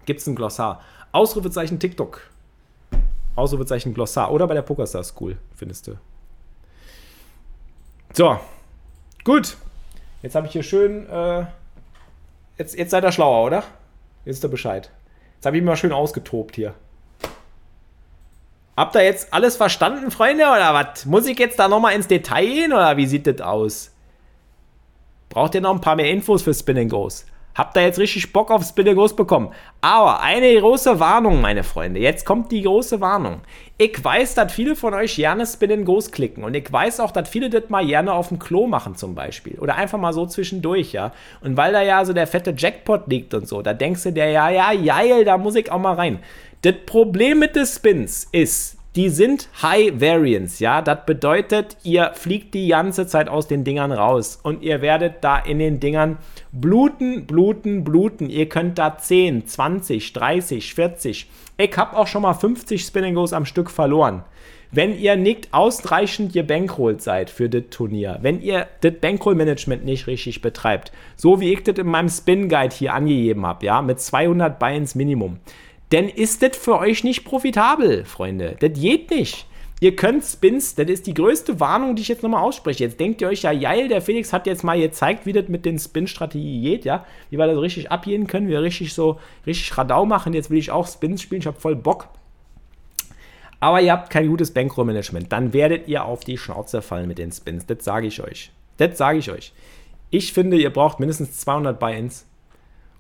Gibt 0.06 0.22
es 0.22 0.28
ein 0.28 0.36
Glossar. 0.36 0.82
Ausrufezeichen 1.12 1.80
TikTok. 1.80 2.22
Ausrufezeichen 3.36 3.94
Glossar. 3.94 4.32
Oder 4.32 4.48
bei 4.48 4.54
der 4.54 4.62
PokerStar 4.62 5.04
School, 5.04 5.38
findest 5.56 5.88
du. 5.88 5.98
So, 8.14 8.40
gut. 9.24 9.58
Jetzt 10.22 10.36
habe 10.36 10.48
ich 10.48 10.54
hier 10.54 10.64
schön. 10.64 11.10
Äh, 11.10 11.46
jetzt, 12.58 12.76
jetzt 12.76 12.92
seid 12.92 13.04
ihr 13.04 13.12
schlauer, 13.12 13.46
oder? 13.46 13.64
Jetzt 14.24 14.38
ist 14.38 14.46
ihr 14.46 14.50
Bescheid. 14.50 14.90
Jetzt 15.36 15.46
habe 15.46 15.58
ich 15.58 15.62
mich 15.62 15.68
mal 15.68 15.76
schön 15.76 15.92
ausgetobt 15.92 16.56
hier. 16.56 16.74
Habt 18.76 18.96
ihr 18.96 19.04
jetzt 19.04 19.32
alles 19.34 19.56
verstanden, 19.56 20.10
Freunde, 20.10 20.46
oder 20.46 20.74
was? 20.74 21.06
Muss 21.06 21.28
ich 21.28 21.38
jetzt 21.38 21.60
da 21.60 21.68
nochmal 21.68 21.96
ins 21.96 22.08
Detail 22.08 22.46
gehen, 22.46 22.74
oder 22.74 22.98
wie 22.98 23.06
sieht 23.06 23.28
das 23.28 23.42
aus? 23.42 23.92
Braucht 25.30 25.54
ihr 25.56 25.62
noch 25.62 25.74
ein 25.74 25.82
paar 25.82 25.96
mehr 25.96 26.10
Infos 26.10 26.42
für 26.42 26.54
Spin 26.54 26.90
Goes? 26.90 27.26
Habt 27.56 27.78
ihr 27.78 27.84
jetzt 27.84 28.00
richtig 28.00 28.34
Bock 28.34 28.50
auf 28.50 28.64
Spin 28.64 28.96
Goes 28.96 29.16
bekommen? 29.16 29.52
Aber 29.82 30.22
eine 30.22 30.60
große 30.60 31.00
Warnung, 31.00 31.40
meine 31.40 31.64
Freunde. 31.64 32.00
Jetzt 32.00 32.26
kommt 32.26 32.52
die 32.52 32.64
große 32.64 33.00
Warnung. 33.00 33.42
Ich 33.78 34.04
weiß, 34.04 34.34
dass 34.34 34.52
viele 34.52 34.76
von 34.76 34.96
euch 34.96 35.16
gerne 35.18 35.46
Spin 35.46 35.86
Goes 35.86 36.12
klicken. 36.12 36.44
Und 36.44 36.56
ich 36.56 36.72
weiß 36.72 37.00
auch, 37.00 37.12
dass 37.12 37.30
viele 37.30 37.52
das 37.52 37.70
mal 37.70 37.86
gerne 37.86 38.12
auf 38.12 38.30
dem 38.30 38.40
Klo 38.40 38.66
machen, 38.66 38.96
zum 38.96 39.14
Beispiel. 39.14 39.60
Oder 39.60 39.76
einfach 39.76 40.00
mal 40.00 40.14
so 40.14 40.26
zwischendurch, 40.26 40.94
ja. 40.94 41.12
Und 41.42 41.56
weil 41.56 41.74
da 41.74 41.84
ja 41.84 42.04
so 42.06 42.14
der 42.14 42.26
fette 42.26 42.56
Jackpot 42.58 43.08
liegt 43.08 43.36
und 43.36 43.48
so, 43.48 43.62
da 43.62 43.76
denkst 43.76 44.02
du 44.02 44.12
dir, 44.14 44.30
ja, 44.32 44.50
ja, 44.50 44.74
geil, 44.74 45.24
da 45.24 45.38
muss 45.38 45.56
ich 45.56 45.72
auch 45.72 45.80
mal 45.80 45.94
rein. 45.94 46.20
Das 46.64 46.76
Problem 46.86 47.40
mit 47.40 47.58
den 47.58 47.66
Spins 47.66 48.26
ist, 48.32 48.78
die 48.96 49.10
sind 49.10 49.50
High 49.62 50.00
Variance, 50.00 50.64
ja. 50.64 50.82
Das 50.82 51.06
bedeutet, 51.06 51.76
ihr 51.84 52.12
fliegt 52.14 52.54
die 52.54 52.70
ganze 52.70 53.06
Zeit 53.06 53.28
aus 53.28 53.50
den 53.50 53.66
Dingern 53.66 53.92
raus 53.92 54.40
und 54.42 54.64
ihr 54.64 54.82
werdet 54.82 55.16
da 55.26 55.38
in 55.40 55.60
den 55.60 55.82
Dingern 55.82 56.20
bluten, 56.54 57.26
bluten, 57.26 57.84
bluten. 57.84 58.30
Ihr 58.30 58.48
könnt 58.48 58.78
da 58.78 58.98
10, 58.98 59.46
20, 59.46 60.14
30, 60.14 60.74
40. 60.74 61.30
Ich 61.58 61.78
habe 61.78 61.98
auch 61.98 62.08
schon 62.08 62.22
mal 62.22 62.34
50 62.34 62.82
Spinning 62.82 63.16
Goes 63.16 63.34
am 63.34 63.46
Stück 63.46 63.70
verloren. 63.70 64.24
Wenn 64.72 64.98
ihr 64.98 65.18
nicht 65.18 65.50
ausreichend 65.52 66.32
gebankrollt 66.32 67.02
seid 67.02 67.30
für 67.30 67.50
das 67.50 67.64
Turnier, 67.72 68.20
wenn 68.22 68.42
ihr 68.42 68.68
das 68.80 68.94
Bankroll-Management 69.02 69.84
nicht 69.84 70.08
richtig 70.08 70.42
betreibt, 70.42 70.94
so 71.18 71.42
wie 71.42 71.52
ich 71.52 71.62
das 71.64 71.78
in 71.78 71.88
meinem 71.88 72.10
Spin-Guide 72.10 72.74
hier 72.74 72.94
angegeben 72.94 73.46
habe, 73.46 73.66
ja, 73.66 73.82
mit 73.82 74.00
200 74.00 74.58
Buy-ins 74.58 74.96
Minimum, 74.96 75.40
denn 75.94 76.10
ist 76.10 76.42
das 76.42 76.58
für 76.58 76.80
euch 76.80 77.04
nicht 77.04 77.24
profitabel, 77.24 78.04
Freunde. 78.04 78.58
Das 78.60 78.74
geht 78.74 79.12
nicht. 79.12 79.46
Ihr 79.80 79.96
könnt 79.96 80.24
Spins, 80.24 80.76
das 80.76 80.88
ist 80.88 81.08
die 81.08 81.14
größte 81.14 81.60
Warnung, 81.60 81.96
die 81.96 82.02
ich 82.02 82.08
jetzt 82.08 82.24
nochmal 82.24 82.42
ausspreche. 82.42 82.86
Jetzt 82.86 83.00
denkt 83.00 83.22
ihr 83.22 83.28
euch 83.28 83.44
ja, 83.44 83.54
geil, 83.54 83.90
der 83.90 84.02
Felix 84.02 84.32
hat 84.34 84.48
jetzt 84.48 84.64
mal 84.64 84.80
gezeigt, 84.80 85.26
wie 85.26 85.34
das 85.34 85.50
mit 85.50 85.66
den 85.66 85.78
Spin-Strategien 85.78 86.62
geht, 86.64 86.86
ja. 86.86 87.06
Wie 87.30 87.38
wir 87.38 87.48
das 87.48 87.58
richtig 87.60 87.92
abgehen 87.92 88.26
können, 88.26 88.48
wie 88.48 88.52
wir 88.52 88.62
richtig 88.62 88.94
so, 88.94 89.20
richtig 89.46 89.78
Radau 89.78 90.06
machen. 90.06 90.34
Jetzt 90.34 90.50
will 90.50 90.58
ich 90.58 90.72
auch 90.72 90.88
Spins 90.88 91.22
spielen, 91.22 91.42
ich 91.42 91.48
habe 91.48 91.60
voll 91.60 91.76
Bock. 91.76 92.08
Aber 93.60 93.82
ihr 93.82 93.92
habt 93.92 94.10
kein 94.10 94.28
gutes 94.28 94.52
Bankroll-Management. 94.52 95.32
Dann 95.32 95.54
werdet 95.54 95.88
ihr 95.88 96.06
auf 96.06 96.24
die 96.24 96.38
Schnauze 96.38 96.82
fallen 96.82 97.08
mit 97.08 97.18
den 97.18 97.32
Spins. 97.32 97.66
Das 97.66 97.84
sage 97.84 98.08
ich 98.08 98.22
euch. 98.22 98.52
Das 98.78 98.98
sage 98.98 99.20
ich 99.20 99.32
euch. 99.32 99.54
Ich 100.10 100.34
finde, 100.34 100.58
ihr 100.58 100.72
braucht 100.72 101.00
mindestens 101.00 101.40
200 101.40 101.80
Buy-ins 101.80 102.26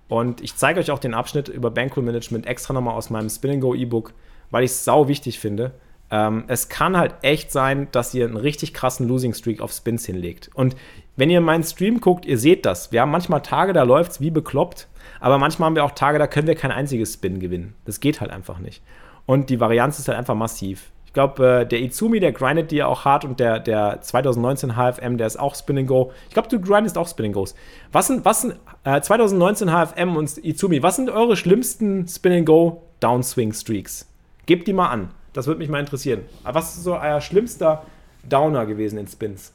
und 0.07 0.41
ich 0.41 0.55
zeige 0.55 0.79
euch 0.79 0.91
auch 0.91 0.99
den 0.99 1.13
Abschnitt 1.13 1.47
über 1.47 1.71
Bankroll 1.71 2.03
Management 2.03 2.45
extra 2.45 2.73
nochmal 2.73 2.95
aus 2.95 3.09
meinem 3.09 3.29
Spin 3.29 3.61
Go 3.61 3.73
E-Book, 3.73 4.13
weil 4.51 4.63
ich 4.63 4.71
es 4.71 4.85
sau 4.85 5.07
wichtig 5.07 5.39
finde. 5.39 5.73
Ähm, 6.11 6.43
es 6.47 6.69
kann 6.69 6.95
halt 6.95 7.15
echt 7.23 7.51
sein, 7.51 7.87
dass 7.91 8.13
ihr 8.13 8.25
einen 8.25 8.37
richtig 8.37 8.73
krassen 8.73 9.07
Losing 9.07 9.33
Streak 9.33 9.61
auf 9.61 9.71
Spins 9.71 10.05
hinlegt. 10.05 10.49
Und 10.53 10.75
wenn 11.15 11.29
ihr 11.29 11.41
meinen 11.41 11.63
Stream 11.63 11.99
guckt, 12.01 12.25
ihr 12.25 12.37
seht 12.37 12.65
das. 12.65 12.91
Wir 12.91 13.01
haben 13.01 13.11
manchmal 13.11 13.41
Tage, 13.41 13.73
da 13.73 13.83
läuft 13.83 14.11
es 14.11 14.21
wie 14.21 14.29
bekloppt, 14.29 14.87
aber 15.19 15.39
manchmal 15.39 15.67
haben 15.67 15.75
wir 15.75 15.85
auch 15.85 15.91
Tage, 15.91 16.19
da 16.19 16.27
können 16.27 16.47
wir 16.47 16.55
kein 16.55 16.71
einziges 16.71 17.13
Spin 17.13 17.39
gewinnen. 17.39 17.75
Das 17.85 17.99
geht 17.99 18.21
halt 18.21 18.29
einfach 18.31 18.59
nicht. 18.59 18.83
Und 19.25 19.49
die 19.49 19.59
Varianz 19.59 19.99
ist 19.99 20.07
halt 20.07 20.17
einfach 20.17 20.35
massiv. 20.35 20.91
Ich 21.13 21.15
glaube, 21.15 21.59
äh, 21.59 21.65
der 21.67 21.79
Izumi, 21.79 22.19
der 22.19 22.31
grindet 22.31 22.71
ja 22.71 22.87
auch 22.87 23.05
hart 23.05 23.23
und 23.23 23.39
der, 23.39 23.59
der 23.59 24.01
2019 24.01 24.71
HFM, 24.71 25.19
der 25.19 25.27
ist 25.27 25.39
auch 25.39 25.53
Spin 25.53 25.85
Go. 25.85 26.11
Ich 26.27 26.33
glaube, 26.33 26.49
du 26.49 26.59
grindest 26.59 26.97
auch 26.97 27.07
Spin 27.07 27.33
Goes. 27.33 27.53
Was 27.91 28.07
sind, 28.07 28.25
was 28.25 28.41
sind 28.41 28.55
äh, 28.83 28.99
2019 28.99 29.69
HFM 29.69 30.15
und 30.15 30.39
Izumi, 30.39 30.81
was 30.81 30.95
sind 30.95 31.11
eure 31.11 31.37
schlimmsten 31.37 32.07
Spin 32.07 32.45
Go 32.45 32.81
Downswing 32.99 33.53
Streaks? 33.53 34.07
Gebt 34.47 34.67
die 34.67 34.73
mal 34.73 34.89
an. 34.89 35.11
Das 35.33 35.45
würde 35.45 35.59
mich 35.59 35.69
mal 35.69 35.79
interessieren. 35.79 36.21
Was 36.45 36.77
ist 36.77 36.83
so 36.83 36.95
euer 36.95 37.21
schlimmster 37.21 37.83
Downer 38.27 38.65
gewesen 38.65 38.97
in 38.97 39.05
Spins? 39.05 39.53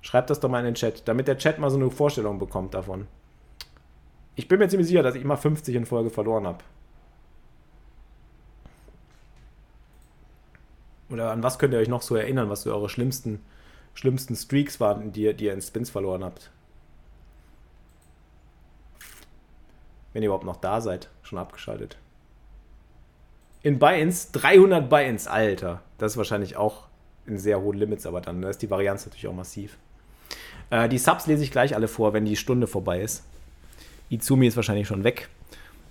Schreibt 0.00 0.30
das 0.30 0.40
doch 0.40 0.48
mal 0.48 0.58
in 0.58 0.64
den 0.64 0.74
Chat, 0.74 1.06
damit 1.06 1.28
der 1.28 1.38
Chat 1.38 1.60
mal 1.60 1.70
so 1.70 1.76
eine 1.76 1.92
Vorstellung 1.92 2.40
bekommt 2.40 2.74
davon. 2.74 3.06
Ich 4.34 4.48
bin 4.48 4.58
mir 4.58 4.66
ziemlich 4.66 4.88
sicher, 4.88 5.04
dass 5.04 5.14
ich 5.14 5.22
immer 5.22 5.36
50 5.36 5.76
in 5.76 5.86
Folge 5.86 6.10
verloren 6.10 6.48
habe. 6.48 6.58
Oder 11.10 11.30
an 11.30 11.42
was 11.42 11.58
könnt 11.58 11.72
ihr 11.72 11.80
euch 11.80 11.88
noch 11.88 12.02
so 12.02 12.16
erinnern, 12.16 12.50
was 12.50 12.62
so 12.62 12.72
eure 12.72 12.88
schlimmsten, 12.88 13.40
schlimmsten 13.94 14.36
Streaks 14.36 14.80
waren, 14.80 15.12
die, 15.12 15.32
die 15.34 15.46
ihr 15.46 15.54
in 15.54 15.62
Spins 15.62 15.90
verloren 15.90 16.24
habt? 16.24 16.50
Wenn 20.12 20.22
ihr 20.22 20.26
überhaupt 20.26 20.44
noch 20.44 20.60
da 20.60 20.80
seid, 20.80 21.08
schon 21.22 21.38
abgeschaltet. 21.38 21.96
In 23.62 23.78
Buy-ins, 23.78 24.32
300 24.32 24.88
Buy-ins, 24.88 25.26
Alter. 25.26 25.82
Das 25.98 26.12
ist 26.12 26.16
wahrscheinlich 26.16 26.56
auch 26.56 26.84
in 27.26 27.38
sehr 27.38 27.60
hohen 27.60 27.76
Limits, 27.76 28.06
aber 28.06 28.20
dann 28.20 28.42
ist 28.42 28.62
die 28.62 28.70
Varianz 28.70 29.04
natürlich 29.04 29.28
auch 29.28 29.34
massiv. 29.34 29.76
Äh, 30.70 30.88
die 30.88 30.98
Subs 30.98 31.26
lese 31.26 31.42
ich 31.42 31.50
gleich 31.50 31.74
alle 31.74 31.88
vor, 31.88 32.12
wenn 32.12 32.24
die 32.24 32.36
Stunde 32.36 32.66
vorbei 32.66 33.00
ist. 33.00 33.24
Izumi 34.10 34.46
ist 34.46 34.56
wahrscheinlich 34.56 34.88
schon 34.88 35.04
weg. 35.04 35.28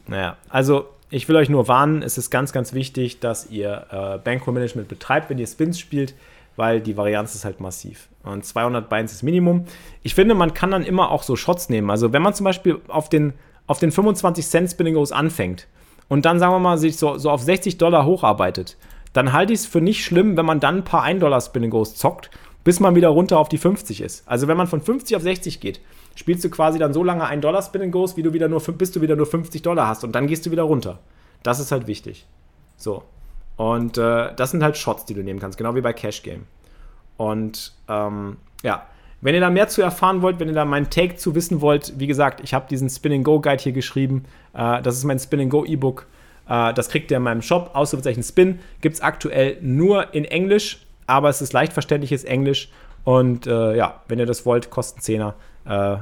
Naja, 0.07 0.37
also 0.49 0.89
ich 1.09 1.29
will 1.29 1.35
euch 1.35 1.49
nur 1.49 1.67
warnen, 1.67 2.01
es 2.01 2.17
ist 2.17 2.29
ganz, 2.29 2.51
ganz 2.51 2.73
wichtig, 2.73 3.19
dass 3.19 3.49
ihr 3.49 3.85
äh, 3.89 4.17
Bankroll-Management 4.17 4.87
betreibt, 4.87 5.29
wenn 5.29 5.37
ihr 5.37 5.47
Spins 5.47 5.79
spielt, 5.79 6.13
weil 6.55 6.81
die 6.81 6.97
Varianz 6.97 7.35
ist 7.35 7.45
halt 7.45 7.59
massiv. 7.59 8.09
Und 8.23 8.43
200 8.43 8.89
Binds 8.89 9.13
ist 9.13 9.23
Minimum. 9.23 9.65
Ich 10.03 10.15
finde, 10.15 10.33
man 10.33 10.53
kann 10.53 10.71
dann 10.71 10.83
immer 10.83 11.11
auch 11.11 11.23
so 11.23 11.35
Shots 11.35 11.69
nehmen. 11.69 11.89
Also 11.89 12.11
wenn 12.11 12.21
man 12.21 12.33
zum 12.33 12.43
Beispiel 12.43 12.81
auf 12.87 13.09
den, 13.09 13.33
auf 13.67 13.79
den 13.79 13.91
25 13.91 14.45
Cent 14.45 14.71
Spinning 14.71 14.97
anfängt 15.11 15.67
und 16.09 16.25
dann, 16.25 16.39
sagen 16.39 16.53
wir 16.53 16.59
mal, 16.59 16.77
sich 16.77 16.97
so, 16.97 17.17
so 17.17 17.29
auf 17.29 17.41
60 17.41 17.77
Dollar 17.77 18.05
hocharbeitet, 18.05 18.75
dann 19.13 19.31
halte 19.31 19.53
ich 19.53 19.59
es 19.59 19.65
für 19.65 19.81
nicht 19.81 20.03
schlimm, 20.03 20.35
wenn 20.35 20.45
man 20.45 20.59
dann 20.59 20.77
ein 20.77 20.83
paar 20.83 21.03
1 21.03 21.21
Dollar 21.21 21.39
Spinning 21.39 21.71
zockt, 21.85 22.29
bis 22.67 22.81
man 22.81 22.95
wieder 22.95 23.07
runter 23.07 23.39
auf 23.39 23.47
die 23.47 23.57
50 23.57 24.01
ist. 24.01 24.27
Also 24.27 24.49
wenn 24.49 24.57
man 24.57 24.67
von 24.67 24.81
50 24.81 25.15
auf 25.15 25.21
60 25.23 25.61
geht, 25.61 25.79
spielst 26.15 26.43
du 26.43 26.49
quasi 26.49 26.77
dann 26.77 26.91
so 26.91 27.01
lange 27.01 27.23
ein 27.23 27.39
Dollar 27.39 27.61
Spin 27.61 27.91
Goes, 27.91 28.17
wie 28.17 28.23
du 28.23 28.33
wieder 28.33 28.49
nur, 28.49 28.59
bis 28.59 28.91
du 28.91 28.99
wieder 28.99 29.15
nur 29.15 29.25
50 29.25 29.61
Dollar 29.61 29.87
hast 29.87 30.03
und 30.03 30.11
dann 30.13 30.27
gehst 30.27 30.45
du 30.45 30.51
wieder 30.51 30.63
runter. 30.63 30.99
Das 31.43 31.61
ist 31.61 31.71
halt 31.71 31.87
wichtig. 31.87 32.27
So. 32.75 33.03
Und 33.55 33.97
äh, 33.97 34.35
das 34.35 34.51
sind 34.51 34.63
halt 34.63 34.75
Shots, 34.75 35.05
die 35.05 35.13
du 35.13 35.23
nehmen 35.23 35.39
kannst, 35.39 35.57
genau 35.57 35.75
wie 35.75 35.81
bei 35.81 35.93
Cash 35.93 36.23
Game. 36.23 36.43
Und 37.15 37.73
ähm, 37.87 38.35
ja, 38.63 38.85
wenn 39.21 39.33
ihr 39.33 39.39
da 39.39 39.49
mehr 39.49 39.69
zu 39.69 39.81
erfahren 39.81 40.21
wollt, 40.21 40.41
wenn 40.41 40.49
ihr 40.49 40.53
da 40.53 40.65
meinen 40.65 40.89
Take 40.89 41.15
zu 41.15 41.35
wissen 41.35 41.61
wollt, 41.61 41.93
wie 41.97 42.07
gesagt, 42.07 42.41
ich 42.43 42.53
habe 42.53 42.67
diesen 42.69 42.89
Spin 42.89 43.23
Go 43.23 43.39
Guide 43.39 43.63
hier 43.63 43.71
geschrieben. 43.71 44.25
Äh, 44.53 44.81
das 44.81 44.97
ist 44.97 45.05
mein 45.05 45.19
Spin 45.19 45.49
Go 45.49 45.63
E-Book. 45.63 46.05
Äh, 46.49 46.73
das 46.73 46.89
kriegt 46.89 47.11
ihr 47.11 47.17
in 47.17 47.23
meinem 47.23 47.41
Shop. 47.41 47.71
Ausrufezeichen 47.75 48.23
Spin 48.23 48.59
gibt 48.81 48.95
es 48.95 49.01
aktuell 49.01 49.57
nur 49.61 50.13
in 50.13 50.25
Englisch, 50.25 50.85
aber 51.07 51.29
es 51.29 51.41
ist 51.41 51.53
leicht 51.53 51.73
verständliches 51.73 52.23
Englisch. 52.25 52.69
Und 53.03 53.47
äh, 53.47 53.75
ja, 53.75 54.01
wenn 54.09 54.19
ihr 54.19 54.25
das 54.25 54.45
wollt, 54.45 54.69
kostet 54.69 55.03
10er. 55.03 55.33
Äh, 55.65 55.97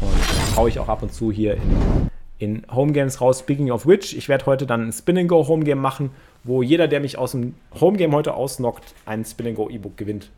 und 0.00 0.56
haue 0.56 0.68
ich 0.68 0.78
auch 0.78 0.88
ab 0.88 1.02
und 1.02 1.12
zu 1.12 1.32
hier 1.32 1.54
in, 1.56 2.08
in 2.38 2.66
Homegames 2.70 3.20
raus. 3.20 3.40
Speaking 3.40 3.72
of 3.72 3.86
which, 3.86 4.16
ich 4.16 4.28
werde 4.28 4.46
heute 4.46 4.64
dann 4.64 4.86
ein 4.86 4.92
Spin 4.92 5.26
Go 5.26 5.48
Homegame 5.48 5.80
machen, 5.80 6.10
wo 6.44 6.62
jeder, 6.62 6.86
der 6.86 7.00
mich 7.00 7.18
aus 7.18 7.32
dem 7.32 7.56
Homegame 7.80 8.14
heute 8.14 8.34
ausnockt, 8.34 8.94
ein 9.04 9.24
Spin 9.24 9.56
Go 9.56 9.68
E-Book 9.68 9.96
gewinnt. 9.96 10.30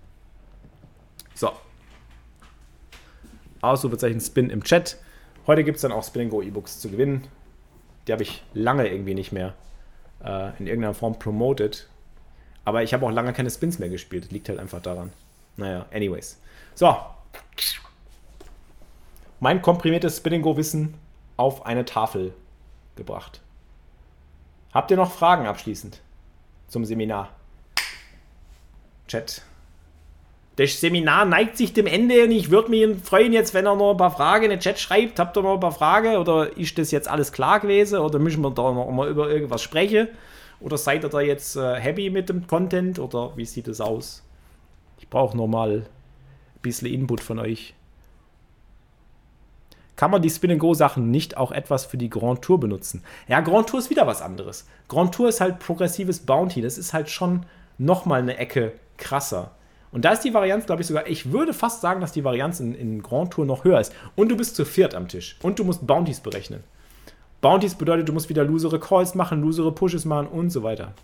So. 1.34 1.50
Ausrufezeichen 3.60 4.20
Spin 4.20 4.48
im 4.48 4.64
Chat. 4.64 4.96
Heute 5.46 5.64
gibt 5.64 5.76
es 5.76 5.82
dann 5.82 5.92
auch 5.92 6.04
Spin 6.04 6.30
Go 6.30 6.40
E-Books 6.40 6.80
zu 6.80 6.88
gewinnen. 6.88 7.24
Die 8.08 8.12
habe 8.12 8.22
ich 8.22 8.42
lange 8.54 8.88
irgendwie 8.88 9.14
nicht 9.14 9.32
mehr 9.32 9.52
äh, 10.24 10.58
in 10.58 10.66
irgendeiner 10.66 10.94
Form 10.94 11.18
promoted. 11.18 11.89
Aber 12.64 12.82
ich 12.82 12.92
habe 12.92 13.06
auch 13.06 13.10
lange 13.10 13.32
keine 13.32 13.50
Spins 13.50 13.78
mehr 13.78 13.88
gespielt. 13.88 14.32
Liegt 14.32 14.48
halt 14.48 14.58
einfach 14.58 14.82
daran. 14.82 15.12
Naja, 15.56 15.86
anyways. 15.92 16.38
So, 16.74 16.96
mein 19.40 19.62
komprimiertes 19.62 20.18
Spinning-Go-Wissen 20.18 20.94
auf 21.36 21.64
eine 21.64 21.86
Tafel 21.86 22.34
gebracht. 22.94 23.40
Habt 24.72 24.90
ihr 24.90 24.98
noch 24.98 25.10
Fragen 25.10 25.46
abschließend 25.46 26.00
zum 26.68 26.84
Seminar? 26.84 27.30
Chat. 29.08 29.42
Das 30.56 30.78
Seminar 30.78 31.24
neigt 31.24 31.56
sich 31.56 31.72
dem 31.72 31.86
Ende 31.86 32.24
und 32.24 32.32
ich 32.32 32.50
würde 32.50 32.70
mich 32.70 32.86
freuen, 33.02 33.32
jetzt, 33.32 33.54
wenn 33.54 33.64
er 33.64 33.74
noch 33.74 33.92
ein 33.92 33.96
paar 33.96 34.10
Fragen 34.10 34.44
in 34.44 34.50
den 34.50 34.60
Chat 34.60 34.78
schreibt. 34.78 35.18
Habt 35.18 35.36
ihr 35.36 35.42
noch 35.42 35.54
ein 35.54 35.60
paar 35.60 35.72
Fragen 35.72 36.16
oder 36.16 36.56
ist 36.58 36.76
das 36.76 36.90
jetzt 36.90 37.08
alles 37.08 37.32
klar 37.32 37.60
gewesen 37.60 37.98
oder 37.98 38.18
müssen 38.18 38.42
wir 38.42 38.50
da 38.50 38.70
noch 38.70 38.90
mal 38.90 39.08
über 39.08 39.30
irgendwas 39.30 39.62
sprechen? 39.62 40.08
Oder 40.60 40.78
seid 40.78 41.04
ihr 41.04 41.08
da 41.08 41.20
jetzt 41.20 41.56
äh, 41.56 41.76
happy 41.76 42.10
mit 42.10 42.28
dem 42.28 42.46
Content 42.46 42.98
oder 42.98 43.36
wie 43.36 43.46
sieht 43.46 43.68
es 43.68 43.80
aus? 43.80 44.22
Ich 44.98 45.08
brauche 45.08 45.36
noch 45.36 45.46
mal 45.46 45.70
ein 45.70 45.86
bisschen 46.62 46.88
Input 46.88 47.20
von 47.20 47.38
euch. 47.38 47.74
Kann 49.96 50.10
man 50.10 50.22
die 50.22 50.30
Spin-and-Go-Sachen 50.30 51.10
nicht 51.10 51.36
auch 51.36 51.52
etwas 51.52 51.84
für 51.84 51.98
die 51.98 52.08
Grand 52.08 52.40
Tour 52.40 52.58
benutzen? 52.58 53.02
Ja, 53.28 53.40
Grand 53.40 53.68
Tour 53.68 53.80
ist 53.80 53.90
wieder 53.90 54.06
was 54.06 54.22
anderes. 54.22 54.66
Grand 54.88 55.14
Tour 55.14 55.28
ist 55.28 55.40
halt 55.42 55.58
progressives 55.58 56.20
Bounty. 56.20 56.62
Das 56.62 56.78
ist 56.78 56.94
halt 56.94 57.10
schon 57.10 57.44
nochmal 57.76 58.22
eine 58.22 58.38
Ecke 58.38 58.72
krasser. 58.96 59.50
Und 59.92 60.04
da 60.04 60.12
ist 60.12 60.22
die 60.22 60.32
Varianz, 60.32 60.66
glaube 60.66 60.82
ich, 60.82 60.88
sogar, 60.88 61.06
ich 61.06 61.32
würde 61.32 61.52
fast 61.52 61.80
sagen, 61.80 62.00
dass 62.00 62.12
die 62.12 62.24
Varianz 62.24 62.60
in, 62.60 62.74
in 62.74 63.02
Grand 63.02 63.32
Tour 63.32 63.44
noch 63.44 63.64
höher 63.64 63.80
ist. 63.80 63.92
Und 64.16 64.30
du 64.30 64.36
bist 64.36 64.56
zu 64.56 64.64
viert 64.64 64.94
am 64.94 65.08
Tisch. 65.08 65.36
Und 65.42 65.58
du 65.58 65.64
musst 65.64 65.86
Bounties 65.86 66.20
berechnen. 66.20 66.62
Bounties 67.40 67.74
bedeutet, 67.74 68.08
du 68.08 68.12
musst 68.12 68.28
wieder 68.28 68.44
losere 68.44 68.78
Calls 68.78 69.14
machen, 69.14 69.40
losere 69.40 69.72
Pushes 69.72 70.04
machen 70.04 70.26
und 70.26 70.50
so 70.50 70.62
weiter. 70.62 70.94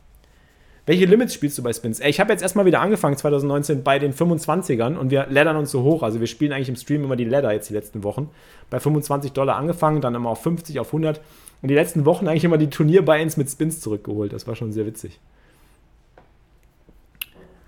Welche 0.87 1.07
Limits 1.07 1.34
spielst 1.34 1.59
du 1.59 1.64
bei 1.64 1.72
Spins? 1.72 1.99
Ey, 1.99 2.11
ich 2.11 2.20
habe 2.20 2.32
jetzt 2.32 2.43
erstmal 2.43 2.64
wieder 2.64 2.80
angefangen 2.80 3.16
2019 3.16 3.82
bei 3.82 3.99
den 3.99 4.14
25ern 4.14 4.97
und 4.97 5.11
wir 5.11 5.26
laddern 5.28 5.57
uns 5.57 5.72
so 5.72 5.82
hoch. 5.82 6.05
Also 6.05 6.20
wir 6.20 6.28
spielen 6.28 6.53
eigentlich 6.53 6.68
im 6.68 6.76
Stream 6.76 7.03
immer 7.03 7.16
die 7.16 7.24
Ladder 7.24 7.53
jetzt 7.53 7.68
die 7.68 7.74
letzten 7.74 8.05
Wochen. 8.05 8.30
Bei 8.70 8.78
25 8.78 9.32
Dollar 9.32 9.57
angefangen, 9.57 10.01
dann 10.01 10.14
immer 10.14 10.30
auf 10.30 10.43
50, 10.43 10.78
auf 10.78 10.89
100 10.89 11.20
und 11.62 11.68
die 11.70 11.74
letzten 11.74 12.05
Wochen 12.05 12.28
eigentlich 12.28 12.45
immer 12.45 12.59
die 12.59 12.70
Turnier-Buy-ins 12.70 13.37
mit 13.37 13.51
Spins 13.51 13.80
zurückgeholt. 13.80 14.32
Das 14.32 14.47
war 14.47 14.55
schon 14.55 14.70
sehr 14.70 14.87
witzig. 14.87 15.18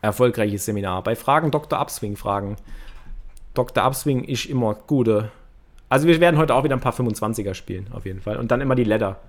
Erfolgreiches 0.00 0.64
Seminar. 0.64 1.02
Bei 1.02 1.16
Fragen 1.16 1.50
Dr. 1.50 1.80
Upswing 1.80 2.14
fragen. 2.14 2.54
Dr. 3.54 3.82
Upswing 3.82 4.22
ist 4.22 4.46
immer 4.46 4.74
gute. 4.74 5.32
Also 5.88 6.06
wir 6.06 6.20
werden 6.20 6.36
heute 6.36 6.54
auch 6.54 6.64
wieder 6.64 6.76
ein 6.76 6.80
paar 6.80 6.92
25er 6.92 7.54
spielen, 7.54 7.86
auf 7.92 8.04
jeden 8.04 8.20
Fall. 8.20 8.36
Und 8.36 8.50
dann 8.50 8.60
immer 8.60 8.74
die 8.74 8.84
Ladder. 8.84 9.20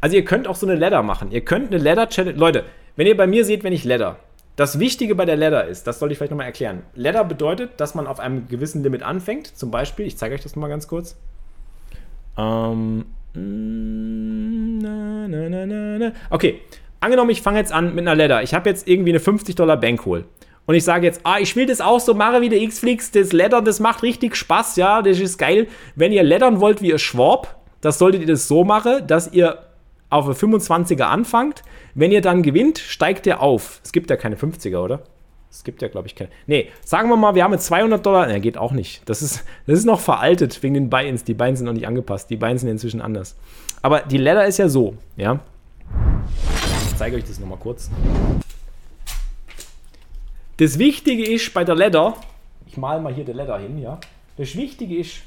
Also 0.00 0.16
ihr 0.16 0.24
könnt 0.24 0.48
auch 0.48 0.56
so 0.56 0.66
eine 0.66 0.74
Ladder 0.76 1.02
machen. 1.02 1.30
Ihr 1.30 1.42
könnt 1.42 1.72
eine 1.72 1.82
Ladder-Challenge. 1.82 2.36
Leute, 2.36 2.64
wenn 2.96 3.06
ihr 3.06 3.16
bei 3.16 3.26
mir 3.26 3.44
seht, 3.44 3.62
wenn 3.62 3.72
ich 3.72 3.84
Ladder, 3.84 4.18
das 4.56 4.78
Wichtige 4.78 5.14
bei 5.14 5.24
der 5.24 5.36
Ladder 5.36 5.66
ist, 5.66 5.86
das 5.86 5.98
sollte 5.98 6.12
ich 6.12 6.18
vielleicht 6.18 6.32
nochmal 6.32 6.46
erklären. 6.46 6.82
Ladder 6.94 7.24
bedeutet, 7.24 7.70
dass 7.78 7.94
man 7.94 8.06
auf 8.06 8.20
einem 8.20 8.48
gewissen 8.48 8.82
Limit 8.82 9.02
anfängt. 9.02 9.46
Zum 9.56 9.70
Beispiel, 9.70 10.06
ich 10.06 10.18
zeige 10.18 10.34
euch 10.34 10.42
das 10.42 10.56
nochmal 10.56 10.70
ganz 10.70 10.88
kurz. 10.88 11.16
Ähm, 12.36 13.06
na, 13.34 15.28
na, 15.28 15.98
na, 15.98 16.12
okay, 16.30 16.60
angenommen, 17.00 17.30
ich 17.30 17.40
fange 17.40 17.58
jetzt 17.58 17.72
an 17.72 17.94
mit 17.94 18.06
einer 18.06 18.14
Ladder. 18.14 18.42
Ich 18.42 18.52
habe 18.54 18.68
jetzt 18.68 18.88
irgendwie 18.88 19.12
eine 19.12 19.20
50 19.20 19.54
Dollar 19.54 19.76
Bankroll. 19.78 20.24
Und 20.66 20.74
ich 20.74 20.84
sage 20.84 21.06
jetzt, 21.06 21.20
ah, 21.24 21.38
ich 21.40 21.56
will 21.56 21.66
das 21.66 21.80
auch 21.80 22.00
so 22.00 22.14
machen 22.14 22.40
wie 22.40 22.48
der 22.48 22.60
X-Flix. 22.60 23.10
Das 23.10 23.32
Leddern, 23.32 23.64
das 23.64 23.80
macht 23.80 24.02
richtig 24.02 24.36
Spaß, 24.36 24.76
ja, 24.76 25.02
das 25.02 25.18
ist 25.18 25.38
geil. 25.38 25.66
Wenn 25.96 26.12
ihr 26.12 26.22
leddern 26.22 26.60
wollt 26.60 26.82
wie 26.82 26.90
ihr 26.90 26.98
Schwab, 26.98 27.60
das 27.80 27.98
solltet 27.98 28.20
ihr 28.20 28.28
das 28.28 28.46
so 28.46 28.64
machen, 28.64 29.06
dass 29.06 29.32
ihr 29.32 29.58
auf 30.08 30.26
eine 30.26 30.34
25er 30.34 31.02
anfangt. 31.02 31.62
Wenn 31.94 32.12
ihr 32.12 32.20
dann 32.20 32.42
gewinnt, 32.42 32.78
steigt 32.78 33.26
ihr 33.26 33.40
auf. 33.40 33.80
Es 33.82 33.92
gibt 33.92 34.10
ja 34.10 34.16
keine 34.16 34.36
50er, 34.36 34.78
oder? 34.78 35.02
Es 35.50 35.64
gibt 35.64 35.82
ja, 35.82 35.88
glaube 35.88 36.06
ich, 36.06 36.14
keine. 36.14 36.30
Nee, 36.46 36.70
sagen 36.82 37.10
wir 37.10 37.16
mal, 37.16 37.34
wir 37.34 37.44
haben 37.44 37.52
jetzt 37.52 37.66
200 37.66 38.04
Dollar. 38.04 38.26
Ne, 38.26 38.40
geht 38.40 38.56
auch 38.56 38.72
nicht. 38.72 39.02
Das 39.06 39.20
ist, 39.20 39.44
das 39.66 39.80
ist 39.80 39.84
noch 39.84 40.00
veraltet 40.00 40.62
wegen 40.62 40.74
den 40.74 40.88
Buy-ins. 40.88 41.24
Die 41.24 41.34
Buy-ins 41.34 41.58
sind 41.58 41.66
noch 41.66 41.74
nicht 41.74 41.86
angepasst. 41.86 42.30
Die 42.30 42.36
Buy-ins 42.36 42.62
sind 42.62 42.70
inzwischen 42.70 43.02
anders. 43.02 43.36
Aber 43.82 44.00
die 44.00 44.16
Ladder 44.16 44.46
ist 44.46 44.58
ja 44.58 44.68
so, 44.68 44.94
ja. 45.16 45.40
Ich 46.88 46.96
zeige 46.96 47.16
euch 47.16 47.24
das 47.24 47.38
nochmal 47.38 47.58
kurz. 47.58 47.90
Das 50.58 50.78
Wichtige 50.78 51.24
ist 51.24 51.54
bei 51.54 51.64
der 51.64 51.74
Ladder, 51.74 52.14
ich 52.66 52.76
male 52.76 53.00
mal 53.00 53.12
hier 53.12 53.24
die 53.24 53.32
Ladder 53.32 53.58
hin, 53.58 53.78
ja. 53.78 53.98
Das 54.36 54.54
Wichtige 54.54 54.96
ist 54.96 55.22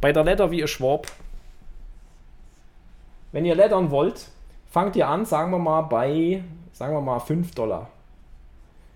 bei 0.00 0.12
der 0.12 0.24
Ladder 0.24 0.50
wie 0.50 0.60
ihr 0.60 0.68
Schwab, 0.68 1.06
wenn 3.32 3.44
ihr 3.44 3.54
lettern 3.54 3.90
wollt, 3.90 4.28
fangt 4.70 4.96
ihr 4.96 5.08
an, 5.08 5.26
sagen 5.26 5.50
wir 5.50 5.58
mal, 5.58 5.82
bei, 5.82 6.42
sagen 6.72 6.94
wir 6.94 7.00
mal, 7.00 7.20
5 7.20 7.54
Dollar. 7.54 7.90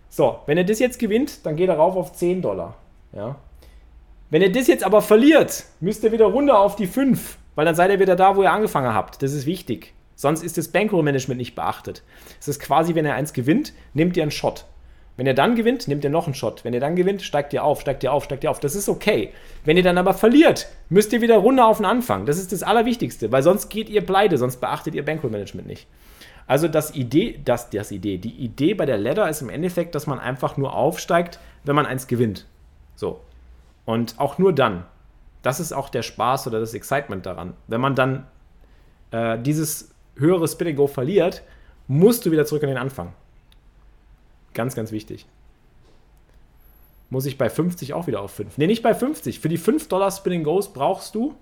So, 0.09 0.41
wenn 0.47 0.59
ihr 0.59 0.65
das 0.65 0.79
jetzt 0.79 0.99
gewinnt, 0.99 1.45
dann 1.45 1.57
geht 1.57 1.69
er 1.69 1.77
rauf 1.77 1.97
auf 1.97 2.13
10 2.13 2.43
Dollar. 2.43 2.75
Ja. 3.13 3.37
Wenn 4.31 4.43
ihr 4.43 4.53
das 4.53 4.67
jetzt 4.67 4.85
aber 4.85 5.03
verliert, 5.03 5.65
müsst 5.81 6.03
ihr 6.05 6.13
wieder 6.13 6.27
runter 6.27 6.59
auf 6.59 6.77
die 6.77 6.87
5, 6.87 7.37
weil 7.55 7.67
dann 7.67 7.75
seid 7.75 7.91
ihr 7.91 8.01
wieder 8.01 8.17
da, 8.17 8.37
wo 8.37 8.43
ihr 8.43 8.53
angefangen 8.53 8.95
habt. 8.95 9.23
Das 9.23 9.33
ist 9.33 9.47
wichtig. 9.47 9.93
Sonst 10.15 10.43
ist 10.43 10.59
das 10.59 10.69
Bankroll-Management 10.69 11.39
nicht 11.39 11.55
beachtet. 11.55 12.03
Es 12.41 12.49
ist 12.49 12.61
quasi, 12.61 12.95
wenn 12.95 13.07
ihr 13.07 13.15
eins 13.15 13.33
gewinnt, 13.33 13.73
nehmt 13.95 14.17
ihr 14.17 14.23
einen 14.23 14.31
Shot. 14.31 14.67
Wenn 15.21 15.27
ihr 15.27 15.35
dann 15.35 15.55
gewinnt, 15.55 15.87
nehmt 15.87 16.03
ihr 16.03 16.09
noch 16.09 16.25
einen 16.25 16.35
Shot. 16.35 16.65
Wenn 16.65 16.73
ihr 16.73 16.81
dann 16.81 16.97
gewinnt, 16.97 17.21
steigt 17.21 17.53
ihr 17.53 17.63
auf, 17.63 17.83
steigt 17.83 18.03
ihr 18.03 18.11
auf, 18.11 18.25
steigt 18.25 18.43
ihr 18.43 18.51
auf. 18.51 18.59
Das 18.59 18.75
ist 18.75 18.89
okay. 18.89 19.35
Wenn 19.67 19.77
ihr 19.77 19.83
dann 19.83 19.99
aber 19.99 20.15
verliert, 20.15 20.67
müsst 20.89 21.13
ihr 21.13 21.21
wieder 21.21 21.37
runter 21.37 21.67
auf 21.67 21.77
den 21.77 21.85
Anfang. 21.85 22.25
Das 22.25 22.39
ist 22.39 22.53
das 22.53 22.63
Allerwichtigste, 22.63 23.31
weil 23.31 23.43
sonst 23.43 23.69
geht 23.69 23.91
ihr 23.91 24.01
pleite, 24.01 24.39
sonst 24.39 24.63
beachtet 24.63 24.95
ihr 24.95 25.05
Bankroll-Management 25.05 25.67
nicht. 25.67 25.87
Also 26.47 26.69
das 26.69 26.95
Idee, 26.95 27.39
das, 27.45 27.69
das 27.69 27.93
Idee, 27.93 28.17
die 28.17 28.31
Idee 28.31 28.73
bei 28.73 28.87
der 28.87 28.97
Ladder 28.97 29.29
ist 29.29 29.43
im 29.43 29.51
Endeffekt, 29.51 29.95
dass 29.95 30.07
man 30.07 30.19
einfach 30.19 30.57
nur 30.57 30.73
aufsteigt, 30.73 31.39
wenn 31.65 31.77
man 31.77 31.85
eins 31.85 32.07
gewinnt. 32.07 32.47
So. 32.95 33.21
Und 33.85 34.19
auch 34.19 34.39
nur 34.39 34.55
dann. 34.55 34.87
Das 35.43 35.61
ist 35.61 35.75
auch 35.75 35.91
der 35.91 36.01
Spaß 36.01 36.47
oder 36.47 36.61
das 36.61 36.73
Excitement 36.73 37.27
daran. 37.27 37.53
Wenn 37.67 37.83
man 37.83 37.95
dann 37.95 38.27
äh, 39.11 39.39
dieses 39.39 39.95
höhere 40.17 40.49
Spinning 40.49 40.77
Go 40.77 40.87
verliert, 40.87 41.43
musst 41.89 42.25
du 42.25 42.31
wieder 42.31 42.47
zurück 42.47 42.63
an 42.63 42.71
den 42.71 42.79
Anfang. 42.79 43.13
Ganz, 44.55 44.75
ganz 44.75 44.93
wichtig. 44.93 45.27
Muss 47.09 47.27
ich 47.27 47.39
bei 47.39 47.51
50 47.51 47.93
auch 47.93 48.07
wieder 48.07 48.21
auf 48.21 48.33
5? 48.33 48.57
Ne, 48.59 48.67
nicht 48.67 48.83
bei 48.83 48.95
50. 48.95 49.41
Für 49.41 49.49
die 49.49 49.59
5 49.59 49.89
Dollar 49.89 50.11
Spinning 50.11 50.45
Goes 50.45 50.73
brauchst 50.73 51.15
du. 51.15 51.35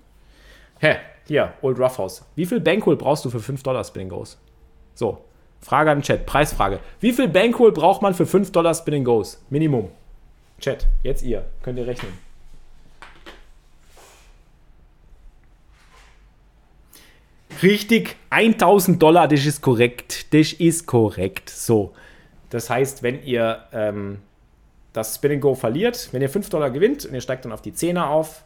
Hä, 0.81 0.97
hier, 1.27 1.53
Old 1.61 1.79
Roughhouse. 1.79 2.25
Wie 2.37 2.47
viel 2.47 2.61
Bankroll 2.61 2.97
brauchst 2.97 3.25
du 3.25 3.31
für 3.31 3.41
5 3.41 3.63
Dollar 3.63 3.85
Spinning 3.85 4.09
Goes? 4.09 4.39
So, 4.95 5.19
Frage 5.61 5.91
an 5.91 5.99
den 5.99 6.03
Chat, 6.03 6.25
Preisfrage. 6.25 6.81
Wie 7.01 7.13
viel 7.13 7.29
Bankroll 7.29 7.73
braucht 7.73 8.01
man 8.01 8.15
für 8.15 8.27
5 8.27 8.51
Dollar 8.53 8.75
Spinning 8.75 9.05
Goes? 9.05 9.43
Minimum. 9.51 9.91
Chat, 10.59 10.87
jetzt 11.03 11.23
ihr. 11.23 11.45
Könnt 11.63 11.79
ihr 11.79 11.87
rechnen. 11.87 12.13
Richtig, 17.63 18.17
1000 18.31 19.03
Dollar, 19.03 19.27
das 19.27 19.45
ist 19.45 19.61
korrekt. 19.61 20.33
Das 20.33 20.53
ist 20.53 20.87
korrekt. 20.87 21.51
So. 21.51 21.93
Das 22.51 22.71
heißt, 22.71 23.03
wenn 23.03 23.23
ihr 23.23 23.65
ähm, 23.73 24.21
das 24.93 25.17
Spin 25.17 25.33
and 25.33 25.41
Go 25.41 25.55
verliert, 25.55 26.09
wenn 26.13 26.23
ihr 26.23 26.31
5 26.31 26.49
Dollar 26.49 26.71
gewinnt 26.71 27.05
und 27.05 27.15
ihr 27.15 27.21
steigt 27.21 27.45
dann 27.45 27.53
auf 27.53 27.63
die 27.63 27.73
10er 27.73 28.07
auf, 28.07 28.45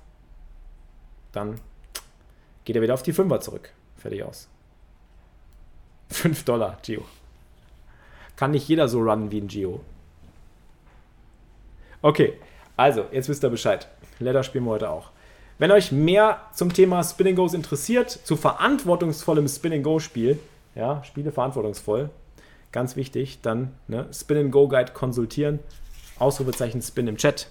dann 1.33 1.61
geht 2.65 2.77
ihr 2.77 2.83
wieder 2.83 2.95
auf 2.95 3.03
die 3.03 3.15
5er 3.15 3.41
zurück. 3.41 3.71
Fertig 3.97 4.23
aus. 4.25 4.49
5 6.11 6.45
Dollar, 6.45 6.79
Gio. 6.83 7.05
Kann 8.37 8.51
nicht 8.51 8.69
jeder 8.69 8.89
so 8.89 9.01
runnen 9.01 9.31
wie 9.31 9.41
ein 9.41 9.49
Gio. 9.49 9.81
Okay, 12.03 12.35
also, 12.77 13.07
jetzt 13.13 13.29
wisst 13.29 13.45
ihr 13.45 13.51
Bescheid. 13.51 13.89
Ladder 14.19 14.43
spielen 14.43 14.65
wir 14.65 14.73
heute 14.73 14.91
auch. 14.91 15.11
Wenn 15.59 15.71
euch 15.71 15.93
mehr 15.93 16.41
zum 16.53 16.73
Thema 16.73 17.05
Spinning 17.05 17.37
Goes 17.37 17.55
interessiert, 17.55 18.11
zu 18.11 18.37
verantwortungsvollem 18.37 19.47
Spinning 19.47 19.83
Go 19.83 20.01
Spiel, 20.01 20.41
ja, 20.75 21.05
spiele 21.05 21.31
verantwortungsvoll, 21.31 22.11
Ganz 22.73 22.97
wichtig, 22.97 23.41
dann 23.43 23.73
ne, 23.87 24.07
Spin 24.13 24.51
Go 24.51 24.67
Guide 24.67 24.93
konsultieren. 24.93 25.59
Ausrufezeichen 26.19 26.81
Spin 26.81 27.07
im 27.07 27.17
Chat. 27.17 27.49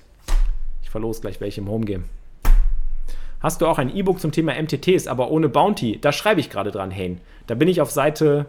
Ich 0.82 0.90
verlose 0.90 1.22
gleich 1.22 1.40
welche 1.40 1.62
im 1.62 1.70
Homegame. 1.70 2.06
Hast 3.40 3.62
du 3.62 3.68
auch 3.68 3.78
ein 3.78 3.96
E-Book 3.96 4.20
zum 4.20 4.32
Thema 4.32 4.54
MTTs, 4.62 5.08
aber 5.08 5.32
ohne 5.32 5.50
Bounty? 5.50 6.00
Da 6.00 6.12
schreibe 6.12 6.40
ich 6.40 6.50
gerade 6.50 6.72
dran, 6.72 6.96
Hane. 6.96 7.18
Da 7.48 7.56
bin 7.56 7.68
ich 7.68 7.82
auf 7.82 7.90
Seite 7.90 8.48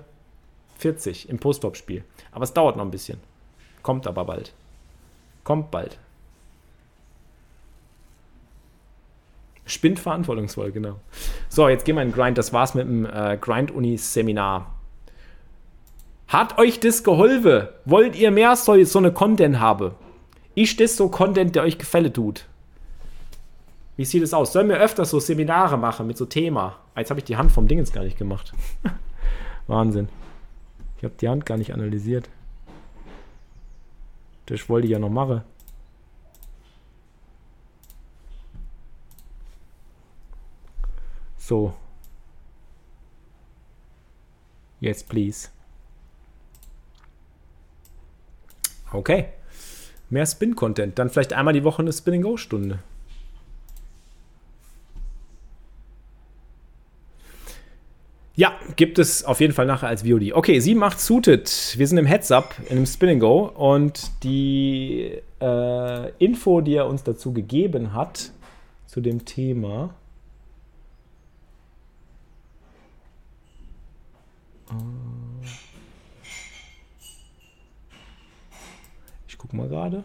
40 0.79 1.29
im 1.29 1.39
Post-Op-Spiel. 1.39 2.05
Aber 2.31 2.45
es 2.45 2.53
dauert 2.53 2.77
noch 2.77 2.85
ein 2.85 2.91
bisschen. 2.91 3.19
Kommt 3.83 4.07
aber 4.07 4.25
bald. 4.25 4.53
Kommt 5.45 5.71
bald. 5.71 5.99
Spinnt 9.65 9.99
verantwortungsvoll, 9.99 10.73
genau. 10.73 11.01
So, 11.49 11.69
jetzt 11.69 11.85
gehen 11.85 11.97
wir 11.97 12.03
in 12.03 12.09
den 12.09 12.15
Grind. 12.15 12.37
Das 12.37 12.53
war's 12.53 12.75
mit 12.75 12.85
dem 12.85 13.07
äh, 13.07 13.39
Grind-Uni-Seminar. 13.41 14.75
Hat 16.33 16.57
euch 16.57 16.81
das 16.81 17.05
geholfen? 17.05 17.69
Wollt 17.85 18.17
ihr 18.17 18.31
mehr 18.31 18.57
so, 18.57 18.83
so 18.85 18.99
eine 18.99 19.13
Content 19.13 19.61
haben? 19.61 19.93
Ist 20.55 20.81
das 20.81 20.97
so 20.97 21.11
Content, 21.11 21.55
der 21.55 21.63
euch 21.63 21.77
gefälle 21.77 22.11
tut? 22.11 22.47
Wie 23.99 24.07
sieht 24.07 24.23
es 24.23 24.33
aus? 24.33 24.55
Sollen 24.55 24.71
wir 24.71 24.79
öfter 24.79 25.05
so 25.05 25.21
Seminare 25.21 25.77
machen 25.77 26.07
mit 26.07 26.17
so 26.17 26.25
Thema? 26.25 26.79
Ah, 26.95 27.01
jetzt 27.01 27.11
habe 27.11 27.21
ich 27.21 27.25
die 27.25 27.37
Hand 27.37 27.53
vom 27.53 27.69
Dingens 27.69 27.93
gar 27.93 28.03
nicht 28.03 28.17
gemacht. 28.17 28.55
Wahnsinn. 29.67 30.09
Ich 30.97 31.05
habe 31.05 31.15
die 31.21 31.29
Hand 31.29 31.45
gar 31.45 31.59
nicht 31.59 31.75
analysiert. 31.75 32.31
Das 34.47 34.71
wollte 34.71 34.87
ich 34.87 34.93
ja 34.93 34.99
noch 34.99 35.11
machen. 35.11 35.43
So. 41.37 41.75
Yes, 44.81 45.05
please. 45.05 45.51
Okay. 48.93 49.27
Mehr 50.11 50.27
Spin-Content. 50.27 50.99
Dann 50.99 51.11
vielleicht 51.11 51.33
einmal 51.33 51.55
die 51.55 51.65
Woche 51.65 51.83
eine 51.83 51.93
Spinning-Go-Stunde. 51.93 52.81
Ja, 58.35 58.55
gibt 58.77 58.99
es 58.99 59.25
auf 59.25 59.41
jeden 59.41 59.53
Fall 59.53 59.67
nachher 59.67 59.89
als 59.89 60.03
VOD. 60.03 60.33
Okay, 60.33 60.59
7.8 60.59 60.99
suited. 60.99 61.75
Wir 61.77 61.87
sind 61.87 61.99
im 61.99 62.07
Heads-Up, 62.07 62.55
in 62.71 62.79
einem 62.79 62.87
Spinning 62.87 63.21
Go. 63.21 63.45
Und 63.45 64.11
die 64.23 65.21
äh, 65.41 66.11
Info, 66.19 66.63
die 66.63 66.75
er 66.75 66.87
uns 66.87 67.03
dazu 67.03 67.33
gegeben 67.33 67.93
hat, 67.93 68.33
zu 68.87 69.03
dem 69.03 69.27
Thema. 69.27 69.95
Mal 79.53 79.69
gerade. 79.69 80.05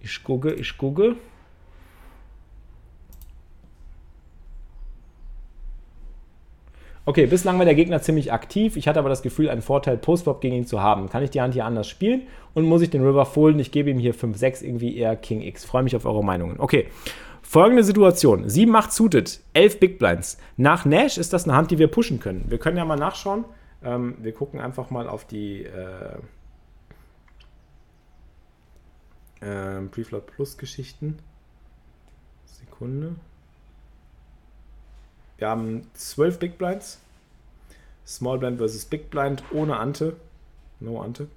Ich 0.00 0.22
gucke, 0.22 0.52
ich 0.52 0.78
gucke. 0.78 1.16
Okay, 7.08 7.26
bislang 7.26 7.56
war 7.58 7.64
der 7.64 7.76
Gegner 7.76 8.02
ziemlich 8.02 8.32
aktiv. 8.32 8.76
Ich 8.76 8.88
hatte 8.88 8.98
aber 8.98 9.08
das 9.08 9.22
Gefühl, 9.22 9.48
einen 9.48 9.62
Vorteil 9.62 9.96
Postflop 9.96 10.40
gegen 10.40 10.56
ihn 10.56 10.66
zu 10.66 10.80
haben. 10.80 11.08
Kann 11.08 11.22
ich 11.22 11.30
die 11.30 11.40
Hand 11.40 11.54
hier 11.54 11.64
anders 11.64 11.88
spielen 11.88 12.22
und 12.52 12.64
muss 12.64 12.82
ich 12.82 12.90
den 12.90 13.04
River 13.04 13.24
folden? 13.26 13.60
Ich 13.60 13.70
gebe 13.70 13.90
ihm 13.90 13.98
hier 13.98 14.12
5-6, 14.12 14.64
irgendwie 14.64 14.96
eher 14.96 15.14
King 15.14 15.40
X. 15.40 15.64
Freue 15.64 15.84
mich 15.84 15.94
auf 15.94 16.04
eure 16.04 16.24
Meinungen. 16.24 16.58
Okay, 16.58 16.88
folgende 17.42 17.84
Situation. 17.84 18.48
7 18.48 18.70
macht 18.70 18.92
suited, 18.92 19.40
11 19.54 19.78
Big 19.78 19.98
Blinds. 20.00 20.38
Nach 20.56 20.84
Nash 20.84 21.16
ist 21.16 21.32
das 21.32 21.44
eine 21.44 21.56
Hand, 21.56 21.70
die 21.70 21.78
wir 21.78 21.88
pushen 21.88 22.18
können. 22.18 22.44
Wir 22.48 22.58
können 22.58 22.76
ja 22.76 22.84
mal 22.84 22.96
nachschauen. 22.96 23.44
Ähm, 23.86 24.16
wir 24.18 24.32
gucken 24.32 24.60
einfach 24.60 24.90
mal 24.90 25.08
auf 25.08 25.24
die 25.24 25.62
äh, 25.62 26.18
äh, 29.40 29.80
Preflop 29.82 30.26
Plus 30.32 30.58
Geschichten. 30.58 31.20
Sekunde. 32.46 33.14
Wir 35.38 35.48
haben 35.48 35.86
12 35.94 36.40
Big 36.40 36.58
Blinds. 36.58 37.00
Small 38.04 38.38
Blind 38.38 38.58
versus 38.58 38.84
Big 38.86 39.08
Blind 39.08 39.44
ohne 39.52 39.76
Ante. 39.76 40.16
No 40.80 41.00
Ante. 41.00 41.28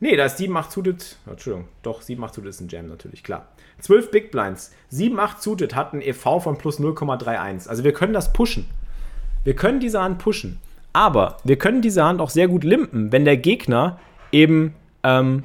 Nee, 0.00 0.14
da 0.14 0.26
ist 0.26 0.36
7, 0.36 0.54
8 0.54 0.70
suited. 0.70 1.16
Entschuldigung, 1.26 1.68
doch, 1.82 2.02
7, 2.02 2.22
8 2.22 2.34
suited 2.34 2.50
ist 2.50 2.60
ein 2.60 2.68
Jam 2.68 2.86
natürlich, 2.86 3.24
klar. 3.24 3.48
12 3.80 4.10
Big 4.10 4.30
Blinds. 4.30 4.72
7, 4.90 5.18
8 5.18 5.42
suited 5.42 5.74
hat 5.74 5.94
ein 5.94 6.02
EV 6.02 6.40
von 6.40 6.58
plus 6.58 6.78
0,31. 6.78 7.66
Also 7.66 7.82
wir 7.82 7.92
können 7.94 8.12
das 8.12 8.32
pushen. 8.34 8.68
Wir 9.44 9.56
können 9.56 9.80
diese 9.80 10.02
Hand 10.02 10.18
pushen. 10.18 10.60
Aber 10.92 11.36
wir 11.44 11.56
können 11.56 11.82
diese 11.82 12.04
Hand 12.04 12.20
auch 12.20 12.30
sehr 12.30 12.48
gut 12.48 12.64
limpen, 12.64 13.12
wenn 13.12 13.24
der 13.24 13.36
Gegner 13.36 13.98
eben, 14.32 14.74
ähm, 15.02 15.42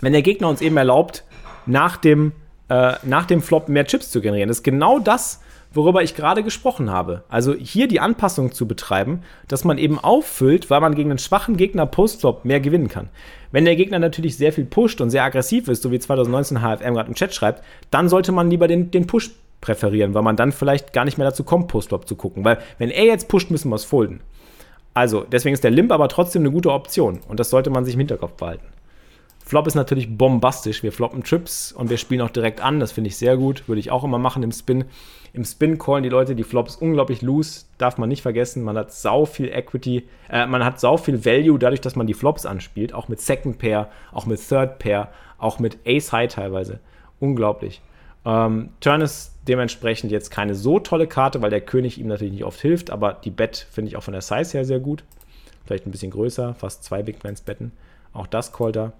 wenn 0.00 0.12
der 0.12 0.22
Gegner 0.22 0.48
uns 0.48 0.60
eben 0.60 0.76
erlaubt, 0.76 1.24
nach 1.66 1.96
dem, 1.96 2.32
äh, 2.68 2.94
nach 3.02 3.26
dem 3.26 3.42
Flop 3.42 3.68
mehr 3.68 3.86
Chips 3.86 4.10
zu 4.10 4.20
generieren. 4.20 4.48
Das 4.48 4.58
ist 4.58 4.62
genau 4.62 4.98
das, 4.98 5.40
worüber 5.72 6.02
ich 6.02 6.14
gerade 6.14 6.42
gesprochen 6.42 6.90
habe. 6.90 7.24
Also 7.28 7.54
hier 7.54 7.88
die 7.88 8.00
Anpassung 8.00 8.52
zu 8.52 8.66
betreiben, 8.66 9.22
dass 9.48 9.64
man 9.64 9.78
eben 9.78 9.98
auffüllt, 9.98 10.70
weil 10.70 10.80
man 10.80 10.94
gegen 10.94 11.10
einen 11.10 11.18
schwachen 11.18 11.56
Gegner 11.56 11.86
Postflop 11.86 12.44
mehr 12.44 12.60
gewinnen 12.60 12.88
kann. 12.88 13.10
Wenn 13.52 13.64
der 13.64 13.76
Gegner 13.76 13.98
natürlich 13.98 14.36
sehr 14.36 14.52
viel 14.52 14.64
pusht 14.64 15.00
und 15.00 15.10
sehr 15.10 15.24
aggressiv 15.24 15.68
ist, 15.68 15.82
so 15.82 15.90
wie 15.90 15.98
2019 15.98 16.58
HFM 16.58 16.94
gerade 16.94 17.08
im 17.08 17.14
Chat 17.14 17.34
schreibt, 17.34 17.62
dann 17.90 18.08
sollte 18.08 18.32
man 18.32 18.50
lieber 18.50 18.68
den, 18.68 18.90
den 18.90 19.06
Push 19.06 19.30
präferieren, 19.60 20.14
weil 20.14 20.22
man 20.22 20.36
dann 20.36 20.52
vielleicht 20.52 20.92
gar 20.92 21.04
nicht 21.04 21.18
mehr 21.18 21.26
dazu 21.26 21.44
kommt, 21.44 21.68
Postflop 21.68 22.06
zu 22.06 22.16
gucken. 22.16 22.44
Weil 22.44 22.58
wenn 22.78 22.90
er 22.90 23.04
jetzt 23.04 23.28
pusht, 23.28 23.50
müssen 23.50 23.70
wir 23.70 23.76
es 23.76 23.84
folden. 23.84 24.20
Also 24.94 25.26
deswegen 25.30 25.54
ist 25.54 25.64
der 25.64 25.70
Limp 25.70 25.92
aber 25.92 26.08
trotzdem 26.08 26.42
eine 26.42 26.50
gute 26.50 26.72
Option 26.72 27.20
und 27.28 27.38
das 27.38 27.50
sollte 27.50 27.70
man 27.70 27.84
sich 27.84 27.94
im 27.94 28.00
Hinterkopf 28.00 28.32
behalten. 28.32 28.66
Flop 29.46 29.68
ist 29.68 29.76
natürlich 29.76 30.18
bombastisch. 30.18 30.82
Wir 30.82 30.90
floppen 30.90 31.22
Trips 31.22 31.70
und 31.70 31.88
wir 31.88 31.98
spielen 31.98 32.20
auch 32.20 32.30
direkt 32.30 32.60
an. 32.60 32.80
Das 32.80 32.90
finde 32.90 33.08
ich 33.08 33.16
sehr 33.16 33.36
gut. 33.36 33.68
Würde 33.68 33.78
ich 33.78 33.92
auch 33.92 34.02
immer 34.02 34.18
machen 34.18 34.42
im 34.42 34.50
Spin. 34.50 34.86
Im 35.32 35.44
Spin 35.44 35.78
callen 35.78 36.02
die 36.02 36.08
Leute 36.08 36.34
die 36.34 36.42
Flops 36.42 36.74
unglaublich 36.74 37.22
loose. 37.22 37.66
Darf 37.78 37.96
man 37.96 38.08
nicht 38.08 38.22
vergessen. 38.22 38.64
Man 38.64 38.76
hat 38.76 38.92
sau 38.92 39.24
viel 39.24 39.48
Equity. 39.48 40.08
Äh, 40.28 40.46
man 40.46 40.64
hat 40.64 40.80
sau 40.80 40.96
viel 40.96 41.24
Value 41.24 41.60
dadurch, 41.60 41.80
dass 41.80 41.94
man 41.94 42.08
die 42.08 42.14
Flops 42.14 42.44
anspielt. 42.44 42.92
Auch 42.92 43.06
mit 43.06 43.20
Second 43.20 43.58
Pair, 43.58 43.88
auch 44.10 44.26
mit 44.26 44.40
Third 44.40 44.80
Pair, 44.80 45.10
auch 45.38 45.60
mit 45.60 45.78
Ace 45.86 46.10
High 46.10 46.32
teilweise. 46.32 46.80
Unglaublich. 47.20 47.82
Ähm, 48.24 48.70
Turn 48.80 49.00
ist 49.00 49.35
dementsprechend 49.48 50.12
jetzt 50.12 50.30
keine 50.30 50.54
so 50.54 50.78
tolle 50.78 51.06
Karte, 51.06 51.42
weil 51.42 51.50
der 51.50 51.60
König 51.60 51.98
ihm 51.98 52.08
natürlich 52.08 52.32
nicht 52.32 52.44
oft 52.44 52.60
hilft. 52.60 52.90
Aber 52.90 53.14
die 53.14 53.30
Bet 53.30 53.66
finde 53.70 53.90
ich 53.90 53.96
auch 53.96 54.02
von 54.02 54.12
der 54.12 54.22
Size 54.22 54.52
her 54.52 54.64
sehr 54.64 54.80
gut. 54.80 55.04
Vielleicht 55.64 55.86
ein 55.86 55.90
bisschen 55.90 56.10
größer. 56.10 56.54
Fast 56.54 56.84
zwei 56.84 57.02
Big 57.02 57.18
Blinds 57.18 57.40
betten. 57.40 57.72
Auch 58.12 58.26
das 58.26 58.52
callt 58.52 58.76
er. 58.76 58.92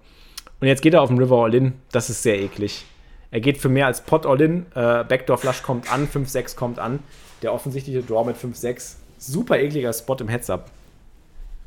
Und 0.59 0.67
jetzt 0.67 0.81
geht 0.81 0.93
er 0.93 1.01
auf 1.01 1.09
den 1.09 1.17
River 1.17 1.43
All-In. 1.43 1.73
Das 1.91 2.09
ist 2.09 2.23
sehr 2.23 2.39
eklig. 2.39 2.85
Er 3.31 3.41
geht 3.41 3.57
für 3.57 3.69
mehr 3.69 3.87
als 3.87 4.01
Pot 4.01 4.25
All-In. 4.25 4.65
Äh, 4.73 5.03
Backdoor 5.03 5.37
Flush 5.37 5.61
kommt 5.61 5.91
an, 5.91 6.07
5-6 6.07 6.55
kommt 6.55 6.79
an. 6.79 6.99
Der 7.41 7.53
offensichtliche 7.53 8.01
Draw 8.01 8.25
mit 8.25 8.37
5-6. 8.37 8.95
Super 9.17 9.59
ekliger 9.59 9.93
Spot 9.93 10.15
im 10.19 10.27
Heads-Up. 10.27 10.69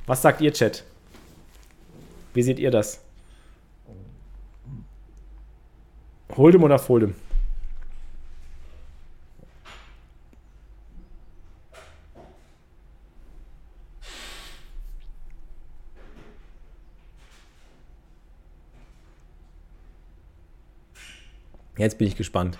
Was 0.07 0.23
sagt 0.23 0.41
ihr, 0.41 0.53
Chat? 0.53 0.85
Wie 2.35 2.43
seht 2.43 2.59
ihr 2.59 2.71
das? 2.71 3.01
Hold'em 6.37 6.63
oder 6.63 6.77
Fold'em? 6.77 7.13
Jetzt 21.81 21.97
bin 21.97 22.09
ich 22.09 22.17
gespannt. 22.17 22.59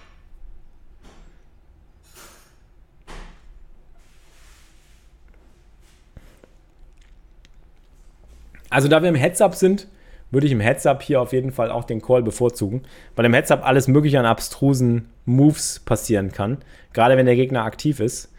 Also 8.71 8.89
da 8.89 9.03
wir 9.03 9.11
im 9.11 9.15
Heads-Up 9.15 9.55
sind, 9.55 9.89
würde 10.31 10.47
ich 10.47 10.53
im 10.53 10.61
Heads-Up 10.61 11.03
hier 11.03 11.21
auf 11.21 11.35
jeden 11.35 11.53
Fall 11.53 11.71
auch 11.71 11.85
den 11.85 12.01
Call 12.01 12.23
bevorzugen, 12.23 12.83
weil 13.15 13.27
im 13.27 13.35
Heads-Up 13.35 13.67
alles 13.67 13.89
mögliche 13.89 14.19
an 14.19 14.25
abstrusen 14.25 15.11
Moves 15.27 15.81
passieren 15.81 16.33
kann, 16.33 16.57
gerade 16.95 17.19
wenn 17.19 17.27
der 17.27 17.37
Gegner 17.37 17.65
aktiv 17.65 18.01
ist. 18.01 18.33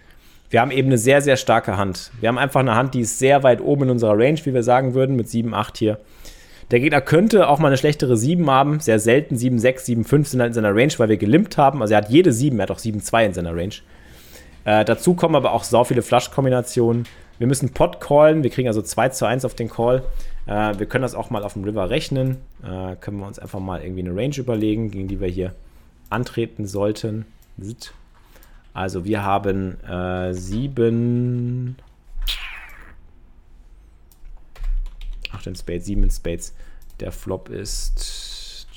Wir 0.49 0.61
haben 0.61 0.71
eben 0.71 0.88
eine 0.88 0.97
sehr, 0.97 1.21
sehr 1.21 1.38
starke 1.38 1.77
Hand. 1.77 2.11
Wir 2.19 2.29
haben 2.29 2.39
einfach 2.39 2.61
eine 2.61 2.73
Hand, 2.73 2.95
die 2.95 3.01
ist 3.01 3.19
sehr 3.19 3.43
weit 3.43 3.61
oben 3.61 3.84
in 3.84 3.89
unserer 3.91 4.17
Range, 4.17 4.39
wie 4.45 4.53
wir 4.53 4.63
sagen 4.63 4.95
würden, 4.95 5.15
mit 5.15 5.29
7, 5.29 5.53
8 5.53 5.77
hier. 5.77 5.99
Der 6.72 6.80
Gegner 6.80 7.01
könnte 7.01 7.49
auch 7.49 7.59
mal 7.59 7.67
eine 7.67 7.78
schlechtere 7.78 8.15
7 8.15 8.49
haben. 8.49 8.80
Sehr 8.80 8.99
selten. 8.99 9.36
7, 9.36 9.59
6, 9.59 9.86
7, 9.86 10.03
5 10.05 10.28
sind 10.28 10.39
halt 10.39 10.51
in 10.51 10.53
seiner 10.53 10.74
Range, 10.74 10.93
weil 10.97 11.09
wir 11.09 11.17
gelimpt 11.17 11.57
haben. 11.57 11.82
Also 11.82 11.93
er 11.93 11.97
hat 11.97 12.09
jede 12.09 12.32
7, 12.32 12.57
er 12.57 12.63
hat 12.63 12.72
auch 12.72 12.80
7, 12.80 13.01
2 13.01 13.26
in 13.26 13.34
seiner 13.34 13.53
Range. 13.55 13.74
Äh, 14.63 14.86
dazu 14.86 15.13
kommen 15.13 15.36
aber 15.36 15.51
auch 15.51 15.65
so 15.65 15.84
viele 15.84 16.01
Flush-Kombinationen. 16.01 17.05
Wir 17.39 17.47
müssen 17.47 17.74
Pot 17.74 17.99
callen. 17.99 18.43
Wir 18.43 18.51
kriegen 18.51 18.69
also 18.69 18.82
2 18.82 19.09
zu 19.09 19.26
1 19.26 19.43
auf 19.43 19.53
den 19.53 19.69
Call. 19.69 20.03
Äh, 20.45 20.80
wir 20.80 20.86
können 20.86 21.01
das 21.01 21.13
auch 21.13 21.30
mal 21.30 21.43
auf 21.43 21.53
dem 21.53 21.65
River 21.65 21.89
rechnen. 21.89 22.38
Äh, 22.63 22.95
können 22.95 23.19
wir 23.19 23.28
uns 23.28 23.38
einfach 23.38 23.59
mal 23.59 23.82
irgendwie 23.82 24.01
eine 24.01 24.15
Range 24.15 24.38
überlegen, 24.38 24.91
gegen 24.91 25.09
die 25.09 25.19
wir 25.19 25.28
hier 25.28 25.53
antreten 26.09 26.67
sollten. 26.67 27.26
Also 28.74 29.03
wir 29.03 29.26
haben 29.26 29.78
7. 30.32 31.76
Äh, 31.78 31.91
8 35.34 35.47
in 35.47 35.55
Spades, 35.55 35.86
7 35.86 36.03
in 36.03 36.11
Spades. 36.11 36.53
Der 36.99 37.11
Flop 37.11 37.49
ist 37.49 38.67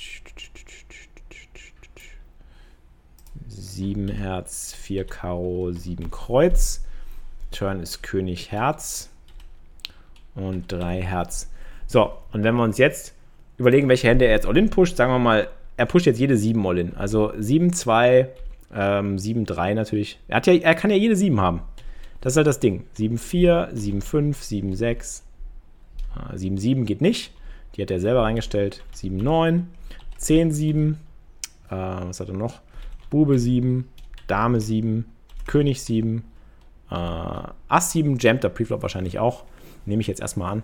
7 3.47 4.07
Herz, 4.07 4.73
4 4.73 5.05
Karo, 5.05 5.71
7 5.71 6.11
Kreuz. 6.11 6.83
Turn 7.51 7.81
ist 7.81 8.03
König 8.03 8.51
Herz 8.51 9.09
und 10.33 10.71
3 10.71 11.01
Herz. 11.01 11.49
So, 11.87 12.11
und 12.31 12.43
wenn 12.43 12.55
wir 12.55 12.63
uns 12.63 12.77
jetzt 12.77 13.13
überlegen, 13.57 13.87
welche 13.87 14.07
Hände 14.07 14.25
er 14.25 14.31
jetzt 14.31 14.45
All-In 14.45 14.69
pusht, 14.69 14.97
sagen 14.97 15.11
wir 15.11 15.19
mal, 15.19 15.47
er 15.77 15.85
pusht 15.85 16.05
jetzt 16.05 16.19
jede 16.19 16.37
7 16.37 16.65
All-In. 16.65 16.95
Also 16.95 17.33
7, 17.37 17.73
2, 17.73 18.29
ähm, 18.73 19.19
7, 19.19 19.45
3 19.45 19.73
natürlich. 19.73 20.19
Er, 20.27 20.37
hat 20.37 20.47
ja, 20.47 20.53
er 20.53 20.75
kann 20.75 20.89
ja 20.89 20.97
jede 20.97 21.15
7 21.15 21.39
haben. 21.39 21.61
Das 22.21 22.33
ist 22.33 22.37
halt 22.37 22.47
das 22.47 22.59
Ding. 22.59 22.85
7, 22.93 23.17
4, 23.17 23.69
7, 23.73 24.01
5, 24.01 24.41
7, 24.41 24.75
6, 24.75 25.24
7-7 26.33 26.85
geht 26.85 27.01
nicht. 27.01 27.31
Die 27.75 27.81
hat 27.81 27.91
er 27.91 27.99
selber 27.99 28.23
reingestellt. 28.23 28.83
7-9, 28.95 29.63
10-7. 30.19 30.91
Äh, 30.91 30.95
was 31.69 32.19
hat 32.19 32.29
er 32.29 32.35
noch? 32.35 32.61
Bube 33.09 33.39
7, 33.39 33.87
Dame 34.27 34.59
7, 34.59 35.05
König 35.47 35.81
7, 35.81 36.23
äh, 36.89 36.95
Ass 36.95 37.91
7, 37.91 38.17
jammt 38.17 38.43
der 38.43 38.49
Preflop 38.49 38.81
wahrscheinlich 38.81 39.19
auch. 39.19 39.43
Nehme 39.85 40.01
ich 40.01 40.07
jetzt 40.07 40.21
erstmal 40.21 40.51
an. 40.51 40.63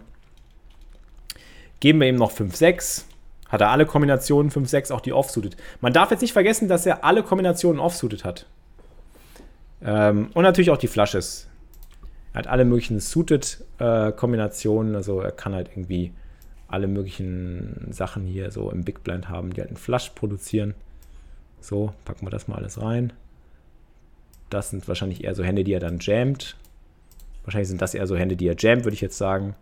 Geben 1.79 1.99
wir 1.99 2.07
ihm 2.07 2.15
noch 2.15 2.31
5-6. 2.31 3.05
Hat 3.49 3.61
er 3.61 3.69
alle 3.69 3.85
Kombinationen 3.85 4.51
5-6, 4.51 4.93
auch 4.93 5.01
die 5.01 5.11
offsuited. 5.11 5.57
Man 5.81 5.93
darf 5.93 6.11
jetzt 6.11 6.21
nicht 6.21 6.33
vergessen, 6.33 6.69
dass 6.69 6.85
er 6.85 7.03
alle 7.03 7.21
Kombinationen 7.21 7.81
offsuited 7.81 8.23
hat. 8.23 8.45
Ähm, 9.83 10.29
und 10.33 10.43
natürlich 10.43 10.71
auch 10.71 10.77
die 10.77 10.87
Flushes. 10.87 11.49
Er 12.33 12.39
hat 12.39 12.47
alle 12.47 12.65
möglichen 12.65 12.99
Suited-Kombinationen, 12.99 14.93
äh, 14.93 14.97
also 14.97 15.19
er 15.19 15.31
kann 15.31 15.53
halt 15.53 15.69
irgendwie 15.69 16.13
alle 16.67 16.87
möglichen 16.87 17.87
Sachen 17.91 18.25
hier 18.25 18.51
so 18.51 18.71
im 18.71 18.83
Big 18.83 19.03
Blind 19.03 19.27
haben, 19.27 19.53
die 19.53 19.59
halt 19.59 19.69
einen 19.69 19.77
Flush 19.77 20.11
produzieren. 20.11 20.73
So, 21.59 21.93
packen 22.05 22.25
wir 22.25 22.31
das 22.31 22.47
mal 22.47 22.55
alles 22.55 22.81
rein. 22.81 23.11
Das 24.49 24.69
sind 24.69 24.87
wahrscheinlich 24.87 25.23
eher 25.23 25.35
so 25.35 25.43
Hände, 25.43 25.63
die 25.63 25.73
er 25.73 25.79
dann 25.79 25.99
jammt. 25.99 26.55
Wahrscheinlich 27.43 27.67
sind 27.67 27.81
das 27.81 27.93
eher 27.93 28.07
so 28.07 28.15
Hände, 28.15 28.37
die 28.37 28.47
er 28.47 28.55
jammt, 28.57 28.85
würde 28.85 28.95
ich 28.95 29.01
jetzt 29.01 29.17
sagen. 29.17 29.55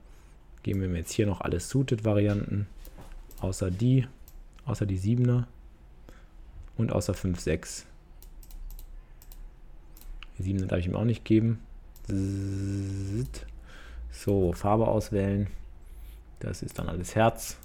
Geben 0.64 0.82
wir 0.82 0.90
jetzt 0.98 1.12
hier 1.12 1.26
noch 1.26 1.42
alle 1.42 1.60
Suited-Varianten. 1.60 2.68
Außer 3.40 3.72
die. 3.72 4.08
Außer 4.66 4.86
die 4.86 5.00
7er. 5.00 5.46
Und 6.78 6.92
außer 6.92 7.14
5, 7.14 7.40
6. 7.40 7.86
Die 10.38 10.44
7er 10.44 10.68
darf 10.68 10.80
ich 10.80 10.88
ihm 10.88 10.96
auch 10.96 11.06
nicht 11.06 11.26
geben. 11.26 11.60
So, 14.12 14.54
Farbe 14.54 14.88
auswählen. 14.88 15.48
Das 16.40 16.62
ist 16.62 16.80
dann 16.80 16.90
alles 16.90 17.16
Herz. 17.16 17.58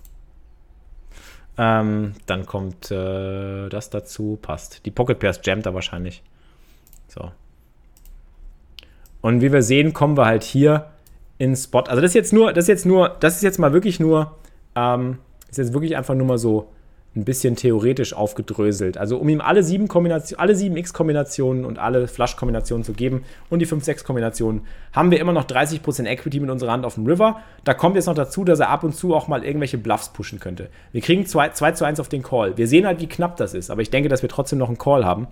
Ähm, 1.56 2.14
dann 2.26 2.46
kommt 2.46 2.90
äh, 2.90 3.68
das 3.68 3.90
dazu. 3.90 4.38
Passt. 4.40 4.84
Die 4.86 4.90
Pocket 4.90 5.18
Pairs 5.18 5.40
jammt 5.44 5.66
er 5.66 5.74
wahrscheinlich. 5.74 6.22
So. 7.08 7.30
Und 9.20 9.40
wie 9.40 9.52
wir 9.52 9.62
sehen, 9.62 9.92
kommen 9.92 10.16
wir 10.16 10.26
halt 10.26 10.42
hier 10.42 10.90
in 11.38 11.56
Spot. 11.56 11.80
Also 11.80 12.00
das 12.02 12.10
ist 12.10 12.14
jetzt 12.14 12.32
nur, 12.32 12.52
das 12.52 12.64
ist 12.64 12.68
jetzt 12.68 12.86
nur, 12.86 13.16
das 13.20 13.36
ist 13.36 13.42
jetzt 13.42 13.58
mal 13.58 13.72
wirklich 13.72 14.00
nur, 14.00 14.36
ähm, 14.74 15.18
ist 15.50 15.58
jetzt 15.58 15.72
wirklich 15.72 15.96
einfach 15.96 16.14
nur 16.14 16.26
mal 16.26 16.38
so 16.38 16.70
ein 17.16 17.24
bisschen 17.24 17.54
theoretisch 17.54 18.12
aufgedröselt. 18.12 18.98
Also 18.98 19.18
um 19.18 19.28
ihm 19.28 19.40
alle 19.40 19.62
sieben 19.62 19.86
Kombinationen, 19.86 20.40
alle 20.40 20.56
sieben 20.56 20.76
X-Kombinationen 20.76 21.64
und 21.64 21.78
alle 21.78 22.08
Flush-Kombinationen 22.08 22.84
zu 22.84 22.92
geben 22.92 23.24
und 23.50 23.60
die 23.60 23.66
5-6-Kombinationen, 23.66 24.62
haben 24.92 25.10
wir 25.10 25.20
immer 25.20 25.32
noch 25.32 25.44
30% 25.44 26.06
Equity 26.06 26.40
mit 26.40 26.50
unserer 26.50 26.72
Hand 26.72 26.84
auf 26.84 26.94
dem 26.94 27.06
River. 27.06 27.40
Da 27.62 27.74
kommt 27.74 27.94
jetzt 27.94 28.06
noch 28.06 28.14
dazu, 28.14 28.44
dass 28.44 28.58
er 28.58 28.68
ab 28.68 28.82
und 28.82 28.96
zu 28.96 29.14
auch 29.14 29.28
mal 29.28 29.44
irgendwelche 29.44 29.78
Bluffs 29.78 30.08
pushen 30.08 30.40
könnte. 30.40 30.70
Wir 30.92 31.00
kriegen 31.00 31.24
2, 31.24 31.50
2 31.50 31.72
zu 31.72 31.84
1 31.84 32.00
auf 32.00 32.08
den 32.08 32.22
Call. 32.22 32.56
Wir 32.56 32.66
sehen 32.66 32.86
halt, 32.86 33.00
wie 33.00 33.08
knapp 33.08 33.36
das 33.36 33.54
ist, 33.54 33.70
aber 33.70 33.82
ich 33.82 33.90
denke, 33.90 34.08
dass 34.08 34.22
wir 34.22 34.28
trotzdem 34.28 34.58
noch 34.58 34.68
einen 34.68 34.78
Call 34.78 35.04
haben. 35.04 35.28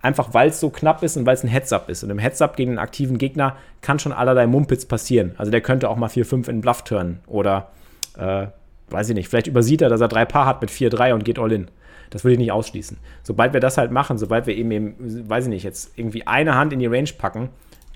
Einfach 0.00 0.34
weil 0.34 0.50
es 0.50 0.60
so 0.60 0.70
knapp 0.70 1.02
ist 1.02 1.16
und 1.16 1.26
weil 1.26 1.34
es 1.34 1.42
ein 1.42 1.48
Heads-Up 1.48 1.88
ist. 1.88 2.04
Und 2.04 2.10
im 2.10 2.18
Heads-Up 2.18 2.56
gegen 2.56 2.72
einen 2.72 2.78
aktiven 2.78 3.18
Gegner 3.18 3.56
kann 3.80 3.98
schon 3.98 4.12
allerlei 4.12 4.46
Mumpitz 4.46 4.84
passieren. 4.84 5.32
Also 5.36 5.50
der 5.50 5.62
könnte 5.62 5.88
auch 5.88 5.96
mal 5.96 6.08
4-5 6.08 6.48
in 6.48 6.60
Bluff 6.60 6.82
turnen 6.82 7.20
oder 7.26 7.70
äh, 8.18 8.46
weiß 8.90 9.08
ich 9.08 9.14
nicht, 9.14 9.28
vielleicht 9.28 9.46
übersieht 9.46 9.82
er, 9.82 9.88
dass 9.88 10.00
er 10.00 10.08
drei 10.08 10.24
Paar 10.24 10.46
hat 10.46 10.60
mit 10.60 10.70
4-3 10.70 11.14
und 11.14 11.24
geht 11.24 11.38
all 11.38 11.52
in. 11.52 11.68
Das 12.10 12.24
würde 12.24 12.34
ich 12.34 12.38
nicht 12.38 12.52
ausschließen. 12.52 12.98
Sobald 13.22 13.52
wir 13.52 13.60
das 13.60 13.78
halt 13.78 13.90
machen, 13.90 14.18
sobald 14.18 14.46
wir 14.46 14.56
eben, 14.56 14.70
eben 14.70 15.28
weiß 15.28 15.44
ich 15.44 15.50
nicht, 15.50 15.64
jetzt 15.64 15.98
irgendwie 15.98 16.26
eine 16.26 16.54
Hand 16.54 16.72
in 16.72 16.78
die 16.78 16.86
Range 16.86 17.10
packen, 17.18 17.48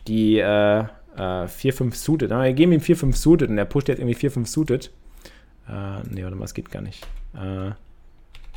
die 0.08 0.38
äh, 0.38 0.80
äh, 0.80 0.84
4-5 1.16 1.94
suited, 1.94 2.30
wir 2.30 2.52
geben 2.52 2.72
ihm 2.72 2.80
4-5 2.80 3.14
suited 3.14 3.50
und 3.50 3.58
er 3.58 3.64
pusht 3.66 3.88
jetzt 3.88 4.00
irgendwie 4.00 4.16
4-5 4.16 4.46
suited. 4.46 4.90
Äh, 5.68 6.02
nee, 6.10 6.24
warte 6.24 6.36
mal, 6.36 6.42
das 6.42 6.54
geht 6.54 6.70
gar 6.70 6.82
nicht. 6.82 7.06
Äh, 7.34 7.72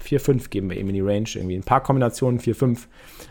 4-5 0.04 0.50
geben 0.50 0.70
wir 0.70 0.78
eben 0.78 0.90
in 0.90 0.96
die 0.96 1.02
Range, 1.02 1.30
irgendwie 1.34 1.56
ein 1.56 1.64
paar 1.64 1.82
Kombinationen, 1.82 2.40
4-5. 2.40 2.80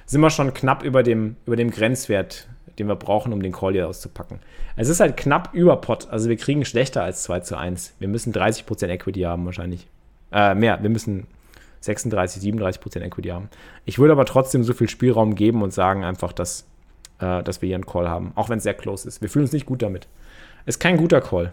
Sind 0.07 0.21
wir 0.21 0.31
schon 0.31 0.55
knapp 0.55 0.85
über 0.85 1.03
dem, 1.03 1.37
über 1.47 1.57
dem 1.57 1.71
Grenzwert, 1.71 2.49
den 2.79 2.89
wir 2.89 2.97
brauchen, 2.97 3.33
um 3.33 3.43
den 3.43 3.53
Call 3.53 3.73
hier 3.73 3.89
auszupacken. 3.89 4.41
Es 4.77 4.89
ist 4.89 5.01
halt 5.01 5.17
knapp 5.17 5.51
über 5.53 5.77
Pot, 5.77 6.09
also 6.11 6.29
wir 6.29 6.37
kriegen 6.37 6.65
schlechter 6.65 7.03
als 7.03 7.23
2 7.25 7.41
zu 7.41 7.57
1. 7.57 7.95
Wir 7.99 8.09
müssen 8.09 8.33
30% 8.33 8.89
Equity 8.89 9.21
haben 9.21 9.45
wahrscheinlich. 9.45 9.89
Äh, 10.33 10.55
mehr, 10.55 10.83
wir 10.83 10.91
müssen 10.91 11.27
36, 11.81 12.43
37% 12.43 13.01
Equity 13.01 13.29
haben. 13.29 13.49
Ich 13.85 13.99
würde 13.99 14.13
aber 14.13 14.25
trotzdem 14.25 14.65
so 14.65 14.73
viel 14.73 14.89
Spielraum 14.89 15.35
geben 15.35 15.63
und 15.63 15.73
sagen 15.73 16.05
einfach, 16.05 16.33
dass, 16.33 16.67
äh, 17.19 17.43
dass 17.43 17.61
wir 17.61 17.67
hier 17.67 17.77
einen 17.77 17.87
Call 17.87 18.09
haben, 18.09 18.33
auch 18.35 18.49
wenn 18.49 18.59
es 18.59 18.65
sehr 18.65 18.75
close 18.75 19.07
ist. 19.07 19.21
Wir 19.21 19.29
fühlen 19.29 19.45
uns 19.45 19.53
nicht 19.53 19.67
gut 19.67 19.83
damit. 19.83 20.09
Ist 20.65 20.81
kein 20.81 20.97
guter 20.97 21.21
Call. 21.21 21.53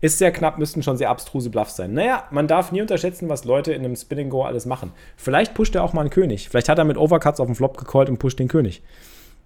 Ist 0.00 0.18
sehr 0.18 0.32
knapp, 0.32 0.58
müssten 0.58 0.82
schon 0.82 0.96
sehr 0.96 1.10
abstruse 1.10 1.50
Bluffs 1.50 1.76
sein. 1.76 1.92
Naja, 1.92 2.24
man 2.30 2.48
darf 2.48 2.72
nie 2.72 2.80
unterschätzen, 2.80 3.28
was 3.28 3.44
Leute 3.44 3.72
in 3.72 3.84
einem 3.84 3.96
Spinning 3.96 4.30
Go 4.30 4.42
alles 4.44 4.64
machen. 4.64 4.92
Vielleicht 5.16 5.52
pusht 5.52 5.74
er 5.74 5.84
auch 5.84 5.92
mal 5.92 6.00
einen 6.02 6.10
König. 6.10 6.48
Vielleicht 6.48 6.70
hat 6.70 6.78
er 6.78 6.84
mit 6.84 6.96
Overcuts 6.96 7.38
auf 7.38 7.46
den 7.46 7.54
Flop 7.54 7.76
gecallt 7.76 8.08
und 8.08 8.18
pusht 8.18 8.38
den 8.38 8.48
König. 8.48 8.82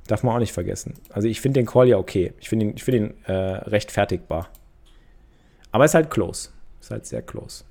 Darf 0.06 0.22
man 0.22 0.36
auch 0.36 0.40
nicht 0.40 0.52
vergessen. 0.52 0.94
Also 1.10 1.26
ich 1.26 1.40
finde 1.40 1.60
den 1.60 1.66
Call 1.66 1.88
ja 1.88 1.98
okay. 1.98 2.34
Ich 2.38 2.48
finde 2.48 2.66
ihn, 2.66 2.78
find 2.78 2.96
ihn 2.96 3.14
äh, 3.24 3.32
rechtfertigbar. 3.32 4.48
Aber 5.72 5.84
ist 5.84 5.94
halt 5.94 6.10
close. 6.10 6.50
Ist 6.80 6.90
halt 6.90 7.06
sehr 7.06 7.22
close. 7.22 7.64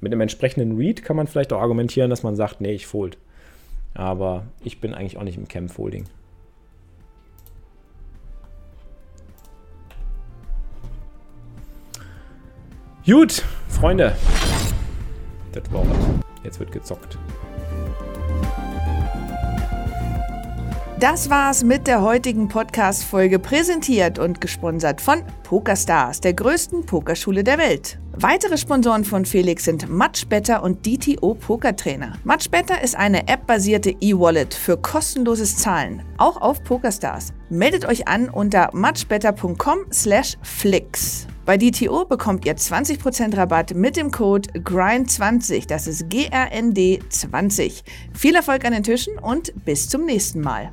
Mit 0.00 0.12
einem 0.12 0.22
entsprechenden 0.22 0.76
Read 0.76 1.04
kann 1.04 1.16
man 1.16 1.28
vielleicht 1.28 1.52
auch 1.52 1.60
argumentieren, 1.60 2.10
dass 2.10 2.24
man 2.24 2.34
sagt, 2.34 2.60
nee, 2.60 2.72
ich 2.72 2.86
fold. 2.86 3.16
Aber 3.92 4.46
ich 4.64 4.80
bin 4.80 4.92
eigentlich 4.92 5.18
auch 5.18 5.22
nicht 5.22 5.36
im 5.36 5.46
Cam-Folding. 5.46 6.06
Gut, 13.06 13.44
Freunde. 13.68 14.16
Das 15.52 15.62
war's. 15.70 15.86
Jetzt 16.42 16.58
wird 16.58 16.72
gezockt. 16.72 17.18
Das 21.00 21.28
war's 21.28 21.64
mit 21.64 21.86
der 21.86 22.00
heutigen 22.00 22.48
Podcast-Folge, 22.48 23.38
präsentiert 23.38 24.18
und 24.18 24.40
gesponsert 24.40 25.02
von 25.02 25.22
PokerStars, 25.42 26.22
der 26.22 26.32
größten 26.32 26.86
Pokerschule 26.86 27.44
der 27.44 27.58
Welt. 27.58 27.98
Weitere 28.12 28.56
Sponsoren 28.56 29.04
von 29.04 29.26
Felix 29.26 29.64
sind 29.64 29.90
MuchBetter 29.90 30.62
und 30.62 30.86
DTO 30.86 31.34
Pokertrainer. 31.34 32.14
MuchBetter 32.24 32.82
ist 32.82 32.96
eine 32.96 33.28
App-basierte 33.28 33.94
E-Wallet 34.00 34.54
für 34.54 34.78
kostenloses 34.78 35.58
Zahlen, 35.58 36.02
auch 36.16 36.40
auf 36.40 36.64
PokerStars. 36.64 37.34
Meldet 37.50 37.84
euch 37.84 38.08
an 38.08 38.30
unter 38.30 38.70
muchbetter.com/flix. 38.72 41.26
Bei 41.46 41.58
DTO 41.58 42.06
bekommt 42.06 42.46
ihr 42.46 42.56
20% 42.56 43.36
Rabatt 43.36 43.74
mit 43.74 43.98
dem 43.98 44.10
Code 44.10 44.48
GRIND20. 44.60 45.66
Das 45.68 45.86
ist 45.86 46.08
G-R-N-D 46.08 47.00
20. 47.06 47.84
Viel 48.14 48.34
Erfolg 48.34 48.64
an 48.64 48.72
den 48.72 48.82
Tischen 48.82 49.18
und 49.18 49.52
bis 49.66 49.86
zum 49.90 50.06
nächsten 50.06 50.40
Mal. 50.40 50.70